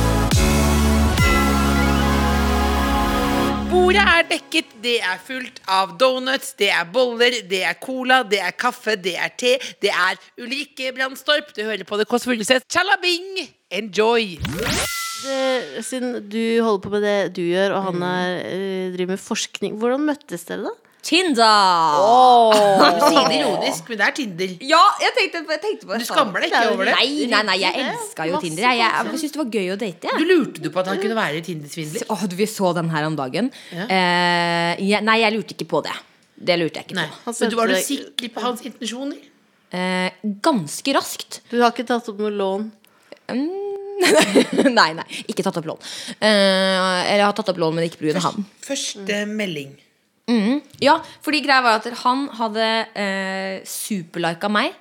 Bordet 3.75 4.05
er 4.07 4.27
dekket, 4.31 4.69
det 4.85 5.01
er 5.03 5.17
fullt 5.27 5.57
av 5.67 5.97
donuts, 5.99 6.53
det 6.61 6.69
er 6.71 6.85
boller, 6.95 7.41
det 7.51 7.65
er 7.67 7.75
cola, 7.83 8.21
det 8.23 8.39
er 8.39 8.53
kaffe, 8.55 8.95
det 9.03 9.17
er 9.19 9.33
te, 9.35 9.57
det 9.83 9.91
er 9.91 10.21
Ulrikke 10.39 10.93
Brandstorp. 10.95 11.51
Du 11.57 11.65
hører 11.67 11.83
på 11.89 11.99
Det 11.99 12.07
Kåss 12.07 12.29
Furuseth. 12.29 12.63
Tjalabing! 12.71 13.43
Enjoy! 13.75 14.37
Siden 15.83 16.21
du 16.31 16.39
holder 16.63 16.85
på 16.87 16.95
med 16.95 17.03
det 17.03 17.19
du 17.35 17.43
gjør, 17.49 17.75
og 17.75 17.89
han 17.89 18.07
er, 18.07 18.39
eh, 18.47 18.95
driver 18.95 19.17
med 19.17 19.25
forskning, 19.25 19.75
hvordan 19.83 20.07
møttes 20.07 20.47
dere 20.47 20.69
da? 20.69 20.75
Tinder! 21.05 21.99
Du 22.97 23.03
sier 23.05 23.27
det 23.29 23.38
ironisk, 23.43 23.90
men 23.90 24.01
det 24.01 24.07
er 24.07 24.14
Tinder. 24.17 24.55
Ja, 24.64 24.81
jeg 25.03 25.12
tenkte, 25.19 25.43
jeg 25.53 25.61
tenkte 25.61 25.88
på 25.90 25.99
Du 26.01 26.07
skammer 26.09 26.40
deg 26.45 26.49
ikke 26.49 26.62
over 26.73 26.88
det? 26.88 26.95
Nei, 26.97 27.27
nei, 27.29 27.43
nei, 27.51 27.59
jeg 27.61 27.77
Det 27.77 27.85
elska 27.90 28.29
jo 28.31 28.37
masse 28.38 28.47
Tinder. 28.47 28.64
Jeg, 28.64 28.81
jeg, 28.81 29.11
jeg 29.11 29.21
syntes 29.21 29.35
det 29.37 29.43
var 29.43 29.51
gøy 29.59 29.69
å 29.75 29.77
date. 29.85 30.14
Du 30.17 30.25
lurte 30.31 30.64
du 30.64 30.71
på 30.73 30.81
at 30.81 30.90
han 30.93 31.03
kunne 31.03 31.19
være 31.19 31.45
Tinder-svindler? 31.45 32.07
Åh, 32.14 32.25
du, 32.33 32.38
vi 32.40 32.49
så 32.49 32.73
den 32.81 32.90
her 32.95 33.09
om 33.11 33.19
dagen. 33.21 33.53
Eh, 33.75 34.73
jeg, 34.81 35.05
nei, 35.05 35.19
jeg 35.21 35.37
lurte 35.37 35.57
ikke 35.59 35.69
på 35.77 35.85
det. 35.85 35.95
Det 36.35 36.57
lurte 36.59 36.81
jeg 36.81 36.88
ikke 36.88 36.99
Nei. 36.99 37.07
på. 37.12 37.37
Men 37.37 37.53
du 37.53 37.59
var 37.61 37.71
du 37.71 37.77
sikker 37.85 38.33
på 38.35 38.43
hans 38.49 38.64
intensjoner? 38.64 39.21
Eh, 39.75 40.09
ganske 40.45 40.97
raskt. 40.97 41.43
Du 41.53 41.61
har 41.61 41.75
ikke 41.75 41.87
tatt 41.88 42.09
opp 42.11 42.21
noe 42.25 42.33
lån? 42.33 42.67
nei, 44.79 44.90
nei, 44.99 45.05
ikke 45.31 45.45
tatt 45.47 45.61
opp 45.61 45.69
lån. 45.69 45.81
Eh, 46.19 46.27
eller 46.27 47.23
jeg 47.23 47.27
har 47.29 47.37
tatt 47.37 47.53
opp 47.55 47.61
lån, 47.62 47.77
men 47.77 47.87
ikke 47.88 48.03
pga. 48.03 48.21
han. 48.25 48.47
Første 48.64 49.25
melding. 49.31 49.75
Mm. 50.31 50.63
Ja, 50.81 50.99
fordi 51.25 51.43
greia 51.45 51.61
var 51.65 51.81
at 51.83 51.91
han 52.05 52.29
hadde 52.39 52.69
eh, 52.97 53.61
superlika 53.69 54.49
meg. 54.49 54.73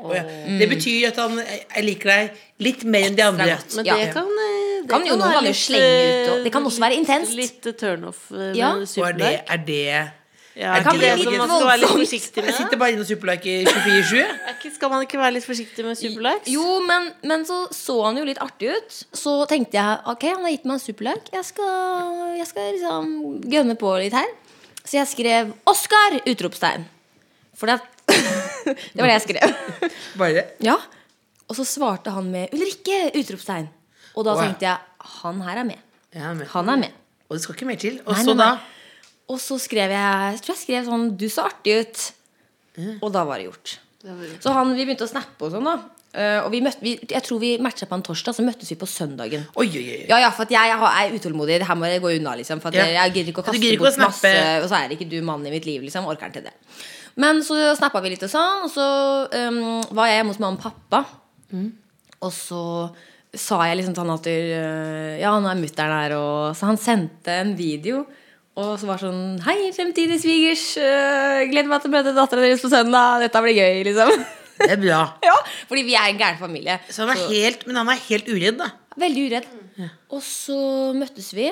Oh, 0.00 0.12
ja. 0.16 0.22
Det 0.60 0.68
betyr 0.70 1.10
at 1.10 1.18
han 1.20 1.34
jeg 1.40 1.82
liker 1.84 2.08
deg 2.08 2.38
litt 2.64 2.84
mer 2.88 3.08
enn 3.10 3.16
de 3.18 3.24
andre. 3.26 3.46
Men 3.58 3.76
Men 3.76 3.84
Ja. 3.90 3.96
det 4.00 4.12
kan, 4.14 4.28
eh, 4.28 4.80
det 4.84 4.88
Kan 4.88 5.04
jo 5.06 5.16
noen 5.16 5.32
ganger 5.36 5.52
slenge 5.52 5.90
ut, 5.98 6.30
og 6.30 6.38
eh, 6.38 6.44
det 6.44 6.52
kan 6.52 6.64
også 6.64 6.80
være 6.80 6.96
intenst. 6.96 7.34
Litt 7.36 7.66
eh, 7.66 7.72
turnoff 7.72 8.30
eh, 8.32 8.52
Ja. 8.56 8.74
med 8.74 8.80
er 8.80 8.86
det, 8.86 8.88
superlike. 8.88 9.44
er 9.48 9.56
det 9.66 10.12
Ja, 10.56 10.72
det 10.74 10.80
er 10.80 10.82
kan 10.84 10.96
bli 10.98 11.06
det 11.06 11.16
litt 11.18 11.24
som 11.28 11.36
man 11.38 11.48
skal 11.48 11.66
være 11.68 11.80
litt 11.80 11.90
voldsomt. 11.90 12.10
forsiktig 12.10 12.44
Jeg 12.44 12.54
sitter 12.54 12.76
bare 12.76 12.92
inne 12.92 13.00
og 13.04 13.06
superliker 13.06 13.64
24-7. 13.64 14.24
Er 14.50 14.70
Skal 14.74 14.88
man 14.90 15.02
ikke 15.06 15.18
være 15.20 15.32
litt 15.36 15.44
forsiktig 15.46 15.84
med 15.84 15.96
superlikes? 15.96 16.48
Jo, 16.52 16.80
men, 16.80 17.12
men 17.22 17.44
så 17.46 17.68
så 17.72 18.02
han 18.04 18.16
jo 18.18 18.24
litt 18.24 18.40
artig 18.40 18.72
ut. 18.76 19.04
Så 19.12 19.46
tenkte 19.48 19.76
jeg 19.78 19.98
ok, 20.06 20.22
han 20.34 20.44
har 20.44 20.50
gitt 20.50 20.64
meg 20.64 20.74
en 20.74 20.84
superlike. 20.84 21.28
Jeg 21.32 21.44
skal, 21.44 22.36
jeg 22.36 22.46
skal 22.46 22.72
liksom 22.72 23.40
gønne 23.52 23.76
på 23.76 23.94
litt 24.00 24.12
her. 24.16 24.28
Så 24.84 24.96
jeg 24.98 25.08
skrev 25.08 25.52
'Oskar!' 25.66 26.20
utropstegn. 26.26 26.84
For 27.54 27.66
det, 27.66 27.80
det 28.94 29.00
var 29.00 29.06
det 29.10 29.16
jeg 29.18 29.26
skrev. 29.28 29.54
Bare 30.18 30.44
Ja. 30.60 30.76
Og 31.48 31.56
så 31.56 31.64
svarte 31.66 32.10
han 32.14 32.30
med 32.30 32.50
'Ulrikke!' 32.50 33.12
utropstegn. 33.14 33.68
Og 34.16 34.24
da 34.24 34.34
Wow. 34.34 34.42
tenkte 34.42 34.66
jeg 34.66 34.78
han 35.22 35.40
her 35.42 35.58
er 35.58 35.64
med. 35.64 35.78
er 36.12 36.34
med. 36.34 36.46
Han 36.48 36.68
er 36.68 36.76
med. 36.76 36.92
Og 37.28 37.36
det 37.36 37.42
skal 37.42 37.54
ikke 37.54 37.66
mer 37.66 37.76
til. 37.76 38.00
Og 38.06 38.16
så 38.16 38.36
da. 38.36 38.58
Og 39.28 39.38
så 39.38 39.58
skrev 39.60 39.90
jeg 39.90 40.32
Jeg 40.34 40.40
tror 40.42 40.54
jeg 40.56 40.64
skrev 40.64 40.84
sånn 40.86 41.16
'Du 41.16 41.28
så 41.28 41.46
artig 41.46 41.76
ut'. 41.84 42.12
Og 43.02 43.12
da 43.12 43.24
var 43.24 43.38
det 43.38 43.46
gjort. 43.46 43.78
Så 44.40 44.52
han, 44.52 44.74
vi 44.74 44.84
begynte 44.86 45.04
å 45.04 45.10
snappe 45.12 45.42
og 45.44 45.52
sånn, 45.52 45.64
da. 45.64 45.76
Eh, 46.12 46.40
og 46.42 46.50
vi 46.50 46.58
møtte, 46.60 46.82
vi, 46.82 46.96
jeg 47.06 47.22
tror 47.22 47.38
vi 47.38 47.52
matcha 47.62 47.86
på 47.86 47.94
en 47.94 48.02
torsdag, 48.02 48.34
så 48.34 48.42
møttes 48.42 48.70
vi 48.72 48.76
på 48.80 48.86
søndagen. 48.90 49.44
Oi, 49.54 49.68
oi, 49.68 49.82
oi. 49.94 49.98
Ja, 50.10 50.18
ja, 50.24 50.30
for 50.34 50.44
jeg, 50.50 50.72
har- 50.80 50.96
er 51.04 51.12
utålmodig. 51.14 51.60
Det 51.60 51.68
her 51.68 51.76
må 51.78 51.86
jeg 51.86 52.02
gå 52.02 52.10
unna, 52.16 52.34
liksom. 52.36 52.60
For 52.60 52.70
Ja. 52.74 52.84
jeg 52.86 53.12
gidder 53.14 53.30
ikke 53.32 53.42
å 53.44 53.46
kaste 53.46 53.60
å 53.62 53.78
bort 53.78 53.94
snappe. 53.94 54.32
masse, 54.32 54.62
og 54.64 54.68
så 54.70 54.74
er 54.84 54.88
ikke 54.96 55.08
du 55.08 55.20
mannen 55.22 55.46
i 55.46 55.50
mitt 55.50 55.66
liv, 55.66 55.82
liksom. 55.82 56.04
Orker 56.06 56.26
ikke 56.26 56.32
til 56.40 56.42
det. 56.50 56.54
Men 57.16 57.40
så 57.42 57.76
snappa 57.76 58.00
vi 58.02 58.10
litt 58.10 58.22
og 58.22 58.30
sånn, 58.30 58.64
og 58.64 58.70
så 58.70 58.86
um, 59.48 59.82
var 59.94 60.06
jeg 60.06 60.18
hjemme 60.18 60.32
hos 60.34 60.38
mamma 60.40 60.56
og 60.58 60.62
pappa. 60.62 61.04
Og 62.22 62.32
så 62.32 62.90
sa 63.34 63.62
jeg 63.68 63.76
liksom 63.78 63.94
til 63.94 64.02
han 64.02 64.10
at 64.18 64.26
øh, 64.26 65.20
Ja, 65.20 65.30
nå 65.38 65.46
er 65.50 65.54
mutter'n 65.62 65.94
her, 65.94 66.16
og 66.18 66.56
Så 66.56 66.66
han 66.66 66.76
sendte 66.76 67.28
en 67.30 67.54
video. 67.56 68.04
Og 68.56 68.78
så 68.80 68.86
var 68.86 68.98
det 68.98 69.06
sånn 69.06 69.40
Hei, 69.46 69.70
fremtidig 69.72 70.18
svigers. 70.20 70.76
øh, 70.76 71.46
gleder 71.50 71.68
meg 71.70 71.82
til 71.82 71.90
å 71.90 71.94
møte 71.94 72.14
dattera 72.16 72.42
deres 72.42 72.60
på 72.60 72.68
søndag. 72.72 73.20
Dette 73.22 73.42
blir 73.42 73.54
gøy, 73.54 73.84
liksom. 73.86 74.10
Det 74.60 74.70
er 74.76 74.80
bra. 74.82 75.00
ja, 75.28 75.34
Fordi 75.70 75.82
vi 75.86 75.96
er 75.98 76.10
en 76.12 76.20
gæren 76.20 76.38
familie. 76.40 76.78
Så 76.90 77.04
han 77.06 77.14
er 77.16 77.26
helt, 77.32 77.66
men 77.68 77.80
han 77.80 77.90
er 77.92 78.00
helt 78.08 78.30
uredd, 78.30 78.60
da. 78.60 78.70
Veldig 79.00 79.26
uredd. 79.30 79.50
Og 80.12 80.22
så 80.26 80.56
møttes 80.96 81.30
vi 81.36 81.48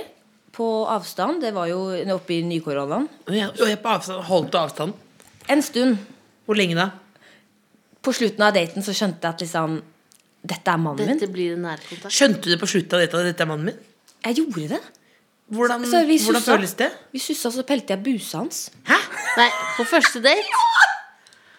på 0.58 0.68
avstand. 0.90 1.42
Det 1.44 1.52
var 1.56 1.68
jo 1.70 1.80
oppe 2.14 2.38
i 2.38 2.40
Nykoronaen. 2.46 3.06
Og 3.28 3.36
jeg, 3.36 3.52
og 3.54 3.82
på 3.84 3.92
avstand, 3.94 4.24
holdt 4.28 4.52
du 4.52 4.58
avstand. 4.60 4.96
En 5.48 5.62
stund. 5.64 5.96
Hvor 6.48 6.58
lenge 6.58 6.76
da? 6.78 6.90
På 8.04 8.12
slutten 8.16 8.44
av 8.44 8.54
daten 8.56 8.84
så 8.84 8.94
skjønte 8.96 9.24
jeg 9.24 9.36
at 9.36 9.46
liksom 9.46 9.78
Dette 10.48 10.70
er 10.70 10.78
mannen 10.80 11.02
min. 11.02 11.18
Dette 11.18 11.28
blir 11.34 11.56
nærkontakt. 11.58 12.14
Skjønte 12.14 12.46
du 12.46 12.52
det 12.52 12.60
på 12.60 12.68
slutten 12.70 12.94
av 12.94 13.02
daten 13.02 13.20
at 13.20 13.26
dette 13.32 13.42
er 13.42 13.48
mannen 13.50 13.68
min? 13.72 13.80
Jeg 14.22 14.38
gjorde 14.38 14.68
det. 14.76 14.78
Hvordan, 15.48 15.84
Så 15.84 16.02
hvordan 16.04 16.18
sussa. 16.20 16.52
føles 16.52 16.74
det? 16.78 16.88
Vi 17.12 17.20
sussa, 17.22 17.50
så 17.50 17.64
pelte 17.66 17.94
jeg 17.96 18.04
busa 18.04 18.42
hans. 18.42 18.68
Hæ? 18.86 18.98
Nei, 19.40 19.48
på 19.78 19.86
første 19.88 20.22
date? 20.24 20.62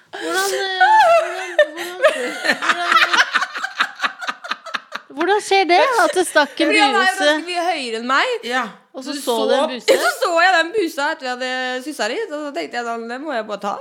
Hvordan, 0.09 0.47
eh, 0.57 0.79
hvordan, 0.79 1.97
hvordan, 2.03 2.89
hvordan 5.19 5.41
skjer 5.45 5.65
det? 5.69 5.79
At 6.03 6.13
det 6.17 6.25
stakk 6.27 6.61
en 6.65 6.71
buse? 6.73 6.83
han 6.83 7.23
er 7.27 7.41
mye 7.45 7.65
høyere 7.69 8.01
enn 8.01 8.07
meg. 8.09 8.27
Ja. 8.47 8.65
Og 8.93 9.05
så 9.05 9.13
så 9.15 9.35
du 9.47 9.53
en 9.55 9.73
buse? 9.73 9.85
Så 9.87 10.13
så 10.23 10.29
jeg 10.43 10.55
den 10.57 10.71
busa 10.75 11.11
etter 11.13 11.25
vi 11.25 11.31
hadde 11.33 11.51
sussa 11.85 12.07
litt, 12.11 12.29
og 12.31 12.47
så 12.47 12.53
tenkte 12.55 12.79
jeg 12.79 12.85
at 12.85 13.09
den 13.11 13.25
må 13.25 13.35
jeg 13.35 13.45
bare 13.49 13.63
ta. 13.67 13.75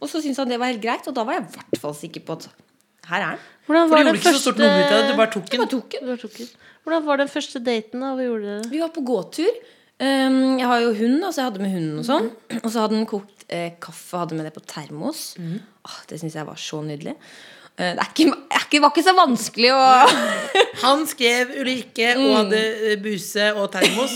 Og 0.00 0.10
så 0.10 0.20
syntes 0.20 0.40
han 0.42 0.50
det 0.52 0.60
var 0.60 0.72
helt 0.72 0.84
greit, 0.84 1.06
og 1.08 1.16
da 1.16 1.24
var 1.26 1.38
jeg 1.38 1.46
i 1.46 1.56
hvert 1.56 1.80
fall 1.82 1.96
sikker 1.98 2.24
på 2.26 2.38
at 2.38 2.48
her 3.08 3.20
er 3.20 3.34
den. 3.34 3.42
Hvordan 3.66 3.88
For 3.88 3.96
var 3.96 3.98
du 3.98 4.04
den 4.04 4.14
gjorde 4.14 4.20
ikke 4.20 4.34
så 4.34 4.42
stort 4.44 4.60
første 4.60 4.72
ut 4.74 4.84
av 4.84 4.98
det, 4.98 5.08
du 5.08 5.16
bare 5.18 5.32
tok 5.32 5.46
den. 5.50 5.60
bare 5.60 5.70
tok 5.72 5.88
den. 5.94 6.08
Bare 6.08 6.20
tok 6.20 6.34
den. 6.38 6.50
Hvordan 6.84 7.06
var 7.06 7.16
den 7.22 7.30
første 7.32 7.60
daten? 7.64 8.04
da? 8.04 8.12
Hva 8.16 8.26
gjorde 8.26 8.50
dere? 8.50 8.68
Vi 8.70 8.82
var 8.82 8.92
på 8.92 9.04
gåtur. 9.08 9.62
Um, 10.04 10.58
jeg 10.58 10.66
har 10.68 10.80
jo 10.82 10.90
hund, 10.98 11.18
og 11.22 11.32
så 11.32 11.40
jeg 11.40 11.48
hadde 11.48 11.62
med 11.64 11.72
hunden 11.72 12.00
og 12.02 12.06
sånn. 12.08 12.28
Og 12.60 12.68
så 12.68 12.84
hadde 12.84 12.98
den 12.98 13.06
kokt 13.08 13.33
eh, 13.48 13.74
kaffe, 13.82 14.20
hadde 14.20 14.38
med 14.38 14.48
det 14.48 14.54
på 14.54 14.62
termos. 14.68 15.34
Åh, 15.38 15.98
det 16.10 16.20
syns 16.20 16.36
jeg 16.38 16.48
var 16.48 16.60
så 16.60 16.80
nydelig. 16.84 17.16
Eh, 17.74 17.92
det, 17.98 18.06
ikke, 18.12 18.36
ikke, 18.60 18.80
var 18.84 18.92
ikke 18.92 19.06
så 19.06 19.16
vanskelig 19.18 19.72
å 19.74 19.82
Han 20.84 21.04
skrev 21.10 21.56
Ulrikke 21.58 22.12
og 22.20 22.30
hadde 22.38 22.62
eh, 22.92 22.96
buse 23.02 23.50
og 23.58 23.68
termos. 23.74 24.14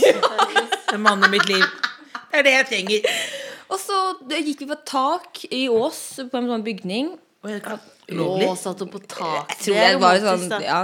En 0.95 1.03
Mannen 1.05 1.29
i 1.29 1.37
mitt 1.37 1.49
liv. 1.51 1.64
Det 2.29 2.41
er 2.41 2.47
det 2.47 2.55
jeg 2.55 2.69
trenger. 2.73 3.12
Og 3.69 3.81
så 3.83 3.99
gikk 4.33 4.62
vi 4.62 4.71
på 4.71 4.77
et 4.77 4.88
tak 4.88 5.43
i 5.51 5.67
Ås, 5.73 6.03
på 6.31 6.41
en 6.41 6.51
sånn 6.53 6.64
bygning. 6.64 7.12
Ulovlig? 8.09 8.47
Å, 8.49 8.55
satt 8.57 8.81
opp 8.87 8.92
på 8.94 9.01
tak. 9.05 9.51
Jeg 9.53 9.59
tror 9.66 9.79
det 9.83 10.01
var 10.01 10.21
sånn. 10.23 10.44
Ja. 10.64 10.79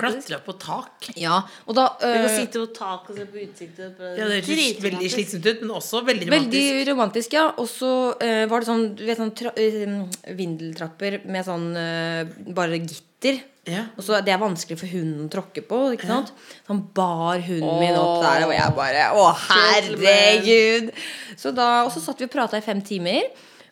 Klatra 0.00 0.38
på 0.46 0.54
tak. 0.62 1.10
Ja, 1.20 1.42
og 1.66 1.76
da 1.76 1.84
Du 2.00 2.06
kan 2.06 2.24
øh, 2.24 2.36
sitte 2.38 2.62
på 2.62 2.70
tak 2.78 3.10
og 3.12 3.18
se 3.18 3.26
på 3.28 3.42
utsikten. 3.42 3.92
Ja, 4.16 4.28
det 4.30 4.38
høres 4.46 4.80
veldig 4.86 5.10
slitsomt 5.12 5.48
ut, 5.50 5.60
men 5.60 5.74
også 5.76 6.00
veldig 6.08 6.30
romantisk. 6.30 6.56
Veldig 6.56 6.86
romantisk, 6.88 7.36
ja. 7.36 7.44
Og 7.60 7.68
så 7.68 7.92
øh, 8.16 8.44
var 8.48 8.64
det 8.64 8.70
sånn, 8.70 8.86
du 8.96 9.04
vet, 9.04 9.20
sånn 9.20 9.34
tra 9.36 9.52
øh, 9.52 9.94
vindeltrapper 10.40 11.18
med 11.28 11.48
sånn 11.50 11.68
øh, 11.76 12.32
bare 12.56 12.80
gitter. 12.80 13.42
Ja. 13.68 13.84
Og 14.00 14.06
så 14.06 14.22
Det 14.24 14.32
er 14.32 14.40
vanskelig 14.40 14.80
for 14.80 14.88
hunden 14.88 15.28
å 15.28 15.30
tråkke 15.36 15.60
på. 15.68 15.82
Ikke 15.98 16.08
sant? 16.08 16.32
Så 16.32 16.72
han 16.72 16.80
bar 16.96 17.44
hunden 17.44 17.76
min 17.82 18.00
opp 18.00 18.24
der, 18.24 18.48
og 18.48 18.56
jeg 18.56 18.76
bare 18.80 19.04
Å, 19.20 19.28
herregud! 19.50 20.90
Så 21.36 21.52
da, 21.52 21.84
og 21.84 21.92
så 21.92 22.00
satt 22.08 22.24
vi 22.24 22.30
og 22.30 22.32
prata 22.32 22.56
i 22.56 22.64
fem 22.64 22.80
timer. 22.80 23.28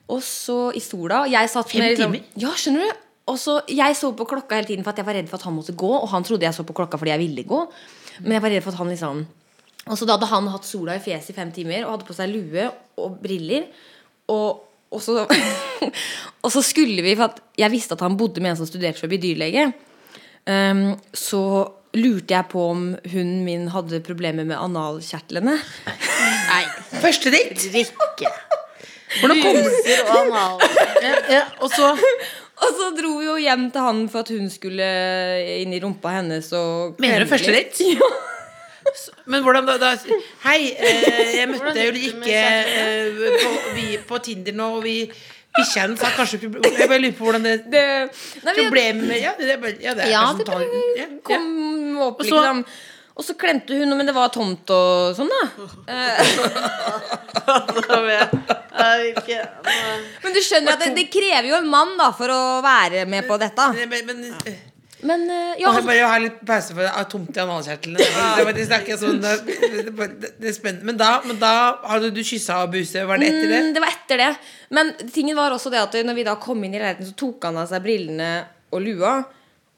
Og 0.09 0.23
så 0.25 0.59
i 0.77 0.81
sola. 0.81 1.25
Jeg 1.29 1.51
satt 1.53 1.71
Fem 1.71 1.83
med, 1.83 1.95
liksom, 1.95 2.15
timer? 2.17 2.41
Ja, 2.41 2.53
skjønner 2.57 2.87
du? 2.87 3.05
Og 3.29 3.37
så, 3.37 3.59
Jeg 3.69 3.97
så 3.97 4.13
på 4.17 4.25
klokka 4.29 4.57
hele 4.57 4.71
tiden 4.71 4.85
for 4.87 4.95
at 4.95 5.01
jeg 5.03 5.09
var 5.09 5.19
redd 5.19 5.29
for 5.29 5.37
at 5.37 5.45
han 5.49 5.57
måtte 5.57 5.77
gå. 5.77 5.91
Og 5.99 6.09
han 6.13 6.25
trodde 6.25 6.47
jeg 6.49 6.57
så 6.57 6.65
på 6.65 6.77
klokka 6.77 7.01
fordi 7.01 7.13
jeg 7.13 7.23
ville 7.25 7.45
gå. 7.49 7.61
Men 8.25 8.39
jeg 8.39 8.45
var 8.45 8.55
redd 8.55 8.65
for 8.65 8.73
at 8.73 8.81
han 8.81 8.93
liksom 8.93 9.27
Og 9.89 9.99
så 9.99 10.09
da 10.09 10.17
hadde 10.17 10.31
han 10.33 10.49
hatt 10.53 10.67
sola 10.69 10.97
i 10.97 11.03
fjeset 11.05 11.33
i 11.33 11.37
fem 11.37 11.53
timer 11.53 11.85
og 11.85 11.95
hadde 11.97 12.09
på 12.09 12.17
seg 12.17 12.33
lue 12.33 12.71
og 12.99 13.21
briller. 13.23 13.69
Og, 14.33 14.65
og, 14.93 15.01
så, 15.05 15.25
og 16.45 16.53
så 16.53 16.65
skulle 16.65 17.05
vi 17.05 17.15
For 17.17 17.29
at 17.29 17.43
jeg 17.61 17.73
visste 17.73 17.97
at 17.97 18.05
han 18.05 18.17
bodde 18.21 18.41
med 18.45 18.55
en 18.55 18.61
som 18.63 18.69
studerte 18.69 19.01
for 19.01 19.09
å 19.09 19.13
bli 19.13 19.21
dyrlege. 19.23 19.71
um, 20.49 20.97
så 21.13 21.43
lurte 21.97 22.35
jeg 22.35 22.49
på 22.53 22.65
om 22.71 22.83
hunden 23.09 23.45
min 23.47 23.69
hadde 23.73 24.03
problemer 24.05 24.45
med 24.45 24.61
analkjertlene. 24.61 25.57
Nei, 25.89 26.65
Første 27.01 27.33
date! 27.33 27.73
drikke. 27.73 28.48
Hvordan 29.21 29.43
kommer 29.43 29.63
du 29.67 29.71
ja, 31.03 31.15
ja, 31.31 31.43
Og 31.61 31.71
så 31.73 31.93
Og 32.59 32.73
så 32.75 32.89
dro 32.97 33.13
vi 33.21 33.29
jo 33.29 33.37
hjem 33.39 33.69
til 33.75 33.85
han 33.87 34.01
for 34.11 34.27
at 34.27 34.33
hun 34.35 34.51
skulle 34.51 34.89
inn 35.63 35.75
i 35.75 35.81
rumpa 35.83 36.17
hennes 36.19 36.51
og 36.59 36.99
Mener 37.03 37.25
du 37.25 37.31
første 37.31 37.55
date? 37.55 37.93
Ja. 37.95 38.11
Men 39.29 39.43
hvordan 39.45 39.67
da, 39.69 39.77
da 39.81 39.95
Hei, 40.47 40.73
eh, 40.73 41.35
jeg 41.37 41.49
møtte 41.51 41.75
jo 41.75 41.75
det 41.77 41.89
Ulrikke 41.93 42.39
eh, 42.39 43.19
på, 43.43 43.51
vi, 43.77 43.89
på 44.09 44.21
Tinder 44.25 44.57
nå, 44.57 44.71
og 44.79 44.87
vi 44.87 45.03
Bikkja 45.59 45.85
hennes 45.85 46.03
har 46.05 46.15
kanskje 46.17 46.41
Jeg 46.45 46.89
bare 46.89 47.01
lurer 47.03 47.17
på 47.19 47.29
hvordan 47.29 47.47
det 47.47 47.57
Det, 47.73 47.83
nei, 48.47 48.55
Problemet 48.63 49.19
Ja, 49.21 49.35
det 49.39 49.51
Ja, 49.83 49.97
det 49.99 50.13
Ja, 50.13 50.25
det, 50.39 50.47
det 50.49 50.71
ja, 50.97 51.05
ja. 51.05 51.11
kom 51.27 51.99
opp, 52.09 52.23
liksom. 52.23 52.65
Og 53.19 53.27
så 53.27 53.35
klemte 53.35 53.75
hun, 53.75 53.91
men 53.99 54.07
det 54.07 54.15
var 54.15 54.31
tomt 54.31 54.71
og 54.71 55.17
sånn, 55.19 55.31
da. 55.33 55.43
Jeg 58.79 59.15
Men 60.23 60.35
du 60.35 60.41
skjønner 60.45 60.77
at 60.77 60.85
det, 60.85 60.93
det 60.95 61.07
krever 61.11 61.49
jo 61.51 61.57
en 61.59 61.67
mann 61.71 61.97
da 61.99 62.13
for 62.15 62.31
å 62.31 62.41
være 62.63 63.07
med 63.11 63.27
på 63.27 63.39
dette. 63.43 63.71
Men, 63.75 63.91
men, 63.91 64.05
men 64.07 64.59
Men 64.99 65.25
eh, 65.31 65.61
ja, 65.63 65.71
jeg 65.77 65.87
bare 65.87 66.07
har 66.11 66.23
litt 66.23 66.39
pause 66.47 66.75
for 66.75 66.83
det 66.83 66.91
er 66.91 67.05
tomt 67.11 67.37
i 67.37 67.43
analkjertlene. 67.43 67.99
Det 68.03 68.47
det 68.57 68.65
det, 68.67 69.85
det, 69.87 70.09
det, 70.23 70.31
det 70.43 70.55
spennende. 70.57 70.89
Men 70.91 70.99
da, 70.99 71.11
men 71.27 71.39
da 71.39 71.53
hadde 71.87 72.11
du 72.15 72.23
kyssa 72.27 72.65
og 72.65 72.73
buse. 72.75 73.05
Var 73.07 73.23
det 73.23 73.29
etter 73.31 73.47
det? 73.53 73.61
Mm, 73.63 73.73
det 73.77 73.83
var 73.85 73.95
etter 73.95 74.23
det. 74.25 74.31
Men 74.75 74.91
tingen 75.15 75.39
var 75.39 75.55
også 75.55 75.71
det 75.75 75.85
at 75.85 75.95
når 76.07 76.19
vi 76.19 76.27
da 76.27 76.35
kom 76.43 76.65
inn 76.67 76.75
i 76.75 76.81
leiligheten, 76.81 77.11
så 77.13 77.19
tok 77.19 77.47
han 77.47 77.61
av 77.63 77.71
seg 77.71 77.85
brillene 77.87 78.33
og 78.75 78.83
lua. 78.83 79.15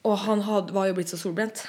Og 0.09 0.17
han 0.25 0.41
had, 0.47 0.73
var 0.73 0.89
jo 0.89 0.97
blitt 0.97 1.13
så 1.13 1.21
solbrent. 1.21 1.67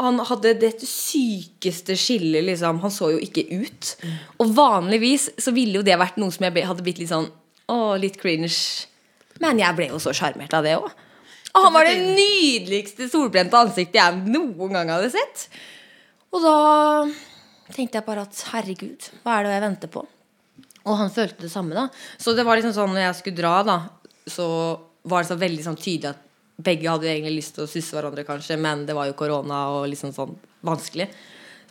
Han 0.00 0.20
hadde 0.24 0.54
det 0.62 0.72
sykeste 0.80 1.96
skillet, 1.98 2.44
liksom. 2.46 2.80
Han 2.80 2.92
så 2.94 3.10
jo 3.14 3.20
ikke 3.20 3.44
ut. 3.52 3.94
Og 4.40 4.54
vanligvis 4.56 5.28
så 5.40 5.52
ville 5.56 5.80
jo 5.80 5.86
det 5.86 5.98
vært 6.00 6.18
noe 6.20 6.32
som 6.32 6.46
jeg 6.46 6.66
hadde 6.66 6.84
blitt 6.86 7.02
litt 7.02 7.12
sånn 7.12 7.28
Å, 7.70 7.94
litt 8.00 8.16
cringe. 8.18 8.50
Men 9.44 9.60
jeg 9.60 9.76
ble 9.76 9.90
jo 9.92 10.00
så 10.02 10.14
sjarmert 10.16 10.54
av 10.56 10.64
det 10.66 10.74
òg. 10.80 10.88
Og 11.50 11.66
han 11.66 11.74
var 11.74 11.86
det 11.86 11.98
nydeligste 12.14 13.08
solbrente 13.10 13.58
ansiktet 13.58 13.98
jeg 13.98 14.22
noen 14.30 14.74
gang 14.74 14.90
hadde 14.92 15.10
sett. 15.14 15.48
Og 16.30 16.42
da 16.44 16.56
tenkte 17.74 17.98
jeg 17.98 18.06
bare 18.06 18.24
at 18.26 18.42
herregud, 18.52 19.08
hva 19.24 19.38
er 19.38 19.46
det 19.46 19.54
jeg 19.56 19.64
venter 19.66 19.92
på? 19.92 20.04
Og 20.80 20.96
han 20.96 21.12
følte 21.12 21.44
det 21.44 21.52
samme, 21.52 21.76
da. 21.76 21.88
Så 22.18 22.34
det 22.36 22.46
var 22.46 22.58
liksom 22.58 22.74
sånn 22.76 22.94
når 22.94 23.04
jeg 23.04 23.18
skulle 23.20 23.40
dra, 23.42 23.54
da, 23.66 23.78
så 24.30 24.46
var 25.10 25.22
det 25.22 25.30
så 25.30 25.38
veldig 25.40 25.66
sånn 25.66 25.80
tydelig 25.80 26.12
at 26.14 26.26
begge 26.64 26.90
hadde 26.90 27.08
egentlig 27.10 27.40
lyst 27.40 27.56
til 27.56 27.64
å 27.66 27.70
susse 27.70 27.96
hverandre, 27.96 28.26
kanskje, 28.28 28.58
men 28.60 28.84
det 28.88 28.96
var 28.96 29.08
jo 29.08 29.16
korona 29.18 29.64
og 29.76 29.88
liksom 29.90 30.12
sånn 30.16 30.36
vanskelig. 30.66 31.08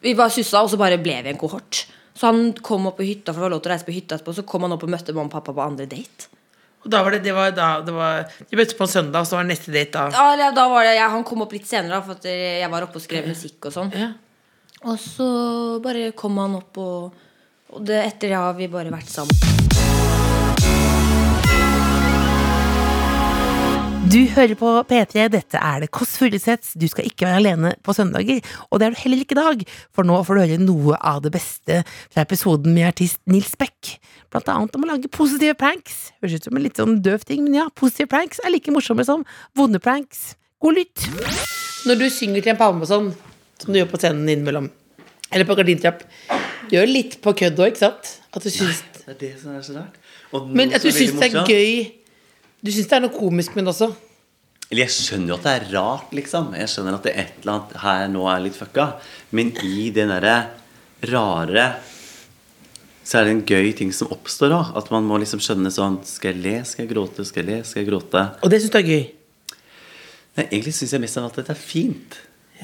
Vi 0.02 0.15
bare 0.15 0.34
sussa, 0.34 0.63
og 0.63 0.71
så 0.71 0.80
bare 0.80 0.99
ble 1.02 1.17
vi 1.25 1.34
en 1.34 1.39
kohort. 1.39 1.86
Så 2.15 2.28
han 2.28 2.52
kom 2.65 2.89
opp 2.89 2.97
på 2.99 3.08
hytta, 3.08 3.32
for 3.32 3.39
det 3.39 3.47
var 3.47 3.56
lov 3.56 3.63
til 3.63 3.71
å 3.71 3.75
reise 3.75 3.88
på 3.88 3.95
hytta 3.95 4.17
etterpå, 4.17 4.36
så 4.36 4.45
kom 4.47 4.65
han 4.65 4.75
opp 4.75 4.84
og 4.84 4.91
møtte 4.91 5.15
mamma 5.15 5.32
og 5.32 5.36
pappa 5.38 5.56
på 5.56 5.63
andre 5.63 5.88
date. 5.91 6.32
Og 6.80 6.91
da 6.93 7.02
var 7.04 7.15
det, 7.15 7.21
det 7.25 7.36
var 7.36 7.52
da 7.52 7.67
det 7.84 7.91
var, 7.91 8.21
De 8.47 8.56
møttes 8.56 8.78
på 8.78 8.86
en 8.86 8.91
søndag, 8.91 9.23
og 9.23 9.28
så 9.28 9.36
var 9.36 9.47
det 9.47 9.52
neste 9.52 9.73
date 9.75 10.06
da. 10.15 10.25
Ja, 10.39 10.52
da 10.56 10.67
var 10.71 10.88
det, 10.88 10.95
ja, 10.95 11.10
Han 11.12 11.25
kom 11.28 11.43
opp 11.43 11.56
litt 11.56 11.67
senere, 11.67 11.97
da, 11.97 12.04
for 12.06 12.15
at 12.15 12.28
jeg 12.30 12.71
var 12.71 12.88
oppe 12.88 13.02
og 13.02 13.04
skrev 13.04 13.28
musikk 13.28 13.67
og 13.67 13.75
sånn. 13.75 13.91
Ja. 13.95 14.12
Og 14.88 14.95
så 15.04 15.30
bare 15.84 16.13
kom 16.15 16.39
han 16.39 16.56
opp, 16.62 16.80
og, 16.80 17.25
og 17.75 17.84
det, 17.84 17.99
etter 18.06 18.32
det 18.32 18.39
har 18.39 18.56
vi 18.56 18.71
bare 18.71 18.95
vært 18.95 19.12
sammen. 19.12 19.59
Du 24.10 24.17
hører 24.34 24.56
på 24.58 24.69
P3, 24.89 25.28
dette 25.30 25.60
er 25.62 25.84
det 25.84 25.91
Kåss 25.93 26.15
Furuseths. 26.17 26.72
Du 26.82 26.88
skal 26.89 27.06
ikke 27.06 27.28
være 27.28 27.41
alene 27.43 27.72
på 27.86 27.93
søndager, 27.93 28.39
og 28.72 28.80
det 28.82 28.88
er 28.88 28.95
du 28.95 29.02
heller 29.04 29.19
ikke 29.22 29.36
i 29.36 29.38
dag, 29.38 29.62
for 29.93 30.08
nå 30.08 30.15
får 30.26 30.39
du 30.39 30.41
høre 30.41 30.58
noe 30.63 30.98
av 31.06 31.19
det 31.22 31.30
beste 31.36 31.84
fra 32.10 32.24
episoden 32.26 32.74
med 32.74 32.88
artist 32.88 33.19
Nils 33.30 33.54
Beck. 33.60 34.00
Blant 34.34 34.50
annet 34.50 34.80
om 34.80 34.88
å 34.88 34.89
lage 34.89 35.12
positive 35.13 35.54
pranks. 35.60 36.00
Høres 36.24 36.39
ut 36.39 36.48
som 36.50 36.58
en 36.58 36.65
litt 36.65 36.82
sånn 36.82 36.98
døv 37.06 37.22
ting, 37.30 37.43
men 37.45 37.60
ja, 37.60 37.67
positive 37.78 38.10
pranks 38.10 38.41
er 38.41 38.56
like 38.56 38.74
morsomme 38.74 39.06
som 39.06 39.28
vonde 39.60 39.82
pranks. 39.84 40.32
God 40.63 40.80
lytt! 40.80 41.06
Når 41.86 42.02
du 42.02 42.08
synger 42.12 42.41
til 42.41 42.56
en 42.56 42.62
palme 42.63 42.88
og 42.88 42.89
sånn, 42.89 43.12
som 43.62 43.69
du 43.69 43.78
gjør 43.78 43.91
på 43.93 44.02
scenen 44.02 44.26
innimellom, 44.26 44.72
eller 45.30 45.45
på 45.45 45.60
gardintrapp, 45.62 46.02
gjør 46.74 46.89
litt 46.89 47.19
på 47.22 47.36
kødd 47.43 47.62
òg, 47.62 47.76
ikke 47.76 47.86
sant? 47.86 48.15
At 48.34 48.41
du 48.41 48.50
syns, 48.50 48.82
Det 49.06 49.13
er 49.13 49.22
det 49.22 49.32
som 49.41 49.54
er 49.54 49.62
så 49.65 49.78
rart. 49.78 50.02
Men 50.50 50.74
at 50.74 50.82
du 50.82 50.89
syns 50.89 51.13
det 51.13 51.30
er 51.30 51.38
morsomt- 51.38 51.54
gøy 51.54 51.91
Du 52.60 52.72
syns 52.74 52.89
det 52.91 52.98
er 52.98 53.04
noe 53.06 53.15
komisk 53.15 53.54
med 53.56 53.67
det 53.67 53.72
også? 53.72 53.93
Eller 54.69 54.84
jeg 54.86 54.93
skjønner 54.93 55.32
jo 55.32 55.38
at 55.39 55.45
det 55.45 55.52
er 55.54 55.69
rart, 55.74 56.10
liksom. 56.13 56.50
Jeg 56.60 56.69
skjønner 56.69 56.98
at 56.98 57.06
det 57.08 57.13
er 57.13 57.22
et 57.24 57.38
eller 57.41 57.54
annet 57.56 57.78
her 57.82 58.10
nå 58.12 58.26
er 58.30 58.41
litt 58.43 58.58
fucka. 58.58 58.89
Men 59.34 59.54
i 59.65 59.88
den 59.95 60.12
derre 60.12 60.36
rare 61.10 61.69
så 63.10 63.17
er 63.17 63.26
det 63.26 63.32
en 63.34 63.45
gøy 63.48 63.72
ting 63.80 63.93
som 63.95 64.12
oppstår 64.13 64.54
òg. 64.54 64.74
At 64.78 64.91
man 64.93 65.08
må 65.10 65.17
liksom 65.24 65.41
skjønne 65.41 65.72
sånn 65.74 66.02
Skal 66.06 66.36
jeg 66.36 66.43
le? 66.43 66.58
Skal 66.67 66.86
jeg 66.86 66.91
gråte? 66.91 67.26
Skal 67.26 67.41
jeg 67.45 67.50
le? 67.50 67.62
Skal 67.65 67.82
jeg 67.82 67.89
gråte? 67.89 68.26
Og 68.43 68.52
det 68.54 68.60
syns 68.62 68.76
du 68.76 68.78
er 68.82 68.89
gøy? 68.91 69.06
Nei, 70.38 70.45
egentlig 70.45 70.76
syns 70.78 70.93
jeg 70.93 71.02
mest 71.04 71.17
av 71.17 71.26
alt 71.26 71.39
at 71.39 71.41
dette 71.41 71.56
er 71.56 71.63
fint. 71.63 72.19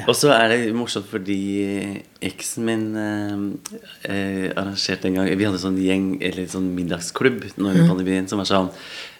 Og 0.07 0.15
så 0.17 0.27
er 0.35 0.49
det 0.51 0.73
morsomt 0.75 1.07
fordi 1.07 2.03
eksen 2.21 2.65
min 2.67 2.81
eh, 2.99 3.43
eh, 4.11 4.49
arrangerte 4.51 5.07
en 5.07 5.15
gang 5.21 5.29
Vi 5.31 5.45
hadde 5.47 5.55
en 5.55 5.63
sånn 5.63 5.79
gjeng, 5.79 6.07
eller 6.21 6.49
sånn 6.51 6.67
middagsklubb 6.75 7.45
nå 7.55 7.63
Mhm. 7.63 7.69
under 7.71 7.87
pandemien 7.93 8.27
som 8.27 8.37
var 8.41 8.45
sånn 8.49 8.69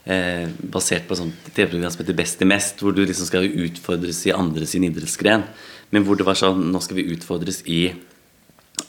eh, 0.05 0.47
basert 0.69 1.07
på 1.07 1.15
sånn 1.15 1.31
TV-program 1.55 1.91
som 1.91 2.03
heter 2.03 2.13
Best 2.19 2.41
i 2.41 2.45
mest, 2.45 2.77
hvor 2.83 2.93
du 2.93 3.05
liksom 3.05 3.25
skal 3.25 3.47
utfordres 3.47 4.19
i 4.27 4.31
andre 4.35 4.65
sin 4.67 4.83
idrettsgren. 4.83 5.43
Men 5.91 6.03
hvor 6.05 6.17
det 6.17 6.25
var 6.27 6.35
sånn 6.35 6.71
Nå 6.71 6.81
skal 6.83 6.97
vi 6.97 7.07
utfordres 7.15 7.63
i 7.65 7.93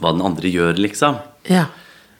hva 0.00 0.12
den 0.12 0.22
andre 0.26 0.50
gjør, 0.50 0.76
liksom. 0.76 1.16
Ja. 1.48 1.66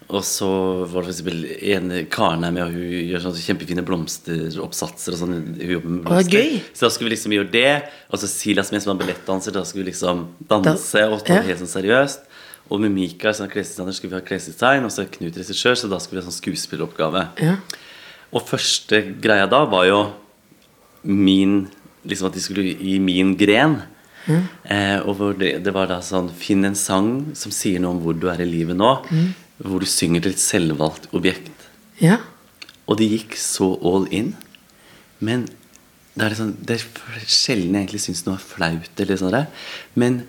Og 0.07 0.23
så 0.23 0.49
var 0.87 1.03
det 1.03 1.11
eksempel 1.16 1.40
en 1.75 1.88
Karen 2.14 2.45
er 2.47 2.53
med, 2.55 2.62
og 2.62 2.75
hun 2.77 3.09
gjør 3.11 3.25
sånne 3.25 3.40
kjempefine 3.42 3.83
blomsteroppsatser. 3.87 5.16
Og 5.16 5.19
sånn, 5.19 5.33
hun 5.59 5.73
jobber 5.73 5.95
med 5.97 6.07
Å, 6.07 6.19
det 6.21 6.27
er 6.27 6.37
gøy. 6.37 6.61
Så 6.71 6.87
da 6.87 6.90
skulle 6.95 7.11
vi 7.11 7.14
liksom 7.16 7.35
gjøre 7.35 7.51
det. 7.51 7.73
Og 8.12 8.23
så 8.23 8.31
Silas 8.31 8.71
med 8.71 8.85
som 8.85 8.92
er 8.95 9.01
ballettdanser, 9.03 9.57
da 9.57 9.64
skulle 9.66 9.85
vi 9.85 9.90
liksom 9.90 10.27
danse 10.47 11.03
og 11.11 11.25
ta 11.27 11.35
Ja. 11.35 11.40
det 11.42 11.51
helt 11.51 11.64
sånn 11.64 11.73
seriøst. 11.75 12.29
Og 12.71 12.81
med 12.83 12.90
Mikael 12.95 13.35
som 13.35 13.47
er 13.47 13.51
klesdesigner 13.51 13.95
skulle 13.95 14.14
vi 14.14 14.21
ha 14.21 14.27
klesdesign, 14.27 14.85
og 14.87 14.90
så 14.95 15.05
Knut 15.11 15.37
regissør, 15.38 15.75
så 15.79 15.90
da 15.90 15.99
skulle 16.03 16.21
vi 16.21 16.25
ha 16.25 16.31
sånn 16.31 16.38
skuespilleroppgave. 16.42 17.27
Ja. 17.42 17.57
Og 18.35 18.42
første 18.47 19.03
greia 19.23 19.47
da 19.51 19.64
var 19.71 19.87
jo 19.87 20.01
min 21.03 21.69
Liksom 22.07 22.29
at 22.29 22.35
de 22.35 22.40
skulle 22.40 22.62
i 22.62 23.01
min 23.03 23.33
gren. 23.37 23.81
Eh, 24.31 25.01
og 25.07 25.38
det, 25.40 25.64
det 25.64 25.73
var 25.75 25.88
da 25.90 25.97
sånn 26.01 26.29
Finn 26.31 26.62
en 26.64 26.77
sang 26.79 27.09
som 27.35 27.51
sier 27.51 27.81
noe 27.83 27.97
om 27.97 28.01
hvor 28.05 28.14
du 28.14 28.29
er 28.31 28.42
i 28.42 28.47
livet 28.47 28.79
nå. 28.79 28.92
Hvor 29.59 29.81
du 29.81 29.88
synger 29.88 30.25
til 30.25 30.35
et 30.37 30.42
selvvalgt 30.42 31.12
objekt. 31.16 31.53
ja. 32.01 32.21
Og 32.87 33.01
de 33.01 33.07
gikk 33.11 33.33
så 33.35 33.66
all 33.83 34.05
in. 34.14 34.29
Men 35.19 35.49
det 36.14 36.23
er, 36.23 36.35
sånn, 36.38 36.53
det 36.62 36.77
er 36.79 37.25
sjelden 37.27 37.75
jeg 37.75 37.83
egentlig 37.83 38.03
syns 38.05 38.23
noe 38.27 38.37
er 38.38 38.45
flaut. 38.47 39.01
Eller 39.03 39.19
sånn 39.19 39.35
der. 39.35 39.49
Men 39.99 40.21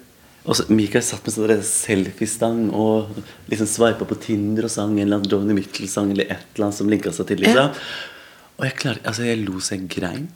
også, 0.48 0.66
Mikael 0.72 1.04
satt 1.06 1.26
med 1.28 1.36
sånn 1.36 1.64
selfiestang 1.68 2.60
og 2.76 3.20
liksom 3.52 3.70
sveipa 3.70 4.08
på 4.08 4.18
Tinder 4.24 4.68
og 4.68 4.74
sang 4.74 4.96
en 4.96 5.04
eller 5.04 5.20
annen 5.20 5.32
Johnny 5.32 5.56
Mitchell-sang 5.58 6.14
eller 6.14 6.32
et 6.32 6.46
eller 6.56 6.70
annet 6.70 6.80
som 6.80 6.92
linka 6.92 7.14
seg 7.16 7.30
til. 7.30 7.44
liksom 7.44 7.76
Og 8.58 8.66
jeg 8.66 8.78
klar, 8.82 9.02
altså 9.04 9.28
jeg 9.28 9.44
lo 9.44 9.60
så 9.62 9.76
jeg 9.76 9.90
grein. 9.92 10.30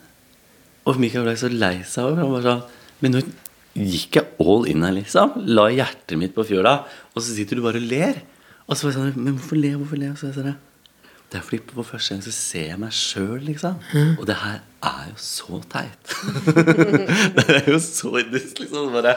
Og 0.86 1.00
Michael 1.02 1.26
ble 1.26 1.38
så 1.40 1.50
lei 1.52 1.78
seg 1.88 2.12
over. 2.12 2.28
Var 2.36 2.48
sånn 2.48 2.66
Men 3.02 3.16
nå 3.18 3.24
gikk 3.72 4.20
jeg 4.20 4.28
all 4.44 4.68
in 4.70 4.84
her, 4.86 4.94
liksom. 4.94 5.40
La 5.48 5.70
hjertet 5.72 6.20
mitt 6.20 6.36
på 6.36 6.46
fjøla. 6.46 6.82
Og 7.16 7.24
så 7.24 7.34
sitter 7.34 7.58
du 7.58 7.66
bare 7.66 7.82
og 7.82 7.88
ler. 7.88 8.20
Og 8.68 8.78
så 8.78 8.88
var 8.88 8.92
jeg 8.94 8.98
sånn 9.00 9.24
Men 9.26 9.38
hvorfor 9.40 9.60
le? 9.60 9.72
Hvorfor 9.80 10.00
le? 10.02 10.12
Og 10.14 10.20
så 10.22 10.30
jeg 10.30 10.38
sånn, 10.40 10.56
Det 11.32 11.40
er 11.40 11.46
fordi 11.48 11.62
på 11.72 11.84
første 11.88 12.14
gang 12.16 12.24
så 12.26 12.34
ser 12.36 12.66
jeg 12.74 12.80
meg 12.82 12.92
sjøl, 12.96 13.40
liksom. 13.48 13.78
Og 14.20 14.26
det 14.28 14.36
her 14.42 14.60
er 14.84 15.06
jo 15.12 15.18
så 15.24 15.62
teit. 15.72 16.16
det 17.38 17.46
er 17.56 17.70
jo 17.72 17.80
så 17.80 18.12
dust, 18.32 18.60
liksom. 18.60 18.92
Bare 18.96 19.16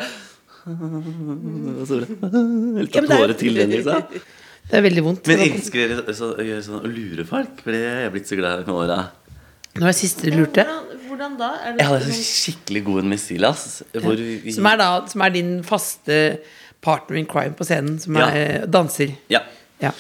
Og 0.69 1.85
så 1.91 1.99
bare 2.23 2.41
Helt 2.79 2.95
Ja, 2.95 3.03
er- 3.03 3.11
tårer 3.11 3.37
til 3.39 3.59
den, 3.59 3.75
liksom. 3.75 4.23
Det 4.65 4.79
er 4.79 4.85
veldig 4.87 5.03
vondt. 5.05 5.27
Men 5.29 5.43
elsker 5.45 5.91
dere 5.91 6.15
så, 6.17 6.31
å 6.41 6.45
gjøre 6.47 6.63
sånn 6.65 6.79
og 6.81 6.87
lure 6.89 7.27
folk? 7.29 7.59
For 7.61 7.75
det 7.75 7.83
er 7.85 7.99
jeg 8.07 8.13
blitt 8.15 8.31
så 8.31 8.39
glad 8.39 8.63
i 8.63 8.65
med 8.71 8.79
åra. 8.79 8.97
Når 9.75 9.83
var 9.85 9.91
det 9.91 9.99
siste 9.99 10.31
du 10.31 10.39
lurte? 10.39 10.65
Hvordan, 10.65 11.03
hvordan 11.11 11.35
da? 11.37 11.51
Er 11.67 11.75
det 11.75 11.83
Jeg 11.83 11.91
hadde 11.91 12.07
en 12.09 12.17
skikkelig 12.31 12.83
god 12.87 13.03
en 13.03 13.11
med 13.13 13.21
Silas. 13.21 13.65
Ja. 13.93 14.15
Som 14.57 14.69
er, 14.71 14.79
da, 14.81 14.89
som 15.11 15.25
er 15.27 15.35
din 15.35 15.51
faste 15.67 16.19
partner 16.85 17.17
in 17.21 17.27
crime 17.31 17.57
på 17.57 17.65
scenen, 17.67 17.99
som 18.03 18.17
Ja. 18.21 18.29
er 18.31 18.67
danser. 18.71 19.17
Ja. 19.33 19.41
Ja. 19.83 19.91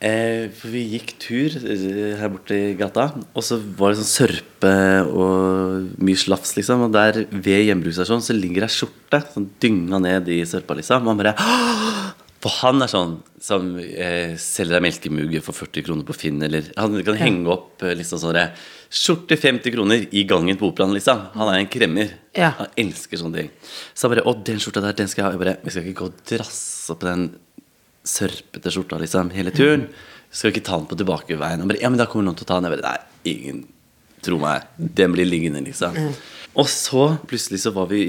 Eh, 0.00 0.46
for 0.54 0.70
vi 0.70 0.84
gikk 0.92 1.16
tur 1.18 1.50
eh, 1.58 2.12
her 2.20 2.28
borte 2.30 2.54
i 2.54 2.74
gata, 2.78 3.08
og 3.34 3.42
så 3.42 3.56
var 3.58 3.90
det 3.94 3.98
sånn 3.98 4.28
sørpe 4.28 4.74
og 5.10 5.88
mye 6.06 6.14
slafs, 6.20 6.54
liksom. 6.54 6.84
Og 6.86 6.92
der 6.94 7.24
ved 7.34 7.64
hjembruksstasjonen 7.66 8.22
så 8.22 8.36
ligger 8.38 8.62
ei 8.68 8.70
skjorte 8.70 9.24
sånn 9.34 9.48
dynga 9.58 9.98
ned 10.04 10.28
i 10.30 10.42
sørpa, 10.46 10.76
liksom. 10.78 11.02
Og 11.02 11.14
han 11.16 11.22
bare 11.24 11.34
«Åh!» 11.38 11.94
For 12.38 12.54
han 12.60 12.78
er 12.84 12.86
sånn 12.86 13.16
som 13.42 13.72
eh, 13.82 14.36
selger 14.38 14.78
ei 14.78 14.84
melkemugge 14.84 15.40
for 15.42 15.56
40 15.58 15.82
kroner 15.88 16.06
på 16.06 16.14
Finn, 16.14 16.38
eller 16.46 16.68
han 16.78 16.94
kan 17.02 17.18
henge 17.18 17.50
opp 17.50 17.82
eh, 17.82 17.96
liksom 17.98 18.20
sånn 18.22 18.36
der, 18.38 18.52
Skjorte 18.88 19.36
50 19.36 19.74
kroner 19.74 20.06
i 20.16 20.22
gangen 20.24 20.56
på 20.56 20.70
operaen, 20.70 20.94
Lisa. 20.96 21.14
Han 21.34 21.50
er 21.52 21.60
en 21.60 21.68
kremmer. 21.68 22.14
Ja. 22.36 22.54
Han 22.56 22.70
elsker 22.80 23.20
sånne 23.20 23.42
ting. 23.42 23.50
Så 23.92 24.06
jeg 24.06 24.14
bare 24.16 24.24
Å, 24.30 24.32
den 24.46 24.60
skjorta 24.62 24.80
der, 24.84 24.96
den 24.96 25.10
skal 25.10 25.22
jeg 25.22 25.28
ha. 25.28 25.34
Jeg 25.36 25.42
bare 25.42 25.56
Vi 25.64 25.74
skal 25.74 25.88
ikke 25.88 26.00
gå 26.00 26.08
og 26.08 26.22
drasse 26.30 26.96
på 26.96 27.08
den 27.08 27.26
sørpete 28.08 28.72
skjorta 28.72 29.00
liksom 29.02 29.34
hele 29.36 29.52
turen. 29.52 29.88
Skal 30.32 30.54
ikke 30.54 30.64
ta 30.64 30.78
den 30.80 30.88
på 30.88 30.96
tilbakeveien. 30.96 31.60
Han 31.60 31.68
bare, 31.68 31.82
ja, 31.82 31.90
men 31.92 32.00
da 32.00 32.08
kommer 32.08 32.30
noen 32.30 32.38
til 32.40 32.48
å 32.48 32.50
ta 32.52 32.60
den. 32.60 32.70
Jeg 32.70 32.78
bare, 32.78 32.94
nei, 32.94 33.34
ingen 33.34 33.66
Tro 34.24 34.34
meg. 34.42 34.64
Den 34.98 35.12
blir 35.14 35.28
liggende, 35.28 35.60
liksom. 35.62 35.94
Og 36.58 36.66
så 36.72 37.04
plutselig 37.30 37.60
så 37.62 37.70
var 37.70 37.86
vi 37.86 38.00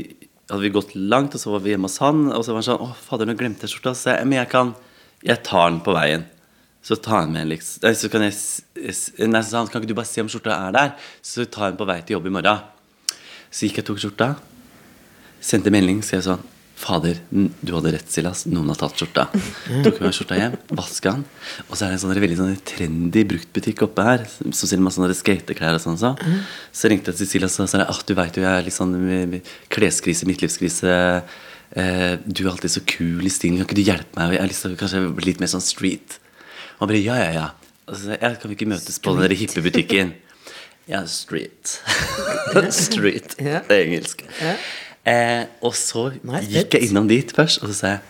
hadde 0.49 0.63
vi 0.63 0.71
gått 0.73 0.95
langt, 0.97 1.35
og 1.37 1.41
så 1.41 1.51
var 1.53 1.61
vi 1.61 1.75
hjemme 1.75 1.85
hos 1.85 1.99
han. 2.01 2.23
Og 2.33 2.41
så 2.41 2.55
var 2.55 2.63
han 2.63 2.67
sånn 2.71 2.81
Å, 2.81 2.89
fader, 3.05 3.29
nå 3.29 3.35
glemte 3.37 3.67
jeg 3.67 3.75
skjorta. 3.75 3.93
Så 3.93 4.15
jeg, 4.15 4.25
men 4.25 4.39
jeg 4.41 4.49
kan 4.49 4.73
Jeg 5.21 5.43
tar 5.43 5.67
den 5.69 5.81
på 5.83 5.93
veien. 5.93 6.23
Så 6.85 6.95
tar 6.95 7.25
han 7.25 7.33
med 7.33 7.49
liksom 7.51 7.95
så 7.95 8.09
kan 8.11 8.23
jeg 8.23 8.35
Nei, 9.27 9.41
så 9.43 9.49
sa 9.49 9.57
han, 9.59 9.67
kan 9.67 9.81
ikke 9.81 9.91
du 9.91 9.97
bare 9.97 10.07
se 10.07 10.23
om 10.23 10.29
skjorta 10.31 10.55
er 10.55 10.75
der? 10.75 10.93
Så 11.21 11.43
tar 11.45 11.71
jeg 11.71 11.79
på 11.79 11.87
vei 11.89 11.99
til 12.01 12.15
jobb 12.15 12.29
i 12.29 12.35
morgen. 12.37 12.63
Så 13.51 13.67
gikk 13.67 13.81
jeg 13.81 13.85
og 13.85 13.91
tok 13.91 13.99
skjorta. 14.05 14.29
Sendte 15.43 15.73
melding, 15.73 15.99
skrev 16.05 16.23
sånn 16.25 16.47
Fader, 16.79 17.17
du 17.29 17.73
hadde 17.75 17.91
rett, 17.91 18.07
Silas. 18.07 18.45
Noen 18.47 18.69
har 18.71 18.77
tatt 18.79 18.95
skjorta. 18.95 19.25
Tok 19.83 19.97
med 19.97 20.05
meg 20.05 20.13
skjorta 20.15 20.37
hjem, 20.39 20.53
vaska 20.77 21.11
den. 21.11 21.25
Og 21.65 21.73
så 21.73 21.83
er 21.83 21.91
det 21.91 21.97
en 21.97 22.01
sånn 22.05 22.21
veldig 22.23 22.37
sånn 22.39 22.53
trendy 22.69 23.25
bruktbutikk 23.27 23.83
oppe 23.89 24.05
her 24.07 24.23
som 24.29 24.53
selger 24.61 24.85
masse 24.85 24.95
sånne 24.95 25.17
skateklær 25.17 25.75
og 25.75 25.83
sånn. 25.83 25.99
Så. 25.99 26.13
så 26.71 26.91
ringte 26.91 27.11
jeg 27.11 27.19
til 27.19 27.31
Silas 27.33 27.59
og 27.59 27.67
sa 27.67 27.83
at 27.83 28.05
du 28.07 28.15
veit 28.15 28.39
jo 28.39 28.45
jeg 28.45 28.61
er 28.61 28.63
litt 28.63 28.77
sånn 28.77 28.95
med 28.95 29.51
kleskrise, 29.75 30.29
midtlivskrise. 30.29 30.95
Eh, 31.75 32.15
du 32.23 32.45
er 32.45 32.51
alltid 32.53 32.77
så 32.77 32.85
kul 32.87 33.27
i 33.27 33.33
stilen. 33.33 33.59
Kan 33.59 33.67
ikke 33.67 33.81
du 33.81 33.83
hjelpe 33.83 34.15
meg? 34.15 34.37
Jeg 34.37 34.45
har 34.45 34.51
lyst 34.53 34.67
til 34.69 34.77
å 34.77 34.79
kanskje 34.79 35.03
bli 35.19 35.31
litt 35.33 35.43
mer 35.43 35.51
sånn 35.51 35.67
street. 35.67 36.18
Han 36.79 36.87
bare 36.87 37.01
ja, 37.03 37.17
ja, 37.19 37.31
ja. 37.35 37.47
Altså, 37.89 38.15
ja, 38.15 38.33
kan 38.39 38.51
vi 38.51 38.55
ikke 38.55 38.69
møtes 38.69 38.99
på 39.01 39.15
den 39.15 39.25
der 39.25 39.35
hippe 39.35 39.63
butikken? 39.65 40.13
Ja, 40.89 41.03
street. 41.05 41.79
street. 42.73 43.35
Det 43.37 43.59
er 43.65 43.83
engelsk. 43.83 44.23
Eh, 45.07 45.43
og 45.65 45.75
så 45.77 46.09
gikk 46.13 46.77
jeg 46.77 46.89
innom 46.89 47.09
dit 47.09 47.33
først, 47.35 47.61
og 47.63 47.71
så 47.71 47.75
sa 47.77 47.93
jeg 47.95 48.07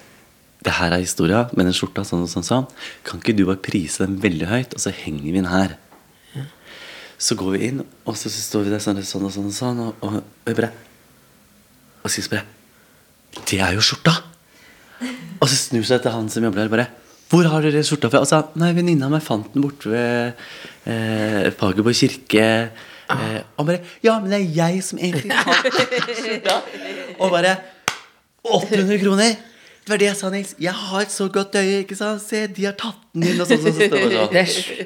det 0.60 0.74
her 0.76 0.92
er 0.92 1.00
historia 1.00 1.46
med 1.56 1.70
den 1.70 1.76
skjorta. 1.76 2.04
sånn 2.04 2.26
og 2.26 2.32
sånn, 2.32 2.44
sånn. 2.44 2.66
Kan 3.08 3.22
ikke 3.22 3.36
du 3.38 3.46
bare 3.48 3.62
prise 3.64 4.04
den 4.04 4.18
veldig 4.20 4.50
høyt, 4.50 4.76
og 4.76 4.84
så 4.84 4.92
henger 4.92 5.24
vi 5.24 5.38
den 5.38 5.48
her? 5.48 5.78
Så 7.20 7.36
går 7.40 7.56
vi 7.56 7.68
inn, 7.68 7.82
og 8.08 8.16
så, 8.16 8.32
står 8.32 8.68
vi 8.68 8.72
der 8.72 8.84
sånn, 8.84 9.00
sånn 9.04 9.28
og 9.28 9.34
sånn, 9.36 9.50
og 9.52 9.56
sånn 9.56 9.80
og, 9.84 10.04
og, 10.08 10.20
og 10.24 10.54
bare 10.56 10.70
Og 12.00 12.12
så 12.12 12.24
bare 12.32 12.46
Det 13.44 13.60
er 13.60 13.76
jo 13.76 13.84
skjorta! 13.84 14.14
Og 15.40 15.48
så 15.48 15.56
snur 15.56 15.84
seg 15.88 16.00
til 16.04 16.16
han 16.16 16.30
som 16.32 16.48
jobber 16.48 16.64
der, 16.64 16.72
bare 16.72 16.88
Hvor 17.30 17.46
har 17.52 17.62
dere 17.66 17.84
skjorta 17.86 18.10
fra? 18.10 18.24
Og 18.26 18.30
sa 18.30 18.40
Nei, 18.60 18.72
venninna 18.78 19.10
mi 19.12 19.20
fant 19.22 19.52
den 19.54 19.62
borte 19.66 19.92
ved 19.92 20.40
eh, 20.90 21.50
Fagerborg 21.60 21.98
kirke. 22.00 22.48
Eh, 23.10 23.38
og 23.58 23.68
bare 23.70 23.84
Ja, 24.06 24.16
men 24.22 24.32
det 24.34 24.40
er 24.42 24.50
jeg 24.58 24.82
som 24.86 25.02
egentlig 25.02 25.30
fant 25.46 26.10
skjorta. 26.24 26.58
Og 27.20 27.30
bare 27.36 27.56
800 28.50 28.98
kroner! 29.04 29.38
Det 29.90 29.94
var 29.96 30.00
det 30.04 30.06
jeg 30.06 30.18
sa, 30.20 30.30
Nils. 30.30 30.52
Jeg 30.62 30.74
har 30.78 31.02
et 31.02 31.12
så 31.12 31.26
godt 31.34 31.56
øye. 31.58 31.80
ikke 31.82 31.96
sant? 31.98 32.22
Se, 32.22 32.44
de 32.54 32.66
har 32.68 32.76
tatt 32.78 33.00
den 33.16 33.24
inn. 33.26 33.40
Og 33.42 33.48
sånn, 33.50 33.62
sånn, 33.64 33.74
sånn, 33.74 33.94
sånn. 34.14 34.28
Det 34.36 34.44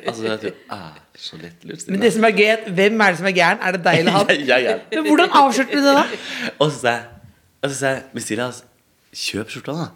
Altså, 0.07 0.21
det 0.39 0.51
er 0.71 1.01
så 1.19 1.39
lettlurt. 1.41 1.83
Men 1.91 2.05
det 2.05 2.11
som 2.15 2.23
er 2.23 2.35
gøy, 2.37 2.51
hvem 2.77 3.03
er 3.03 3.11
det 3.11 3.19
som 3.19 3.27
er 3.27 3.35
gæren? 3.35 3.59
Er 3.59 3.75
det 3.75 3.81
deg 3.83 3.99
eller 3.99 4.15
han? 4.15 4.31
Jeg, 4.31 4.45
jeg, 4.47 4.63
jeg. 4.69 4.79
Men 4.93 5.09
hvordan 5.09 5.35
avslørte 5.41 5.75
du 5.75 5.83
det, 5.89 5.95
da? 5.97 6.05
Og 6.55 6.71
så 6.71 6.77
sa 6.77 6.93
jeg, 6.93 7.03
og 7.59 7.67
så 7.73 7.75
sa 7.81 7.91
jeg 7.97 8.05
Men 8.15 8.25
Silas, 8.29 8.61
kjøp 9.25 9.51
skjorta, 9.51 9.75
da. 9.81 9.89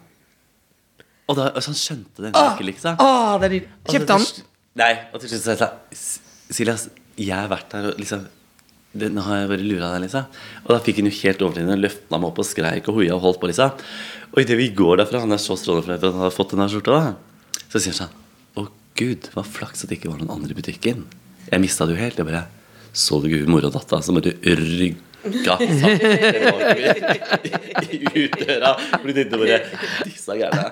Og 1.28 1.36
da 1.36 1.50
altså, 1.52 1.74
han 1.74 1.78
skjønte 1.78 2.24
den 2.24 2.32
ikke, 2.32 2.66
liksom. 2.70 2.96
Å, 3.04 3.36
det 3.40 3.48
er 3.48 3.54
nydelig. 3.56 3.76
Kjøpte 3.92 4.16
han 4.16 4.26
Nei. 4.78 4.92
Og 5.12 5.20
til 5.20 5.32
slutt 5.32 5.44
sa 5.44 5.54
jeg 5.54 5.60
sånn 5.98 6.26
Silas, 6.54 6.86
jeg 7.18 7.34
har 7.34 7.48
vært 7.50 7.74
her 7.76 7.90
og 7.90 7.98
liksom 8.00 8.22
det, 8.98 9.10
Nå 9.12 9.20
har 9.26 9.42
jeg 9.42 9.50
bare 9.50 9.66
lura 9.66 9.90
deg, 9.92 10.06
liksom. 10.06 10.38
Og 10.64 10.70
da 10.72 10.78
fikk 10.84 11.02
han 11.02 11.10
jo 11.10 11.16
helt 11.18 11.42
overtenning 11.44 11.74
og 11.74 11.82
løfta 11.84 12.20
meg 12.20 12.30
opp 12.30 12.38
og 12.40 12.46
skreik 12.48 12.88
og 12.88 13.00
hoia 13.00 13.16
og 13.18 13.24
holdt 13.26 13.40
på, 13.42 13.50
liksom. 13.50 13.82
Og 14.32 14.40
idet 14.40 14.56
vi 14.58 14.70
går 14.76 15.02
derfra, 15.02 15.20
han 15.26 15.36
er 15.36 15.42
så 15.42 15.58
strålende 15.60 15.84
fornøyd 15.84 16.00
for 16.00 16.08
at 16.08 16.16
han 16.16 16.24
har 16.24 16.34
fått 16.34 16.54
denne 16.54 16.68
skjorta, 16.72 16.96
da, 16.96 17.58
så 17.66 17.82
sier 17.82 17.92
han 17.92 17.98
sånn 17.98 18.62
Å, 18.62 18.64
gud, 18.98 19.28
hva 19.34 19.44
flaks 19.44 19.84
at 19.84 19.92
det 19.92 19.98
ikke 20.00 20.12
var 20.14 20.22
noen 20.22 20.32
andre 20.38 20.56
i 20.56 20.58
butikken. 20.58 21.04
Jeg 21.50 21.62
mista 21.62 21.84
det 21.88 21.98
jo 21.98 22.00
helt. 22.00 22.16
Jeg 22.20 22.28
bare 22.28 22.46
Så 22.96 23.20
du 23.20 23.28
ikke 23.28 23.52
mora 23.52 23.68
og 23.68 23.76
dattera 23.76 24.00
som 24.02 24.16
bare 24.16 24.32
rygga 24.40 25.07
ut 25.24 25.34
døra? 28.38 28.70
For 28.92 29.06
du 29.08 29.12
tenkte 29.16 29.36
bare 29.42 29.58
Disse 30.06 30.32
gærne. 30.38 30.62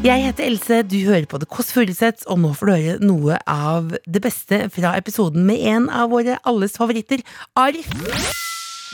Jeg 0.00 0.22
heter 0.24 0.46
Else, 0.48 0.78
du 0.88 0.94
hører 1.04 1.26
på 1.28 1.36
The 1.42 1.44
Kåss 1.50 1.74
Furuseth, 1.76 2.22
og 2.32 2.38
nå 2.40 2.54
får 2.56 2.66
du 2.66 2.72
høre 2.72 2.94
noe 3.04 3.36
av 3.52 3.90
det 4.08 4.22
beste 4.24 4.62
fra 4.72 4.94
episoden 4.96 5.44
med 5.44 5.60
en 5.74 5.90
av 5.92 6.08
våre 6.14 6.38
alles 6.48 6.72
favoritter, 6.80 7.20
Arif. 7.60 7.84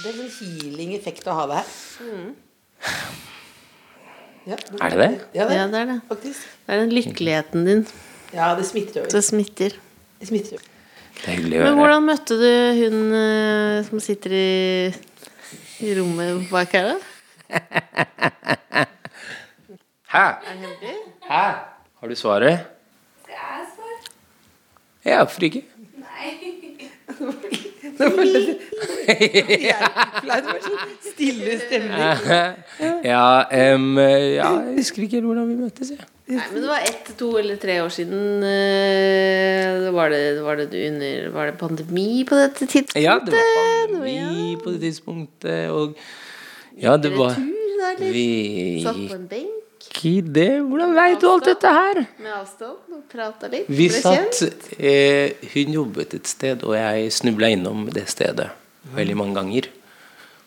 Det 0.03 0.11
er 0.11 0.19
en 0.19 0.27
healing 0.41 0.97
effekt 0.99 1.23
å 1.31 1.37
ha 1.39 1.45
det 1.53 1.61
her. 1.61 1.69
Er 4.51 4.91
det 4.91 4.99
det? 4.99 5.13
Ja, 5.39 5.47
Ja, 5.47 5.71
det 5.71 5.79
er 5.85 5.89
det. 5.93 5.99
faktisk. 6.11 6.43
Det 6.67 6.71
er 6.75 6.79
den 6.83 6.91
lykkeligheten 6.99 7.61
din. 7.71 7.87
Ja, 8.35 8.55
det 8.59 8.67
smitter 8.67 9.01
over. 9.01 9.11
Det 9.11 9.23
smitter. 9.25 9.77
Det 10.21 10.29
smitter 10.29 10.57
over. 10.59 10.73
Det 11.17 11.29
er 11.29 11.37
hyggelig 11.39 11.61
å 11.61 11.65
Men 11.65 11.79
hvordan 11.81 12.09
møtte 12.11 12.37
du 12.41 12.49
hun 12.81 12.99
eh, 13.17 13.85
som 13.87 14.03
sitter 14.05 14.35
i, 14.37 14.49
i 15.87 15.95
rommet 15.99 16.51
bak 16.51 16.75
her, 16.77 16.93
da? 16.93 16.97
Hæ? 20.17 20.27
Hæ? 21.29 21.45
Har 22.01 22.09
du 22.09 22.15
svaret? 22.19 22.67
Skal 23.23 23.35
jeg 23.39 23.67
svare? 23.77 23.99
Ja, 25.05 25.23
hvorfor 25.25 25.49
ikke? 25.49 25.63
Stille 31.13 31.59
stemning. 31.63 32.03
Ja, 33.07 33.47
um, 33.75 33.97
ja, 33.99 34.49
jeg 34.67 34.75
husker 34.81 35.03
ikke 35.07 35.21
hvordan 35.25 35.47
vi 35.49 35.55
møttes. 35.61 35.91
Jeg. 35.95 36.01
Nei, 36.27 36.43
men 36.53 36.63
det 36.65 36.69
var 36.69 36.81
ett, 36.83 37.07
to 37.19 37.29
eller 37.39 37.57
tre 37.63 37.77
år 37.85 37.89
siden. 37.95 38.43
eh, 38.43 39.87
Var 39.95 40.09
det, 40.11 40.23
var 40.43 40.57
det, 40.59 40.67
under 40.89 41.29
Var 41.37 41.47
det 41.53 41.59
pandemi 41.61 42.25
på 42.27 42.35
dette 42.41 42.67
tidspunktet? 42.67 43.03
Ja, 43.05 43.15
det 43.23 43.33
var 43.37 43.43
pandemi 43.93 44.57
på 44.63 44.71
det 44.75 44.81
tidspunktet, 44.89 45.71
og 45.71 45.95
ja, 46.77 46.97
det 46.99 47.13
var? 47.17 47.35
Vi 48.01 48.83
Satt 48.83 48.99
på 49.07 49.15
en 49.15 49.29
benk 49.31 49.63
i 50.05 50.21
det 50.21 50.61
Hvordan 50.67 50.95
veit 50.97 51.21
du 51.21 51.27
alt 51.31 51.45
dette 51.49 51.71
her? 51.73 52.01
med 52.19 52.33
avstand 52.33 52.97
og 52.97 53.03
prata 53.13 53.49
litt. 53.53 53.69
Vi 53.69 53.89
satt 53.93 54.43
eh, 54.79 55.37
Hun 55.55 55.73
jobbet 55.79 56.15
et 56.19 56.27
sted, 56.29 56.63
og 56.67 56.75
jeg 56.77 57.13
snubla 57.13 57.49
innom 57.55 57.87
det 57.93 58.09
stedet 58.13 58.51
veldig 58.97 59.17
mange 59.17 59.35
ganger. 59.41 59.69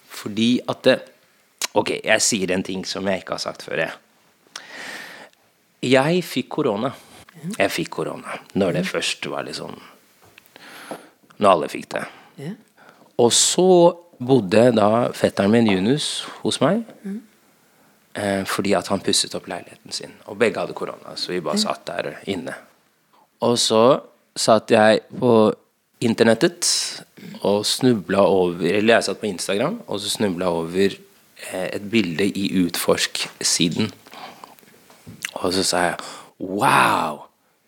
Fordi 0.10 0.60
at 0.68 0.84
det, 0.84 1.00
Ok, 1.78 1.92
jeg 2.04 2.22
sier 2.26 2.52
en 2.52 2.64
ting 2.66 2.82
som 2.86 3.06
jeg 3.08 3.22
ikke 3.22 3.36
har 3.38 3.44
sagt 3.44 3.62
før. 3.62 3.78
Jeg, 3.84 3.92
jeg 5.86 6.24
fikk 6.26 6.50
korona. 6.50 6.90
Jeg 7.58 7.72
fikk 7.72 7.90
korona 7.94 8.40
når 8.60 8.80
det 8.80 8.88
først 8.90 9.26
var 9.32 9.46
litt 9.48 9.56
sånn 9.56 9.78
Når 11.40 11.50
alle 11.54 11.70
fikk 11.72 11.86
det. 11.94 12.02
Og 13.20 13.32
så 13.36 13.68
bodde 14.20 14.66
da 14.76 14.90
fetteren 15.16 15.52
min 15.54 15.70
Junus 15.72 16.26
hos 16.42 16.58
meg. 16.60 16.82
Eh, 17.08 17.20
fordi 18.50 18.74
at 18.74 18.88
han 18.90 19.04
pusset 19.06 19.36
opp 19.38 19.46
leiligheten 19.48 19.94
sin. 19.94 20.16
Og 20.28 20.40
begge 20.42 20.60
hadde 20.60 20.74
korona, 20.76 21.14
så 21.16 21.32
vi 21.32 21.44
bare 21.46 21.62
satt 21.62 21.86
der 21.88 22.08
inne. 22.28 22.56
Og 23.46 23.54
så 23.62 23.84
satt 24.36 24.72
jeg 24.74 25.04
på 25.20 25.34
internettet 26.02 26.68
og 27.44 27.66
snubla 27.68 28.24
over 28.24 28.66
Eller 28.68 28.96
jeg 28.96 29.04
satt 29.10 29.22
på 29.22 29.30
Instagram, 29.30 29.82
og 29.88 30.00
så 30.00 30.10
snubla 30.10 30.50
over 30.52 30.96
eh, 31.52 31.68
et 31.76 31.90
bilde 31.92 32.28
i 32.28 32.50
Utforsk-siden. 32.64 33.92
Og 35.34 35.54
så 35.54 35.64
sa 35.64 35.84
jeg 35.90 35.96
Wow! 36.40 37.26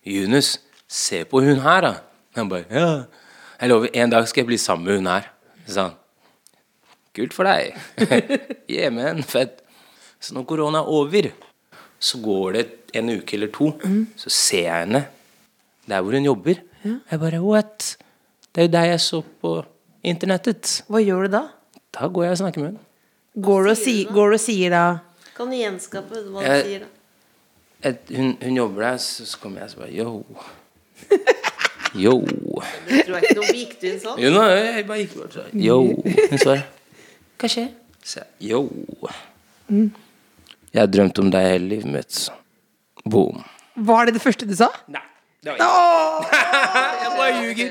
Yunus, 0.08 0.60
se 0.88 1.24
på 1.26 1.42
hun 1.44 1.60
her, 1.60 1.82
da. 1.82 1.94
Han 2.36 2.50
bare 2.50 2.64
Ja. 2.72 3.04
Jeg 3.62 3.70
lover, 3.70 3.88
en 3.94 4.10
dag 4.10 4.28
skal 4.28 4.42
jeg 4.42 4.48
bli 4.48 4.58
sammen 4.58 4.86
med 4.88 4.96
hun 4.96 5.08
her. 5.08 5.28
Så 5.68 5.74
sa 5.74 5.82
han 5.82 5.98
Kult 7.16 7.34
for 7.34 7.44
deg. 7.44 7.76
yeah, 8.72 8.94
man, 8.94 9.24
fett. 9.24 9.60
Så 10.22 10.36
når 10.38 10.46
korona 10.50 10.82
er 10.84 10.92
over, 10.94 11.32
så 12.02 12.20
går 12.22 12.54
det 12.58 12.66
en 12.98 13.10
uke 13.18 13.38
eller 13.38 13.50
to, 13.54 13.72
så 14.20 14.30
ser 14.30 14.68
jeg 14.68 14.86
henne 14.86 15.04
der 15.90 16.02
hvor 16.04 16.14
hun 16.16 16.26
jobber. 16.28 16.62
Jeg 16.86 17.20
bare 17.22 17.42
What? 17.42 17.96
Det 18.52 18.64
er 18.64 18.68
jo 18.68 18.72
deg 18.74 18.88
jeg 18.92 19.02
så 19.04 19.22
på 19.42 19.52
internettet. 20.04 20.82
Hva 20.92 21.02
gjør 21.02 21.28
du 21.28 21.36
da? 21.38 21.44
Da 21.94 22.08
går 22.08 22.26
jeg 22.28 22.36
og 22.38 22.42
snakker 22.42 22.62
med 22.64 22.72
henne. 22.72 22.88
Går 23.42 23.64
du 23.64 23.70
og, 23.72 23.78
si, 23.80 23.94
går 24.12 24.34
du 24.34 24.36
og 24.36 24.42
sier 24.44 24.74
da 24.74 24.86
Kan 25.38 25.54
du 25.54 25.56
gjenskape 25.56 26.20
hva 26.34 26.42
du 26.44 26.66
sier, 26.68 26.84
da? 26.84 26.90
Et, 27.88 28.12
hun, 28.12 28.34
hun 28.42 28.58
jobber 28.60 28.84
der, 28.90 28.98
så, 29.02 29.24
så 29.26 29.40
kommer 29.40 29.64
jeg 29.64 29.70
og 29.70 29.72
så 29.72 29.80
bare 29.80 29.94
Yo. 29.96 30.10
Yo. 32.04 32.14
Det 32.88 33.06
tror 33.08 33.18
jeg 33.18 33.24
ikke 33.24 33.38
noe 33.40 33.56
Gikk 33.56 33.74
du 33.80 33.88
inn 33.90 34.00
sånn? 34.04 34.20
Jo, 34.22 34.32
nå, 34.36 34.44
jeg 34.52 34.86
bare 34.88 35.02
gikk 35.02 35.16
bort. 35.18 35.40
Yo. 35.56 35.80
Hun 36.04 36.40
svarer. 36.44 36.68
Hva 37.42 37.50
skjer? 37.52 37.72
Så 38.04 38.22
jeg, 38.22 38.52
yo. 38.52 38.62
Jeg 40.72 40.82
har 40.86 40.92
drømt 40.92 41.20
om 41.20 41.32
deg 41.34 41.48
hele 41.50 41.68
livet 41.74 41.90
mitt. 41.92 42.20
Boom. 43.04 43.42
Var 43.76 44.08
det 44.08 44.14
det 44.18 44.22
første 44.24 44.48
du 44.48 44.54
sa? 44.56 44.70
Nei. 44.92 45.04
Det 45.42 45.56
var 45.58 46.28
jeg 47.02 47.12
bare 47.18 47.32
ljuger. 47.42 47.70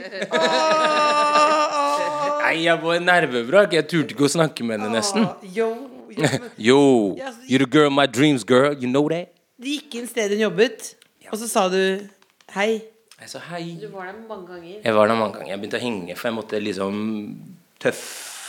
Nei, 2.40 2.54
jeg 2.64 2.80
var 2.82 2.98
nervevrak. 3.04 3.76
Jeg 3.78 3.86
turte 3.90 4.16
ikke 4.16 4.26
å 4.26 4.32
snakke 4.32 4.66
med 4.66 4.80
henne 4.80 4.90
nesten. 4.96 5.28
Yo, 5.54 5.68
Yo, 6.58 6.80
you're 7.48 7.62
the 7.62 7.68
girl 7.70 7.90
my 7.94 8.06
dreams, 8.10 8.42
girl. 8.44 8.74
You 8.74 8.90
know 8.90 9.06
that? 9.12 9.30
Du 9.60 9.68
gikk 9.70 9.94
inn 10.00 10.08
stedet 10.10 10.34
hun 10.34 10.48
jobbet, 10.48 10.94
og 11.30 11.38
så 11.38 11.46
sa 11.46 11.68
du 11.70 11.78
hei. 12.56 12.80
Jeg 13.20 13.28
sa 13.30 13.38
hei. 13.52 13.76
Du 13.78 13.86
var 13.92 14.08
der 14.10 14.18
mange 14.26 14.48
ganger. 14.48 14.80
Jeg 14.82 14.96
var 14.96 15.06
der 15.12 15.18
mange 15.20 15.38
ganger. 15.38 15.52
Jeg 15.52 15.60
begynte 15.62 15.78
å 15.78 15.84
henge, 15.84 16.16
for 16.18 16.30
jeg 16.30 16.36
måtte 16.40 16.60
liksom 16.64 17.00
tøff 17.80 18.02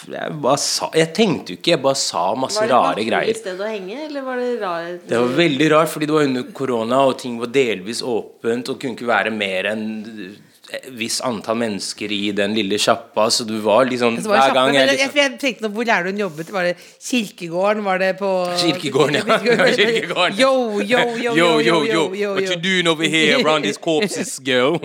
Jeg, 0.10 0.60
sa, 0.64 0.90
jeg 0.98 1.12
tenkte 1.14 1.54
jo 1.54 1.60
ikke, 1.60 1.76
jeg 1.76 1.84
bare 1.84 2.00
sa 2.00 2.24
masse 2.40 2.64
rare 2.66 3.04
greier. 3.06 3.12
Var 3.12 3.12
det 3.12 3.12
naturlig 3.12 3.42
sted 3.42 3.62
å 3.62 3.70
henge, 3.70 3.98
eller 4.08 4.26
var 4.26 4.42
det 4.42 4.52
rart? 4.62 5.04
Det 5.10 5.20
var 5.22 5.36
veldig 5.42 5.68
rart, 5.76 5.92
fordi 5.94 6.10
det 6.10 6.16
var 6.16 6.30
under 6.30 6.48
korona, 6.62 7.02
og 7.10 7.20
ting 7.22 7.36
var 7.42 7.52
delvis 7.54 8.02
åpent, 8.02 8.72
og 8.72 8.80
kunne 8.82 8.98
ikke 8.98 9.12
være 9.12 9.36
mer 9.36 9.70
enn 9.76 9.86
et 10.02 10.51
visst 10.96 11.22
antall 11.28 11.58
mennesker 11.60 12.12
i 12.16 12.32
den 12.36 12.54
lille 12.56 12.78
sjappa, 12.80 13.26
så 13.34 13.44
du 13.48 13.58
var 13.64 13.86
liksom 13.90 14.16
var 14.24 14.24
Hver 14.24 14.42
kjappe, 14.42 14.56
gang 14.56 14.76
jeg 14.78 14.88
liksom 14.92 15.18
jeg, 15.20 15.34
tenkte 15.42 15.66
nå, 15.66 15.70
Hvor 15.76 15.90
er 15.92 16.04
det 16.06 16.14
hun 16.14 16.22
jobbet? 16.24 16.52
Var 16.56 16.64
det 16.70 16.76
Kirkegården? 17.08 17.84
Var 17.84 17.98
det 18.00 18.12
på 18.22 18.30
Kirkegården, 18.62 19.16
ja. 19.20 19.40
Kirkegården. 19.82 20.40
Yo, 20.40 20.54
yo, 20.80 21.02
yo, 21.20 21.36
Yo, 21.36 21.50
yo, 21.60 21.60
yo, 21.60 21.82
yo, 21.86 22.04
yo, 22.16 22.34
What 22.36 22.50
you 22.50 22.60
doing 22.64 22.88
over 22.88 23.04
here 23.04 23.42
around 23.44 23.64
these 23.68 23.78
corpses, 23.78 24.40
girl? 24.50 24.78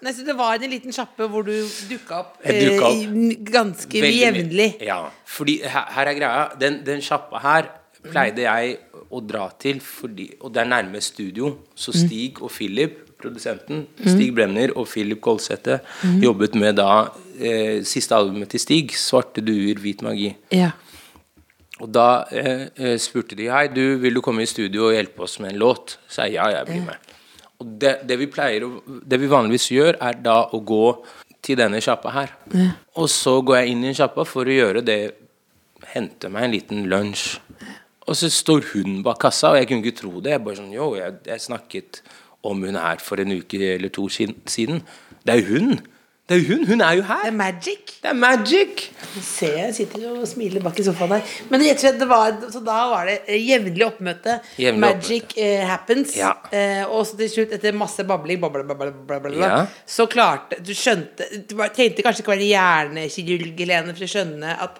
Nei, 0.00 0.12
så 0.12 0.24
det 0.24 0.34
var 0.36 0.60
en 0.60 0.70
liten 0.72 0.92
sjappe 0.94 1.26
hvor 1.32 1.44
du 1.46 1.52
dukka 1.90 2.22
opp, 2.22 2.34
dukket 2.44 2.82
opp. 2.84 2.96
eh, 3.04 3.36
ganske 3.52 4.02
jevnlig. 4.04 4.70
Ja, 4.84 5.02
fordi 5.28 5.58
her, 5.64 5.86
her 5.96 6.10
er 6.12 6.18
greia. 6.18 6.42
Den, 6.60 6.80
den 6.86 7.04
sjappa 7.04 7.40
her 7.44 7.68
pleide 8.04 8.44
jeg 8.46 8.78
å 9.12 9.20
dra 9.24 9.48
til, 9.60 9.80
fordi, 9.84 10.30
og 10.40 10.52
det 10.54 10.62
er 10.64 10.68
nærme 10.72 11.00
studio. 11.04 11.54
Så 11.76 11.92
Mm. 11.92 12.00
Stig 12.06 12.42
og 12.42 12.50
Philip, 12.54 12.98
produsenten, 13.20 13.86
Stig 14.02 14.34
Brenner 14.36 14.72
og 14.76 14.88
Philip 14.90 15.20
Kolsæter, 15.20 15.80
Mm. 16.04 16.20
jobbet 16.24 16.54
med 16.54 16.76
da 16.80 17.08
eh, 17.40 17.82
siste 17.84 18.14
albumet 18.16 18.48
til 18.50 18.60
Stig, 18.60 18.90
'Svarte 18.92 19.40
duer, 19.44 19.78
hvit 19.80 20.02
magi'. 20.02 20.34
Ja. 20.52 20.70
Og 21.80 21.88
da 21.92 22.24
eh, 22.32 22.66
eh, 22.76 22.96
spurte 23.00 23.36
de 23.36 23.46
Hei, 23.48 23.68
du, 23.72 23.96
vil 23.98 24.14
du 24.14 24.20
komme 24.20 24.42
i 24.42 24.46
studio 24.46 24.88
og 24.88 24.94
hjelpe 24.94 25.22
oss 25.24 25.38
med 25.40 25.52
en 25.54 25.58
låt? 25.58 25.96
Så 26.08 26.26
jeg 26.26 26.34
ja, 26.34 26.48
jeg 26.48 26.66
blir 26.66 26.84
med. 26.84 26.96
Og 27.60 27.66
det, 27.80 27.94
det 28.08 28.18
vi 28.18 28.26
pleier 28.26 28.66
det 29.08 29.20
vi 29.20 29.26
vanligvis 29.28 29.70
gjør, 29.72 29.96
er 30.00 30.12
da 30.24 30.42
å 30.52 30.60
gå 30.64 31.04
til 31.42 31.56
denne 31.56 31.80
sjappa 31.80 32.10
her. 32.12 32.30
Og 32.96 33.08
så 33.08 33.40
går 33.44 33.56
jeg 33.62 33.68
inn 33.72 33.84
i 33.84 33.88
en 33.88 33.94
sjappa 33.96 34.24
for 34.28 34.44
å 34.44 34.52
gjøre 34.58 34.84
det 34.84 35.00
Hente 35.94 36.28
meg 36.28 36.44
en 36.44 36.52
liten 36.52 36.82
lunsj. 36.90 37.38
Og 38.06 38.14
så 38.16 38.28
står 38.30 38.66
hun 38.74 39.02
bak 39.02 39.18
kassa, 39.22 39.50
og 39.52 39.56
jeg 39.56 39.68
kunne 39.68 39.80
ikke 39.84 39.96
tro 40.02 40.20
det. 40.20 40.34
Jeg 40.34 40.42
bare 40.44 40.56
sånn, 40.58 40.72
jo, 40.74 40.90
jeg, 40.98 41.14
jeg 41.26 41.40
snakket 41.40 42.02
om 42.46 42.62
hun 42.64 42.76
her 42.80 43.00
for 43.04 43.20
en 43.22 43.32
uke 43.40 43.74
eller 43.76 43.88
to 43.92 44.08
siden. 44.08 44.82
Det 45.26 45.34
er 45.34 45.40
jo 45.42 45.56
hun! 45.58 45.80
Det 46.30 46.36
er 46.36 46.40
jo 46.44 46.54
hun! 46.54 46.66
Hun 46.68 46.80
er 46.86 46.92
jo 46.94 47.02
her! 47.02 47.24
Det 47.24 47.28
er 47.32 47.36
magic. 47.36 47.94
Det 48.02 48.08
er 48.08 48.14
magic! 48.16 48.84
Ser 49.26 49.56
jeg 49.58 49.74
sitter 49.74 50.04
og 50.12 50.28
smiler 50.30 50.62
bak 50.62 50.78
i 50.78 50.84
sofaen 50.86 51.16
her. 51.16 51.32
Men 51.50 51.64
rett 51.66 51.80
og 51.80 51.82
slett, 51.82 51.98
det 52.00 52.06
var, 52.08 52.36
så 52.54 52.62
da 52.64 52.76
var 52.92 53.10
det 53.10 53.16
jevnlig 53.42 53.82
oppmøte. 53.88 54.36
Jevnlig 54.62 54.84
Magic 54.84 55.34
eh, 55.42 55.64
happens. 55.66 56.14
Ja. 56.16 56.30
Eh, 56.54 56.84
og 56.86 57.02
så 57.08 57.18
til 57.18 57.32
slutt, 57.34 57.56
etter 57.58 57.74
masse 57.76 58.06
babling, 58.06 58.38
babla, 58.40 58.62
babla, 58.68 58.92
babla, 59.10 59.34
Ja. 59.42 59.58
så 59.86 60.06
klarte 60.06 60.60
Du 60.62 60.70
skjønte 60.70 61.26
Du 61.48 61.56
tenkte 61.56 61.74
trengte 61.76 62.06
kanskje 62.06 62.22
ikke 62.22 62.36
være 62.36 62.48
hjernekirurg, 62.52 63.58
Helene, 63.64 63.96
for 63.98 64.06
å 64.06 64.12
skjønne 64.14 64.54
at 64.68 64.78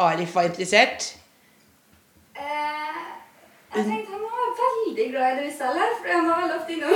Arif 0.00 0.34
var 0.34 0.50
interessert. 0.50 1.12
Jeg 3.70 3.84
tenkte 3.86 4.09
veldig 5.00 5.12
glad 5.14 5.32
i 5.32 5.36
det 5.40 5.44
vi 5.46 5.52
selger, 5.56 5.92
for 6.00 6.12
han 6.12 6.26
var 6.28 6.40
veldig 6.42 6.56
ofte 6.60 6.72
innom. 6.74 6.92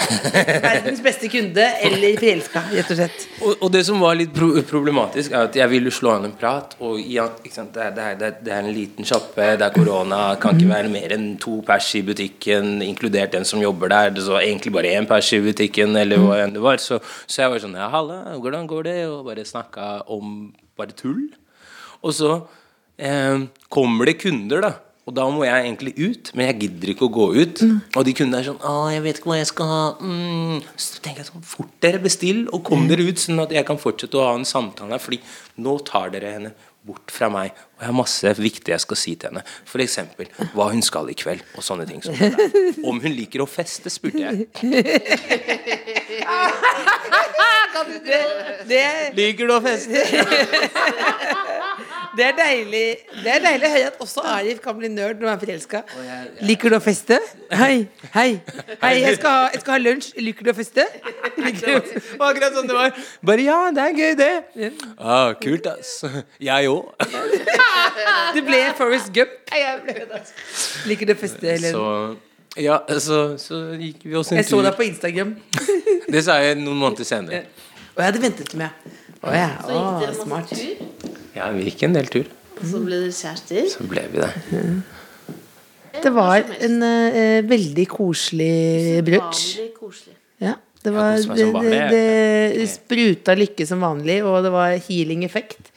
Verdens 0.64 1.00
beste 1.04 1.28
kunde, 1.32 1.64
eller 1.86 2.16
forelska, 2.20 2.62
rett 2.74 2.90
og 2.92 2.98
slett. 2.98 3.24
Og, 3.40 3.54
og 3.64 3.72
det 3.72 3.82
som 3.86 4.00
var 4.02 4.16
litt 4.18 4.32
pro 4.34 4.48
problematisk, 4.68 5.32
er 5.32 5.46
at 5.48 5.56
jeg 5.56 5.70
ville 5.72 5.92
slå 5.94 6.12
an 6.18 6.26
en 6.28 6.34
prat. 6.36 6.74
Og 6.84 6.98
ja, 7.00 7.26
ikke 7.44 7.54
sant? 7.54 7.72
Det, 7.74 7.86
det, 7.96 8.04
er, 8.10 8.18
det 8.20 8.28
er- 8.30 8.38
det 8.44 8.52
er 8.56 8.62
en 8.64 8.72
liten 8.74 9.06
sjappe, 9.08 9.46
det 9.60 9.66
er 9.66 9.74
korona, 9.74 10.20
kan 10.42 10.58
ikke 10.58 10.70
være 10.72 10.92
mer 10.92 11.14
enn 11.16 11.26
to 11.40 11.60
pers 11.66 11.88
i 11.98 12.02
butikken, 12.06 12.80
inkludert 12.84 13.34
den 13.36 13.46
som 13.48 13.62
jobber 13.62 13.92
der. 13.92 14.12
Det 14.16 14.26
var 14.28 14.44
egentlig 14.44 14.72
bare 14.76 14.92
én 14.98 15.08
pers 15.10 15.32
i 15.36 15.40
butikken, 15.44 15.96
eller 16.00 16.20
hva 16.22 16.40
enn 16.44 16.54
det 16.56 16.62
var. 16.64 16.80
Så, 16.82 17.00
så 17.26 17.44
jeg 17.44 17.54
var 17.54 17.64
sånn 17.64 17.78
Ja, 17.80 17.88
halla, 17.92 18.20
hvordan 18.40 18.68
går 18.70 18.86
det? 18.90 18.98
Og 19.10 19.24
bare 19.28 19.46
snakka 19.48 19.90
om 20.12 20.50
bare 20.80 20.96
tull. 20.96 21.28
Og 22.04 22.14
så 22.16 22.34
eh, 23.00 23.46
kommer 23.72 24.08
det 24.10 24.18
kunder, 24.22 24.64
da. 24.68 24.72
Og 25.10 25.16
da 25.16 25.24
må 25.26 25.42
jeg 25.42 25.64
egentlig 25.64 25.92
ut, 25.98 26.28
men 26.38 26.46
jeg 26.46 26.58
gidder 26.60 26.92
ikke 26.92 27.08
å 27.08 27.10
gå 27.10 27.24
ut. 27.34 27.60
Og 27.98 28.04
de 28.06 28.12
kundene 28.14 28.44
er 28.44 28.46
sånn 28.46 28.60
Å, 28.62 28.74
jeg 28.94 29.02
vet 29.02 29.18
ikke 29.18 29.32
hva 29.32 29.38
jeg 29.40 29.48
skal 29.50 29.70
ha. 29.72 29.80
Mm. 29.98 30.60
Så 30.78 31.00
tenker 31.02 31.24
jeg 31.24 31.30
sånn 31.32 31.46
Fort 31.50 31.72
dere, 31.82 31.98
bestill, 32.04 32.44
og 32.54 32.62
kom 32.68 32.86
dere 32.86 33.08
ut, 33.08 33.18
sånn 33.18 33.42
at 33.42 33.50
jeg 33.56 33.66
kan 33.66 33.80
fortsette 33.82 34.20
å 34.20 34.28
ha 34.28 34.36
en 34.38 34.46
samtale 34.46 34.94
her. 34.94 35.02
Fordi 35.02 35.18
nå 35.66 35.74
tar 35.88 36.14
dere 36.14 36.30
henne 36.36 36.52
bort 36.86 37.10
fra 37.10 37.26
meg. 37.32 37.58
Og 37.74 37.82
jeg 37.82 37.90
har 37.90 37.96
masse 37.98 38.34
viktig 38.38 38.70
jeg 38.70 38.84
skal 38.86 39.00
si 39.02 39.16
til 39.18 39.32
henne. 39.32 39.42
For 39.66 39.82
eksempel 39.82 40.30
hva 40.54 40.70
hun 40.70 40.86
skal 40.86 41.10
i 41.10 41.18
kveld, 41.18 41.42
og 41.58 41.66
sånne 41.66 41.88
ting. 41.90 42.06
Som. 42.06 42.14
Om 42.86 43.02
hun 43.02 43.16
liker 43.16 43.42
å 43.42 43.50
feste, 43.50 43.90
spurte 43.90 44.22
jeg. 44.22 44.46
Det, 47.80 48.16
det, 48.68 48.82
Liker 49.16 49.48
du 49.48 49.54
å 49.54 49.60
feste? 49.64 50.02
det, 52.16 52.24
er 52.26 52.34
deilig, 52.38 52.84
det 53.24 53.32
er 53.32 53.42
deilig 53.44 53.66
å 53.66 53.70
høre 53.74 53.90
at 53.90 54.00
også 54.04 54.24
Arif 54.32 54.60
kan 54.64 54.76
bli 54.78 54.90
nerd 54.92 55.20
når 55.20 55.30
han 55.30 55.36
er 55.36 55.42
forelska. 55.44 55.82
Liker 56.46 56.72
du 56.72 56.76
å 56.78 56.80
feste? 56.82 57.18
Hei, 57.54 57.86
hei. 58.14 58.28
Hei, 58.82 58.92
jeg 59.00 59.18
skal 59.18 59.36
ha, 59.36 59.44
jeg 59.54 59.62
skal 59.62 59.76
ha 59.76 59.80
lunsj. 59.82 60.10
Liker 60.20 60.48
du 60.48 60.52
å 60.52 60.56
feste? 60.58 60.86
Liker 61.38 61.66
du? 61.70 61.92
Det 61.92 62.16
var 62.20 62.32
akkurat 62.32 62.56
sånn 62.58 62.70
det 62.70 62.78
var. 62.78 63.04
Bare 63.30 63.44
ja, 63.46 63.58
det 63.76 63.84
er 63.84 64.00
gøy, 64.00 64.16
det. 64.18 64.72
Ah, 64.96 65.30
kult, 65.42 65.70
ass. 65.70 66.00
Jeg 66.42 66.72
òg. 66.72 66.90
Du 68.34 68.40
ble 68.46 68.58
Forrest 68.78 69.10
Gump. 69.14 69.50
Liker 70.88 71.10
du 71.10 71.14
å 71.14 71.18
feste, 71.18 71.46
Helene? 71.46 71.72
Så 71.74 72.60
ja, 72.60 72.80
så, 72.98 73.18
så 73.38 73.60
gikk 73.78 74.04
vi 74.08 74.16
oss 74.18 74.32
en 74.32 74.40
Jeg 74.40 74.48
så 74.48 74.58
deg 74.64 74.74
på 74.78 74.86
Instagram. 74.88 75.36
Det 76.10 76.22
sa 76.26 76.40
jeg 76.42 76.58
noen 76.58 76.78
måneder 76.80 77.06
senere. 77.06 77.44
Og 77.94 78.02
jeg 78.02 78.08
hadde 78.08 78.22
ventet 78.24 78.54
med. 78.58 78.90
Å 79.20 79.34
ja, 79.36 79.50
å, 79.68 79.80
dere 80.00 80.14
masse 80.26 80.56
smart. 80.56 81.19
Ja, 81.36 81.50
vi 81.54 81.68
gikk 81.68 81.84
en 81.86 81.94
del 81.96 82.10
tur. 82.10 82.26
og 82.60 82.64
så 82.66 82.80
ble 82.84 82.98
dere 83.04 83.14
kjærester. 83.14 83.68
Så 83.72 83.86
ble 83.88 84.02
vi 84.12 84.20
det. 84.20 84.32
Det 86.00 86.10
var 86.14 86.44
en 86.62 86.82
eh, 86.86 87.40
veldig 87.46 87.86
koselig 87.90 89.00
brunsj. 89.06 89.46
Vanlig 89.58 89.72
koselig. 89.78 90.16
Ja, 90.40 90.54
det, 90.84 90.92
var, 90.94 91.16
det, 91.16 91.24
som 91.24 91.56
det, 91.60 91.80
det 91.92 92.68
spruta 92.70 93.34
lykke 93.36 93.66
som 93.68 93.82
vanlig, 93.84 94.20
og 94.24 94.42
det 94.46 94.52
var 94.54 94.76
healing 94.86 95.24
effekt. 95.26 95.72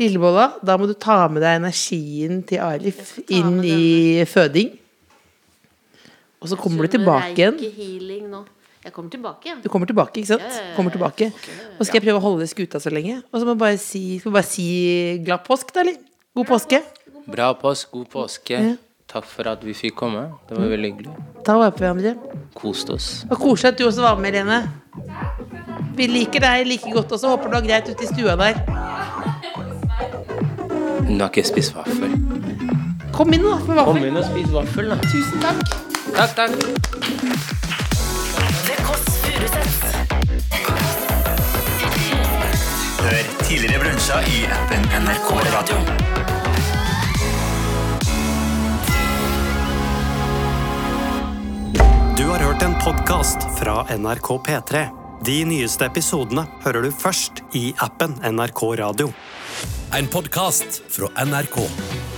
Lillebolla, 0.00 0.46
da 0.64 0.78
må 0.80 0.88
du 0.88 0.94
ta 0.96 1.26
med 1.28 1.44
deg 1.44 1.58
energien 1.60 2.40
til 2.48 2.62
Arif 2.64 3.18
inn 3.28 3.58
i 3.60 4.24
føding. 4.28 4.72
Og 6.40 6.48
så 6.48 6.56
kommer 6.56 6.88
du 6.88 6.94
tilbake 6.96 7.34
igjen. 7.36 7.58
Reiki 7.60 7.70
healing 7.76 8.30
nå. 8.32 8.40
Jeg 8.80 8.94
kommer 8.96 9.10
tilbake 9.12 9.44
igjen. 9.44 9.58
Du 9.60 9.68
kommer 9.68 9.88
tilbake, 9.90 10.22
ikke 10.22 10.30
sant? 10.32 10.44
Ja, 10.46 10.50
ja, 10.56 10.68
ja. 10.70 10.76
Kommer 10.76 10.94
tilbake. 10.94 11.26
Og 11.76 11.84
skal 11.84 11.98
jeg 11.98 12.06
prøve 12.06 12.20
å 12.20 12.24
holde 12.24 12.46
skuta 12.48 12.80
så 12.80 12.92
lenge. 12.92 13.18
Og 13.28 13.36
så 13.40 13.44
må 13.44 13.52
jeg 13.52 13.60
bare 13.60 13.80
si, 13.80 14.04
skal 14.22 14.32
vi 14.32 14.36
bare 14.38 14.48
si 14.48 14.68
glad 15.26 15.44
påsk, 15.44 15.74
da, 15.76 15.82
eller? 15.84 15.98
God 16.38 16.48
påske. 16.48 16.80
Bra 17.28 17.50
påsk, 17.60 17.90
god 17.92 18.08
påske. 18.14 18.60
Takk 19.10 19.26
for 19.26 19.50
at 19.50 19.60
vi 19.66 19.74
fikk 19.74 19.98
komme. 19.98 20.22
Det 20.48 20.56
var 20.56 20.70
veldig 20.72 20.92
hyggelig. 20.94 21.12
Ta 21.44 21.58
vare 21.60 21.74
på 21.76 21.82
hverandre. 21.84 22.14
Koste 22.56 22.96
oss. 22.96 23.10
Og 23.28 23.36
koselig 23.42 23.74
at 23.74 23.80
du 23.82 23.84
også 23.88 24.06
var 24.06 24.16
med, 24.22 24.38
Irene. 24.38 24.62
Vi 25.98 26.06
liker 26.08 26.46
deg 26.46 26.64
like 26.70 26.94
godt 26.94 27.12
også. 27.18 27.34
Håper 27.34 27.52
du 27.52 27.58
har 27.58 27.66
greit 27.68 27.90
ute 27.90 28.06
i 28.06 28.10
stua 28.14 28.38
der. 28.40 28.64
Hun 31.04 31.18
har 31.20 31.28
ikke 31.28 31.44
spist 31.50 31.76
vaffel. 31.76 32.16
Kom 33.12 33.34
inn, 33.36 33.44
da. 33.44 33.58
Kom 33.84 34.00
inn 34.00 34.16
og 34.16 34.28
spis 34.30 34.48
vaffel, 34.54 34.94
da. 34.94 35.00
Tusen 35.10 35.42
takk. 35.44 35.80
Takk, 36.14 36.38
takk. 36.38 37.58
Tidligere 43.50 43.78
brunsja 43.82 44.22
i 44.22 44.46
appen 44.46 44.82
NRK 45.02 45.30
Radio. 45.52 45.76
Du 52.18 52.24
har 52.24 52.38
hørt 52.38 52.62
en 52.62 52.74
podkast 52.84 53.38
fra 53.58 53.98
NRK 53.98 54.28
P3. 54.46 54.84
De 55.26 55.44
nyeste 55.44 55.88
episodene 55.90 56.46
hører 56.62 56.86
du 56.86 56.92
først 56.94 57.42
i 57.58 57.72
appen 57.82 58.14
NRK 58.22 58.62
Radio. 58.84 59.10
En 59.98 60.06
podkast 60.06 60.84
fra 60.94 61.10
NRK. 61.26 61.58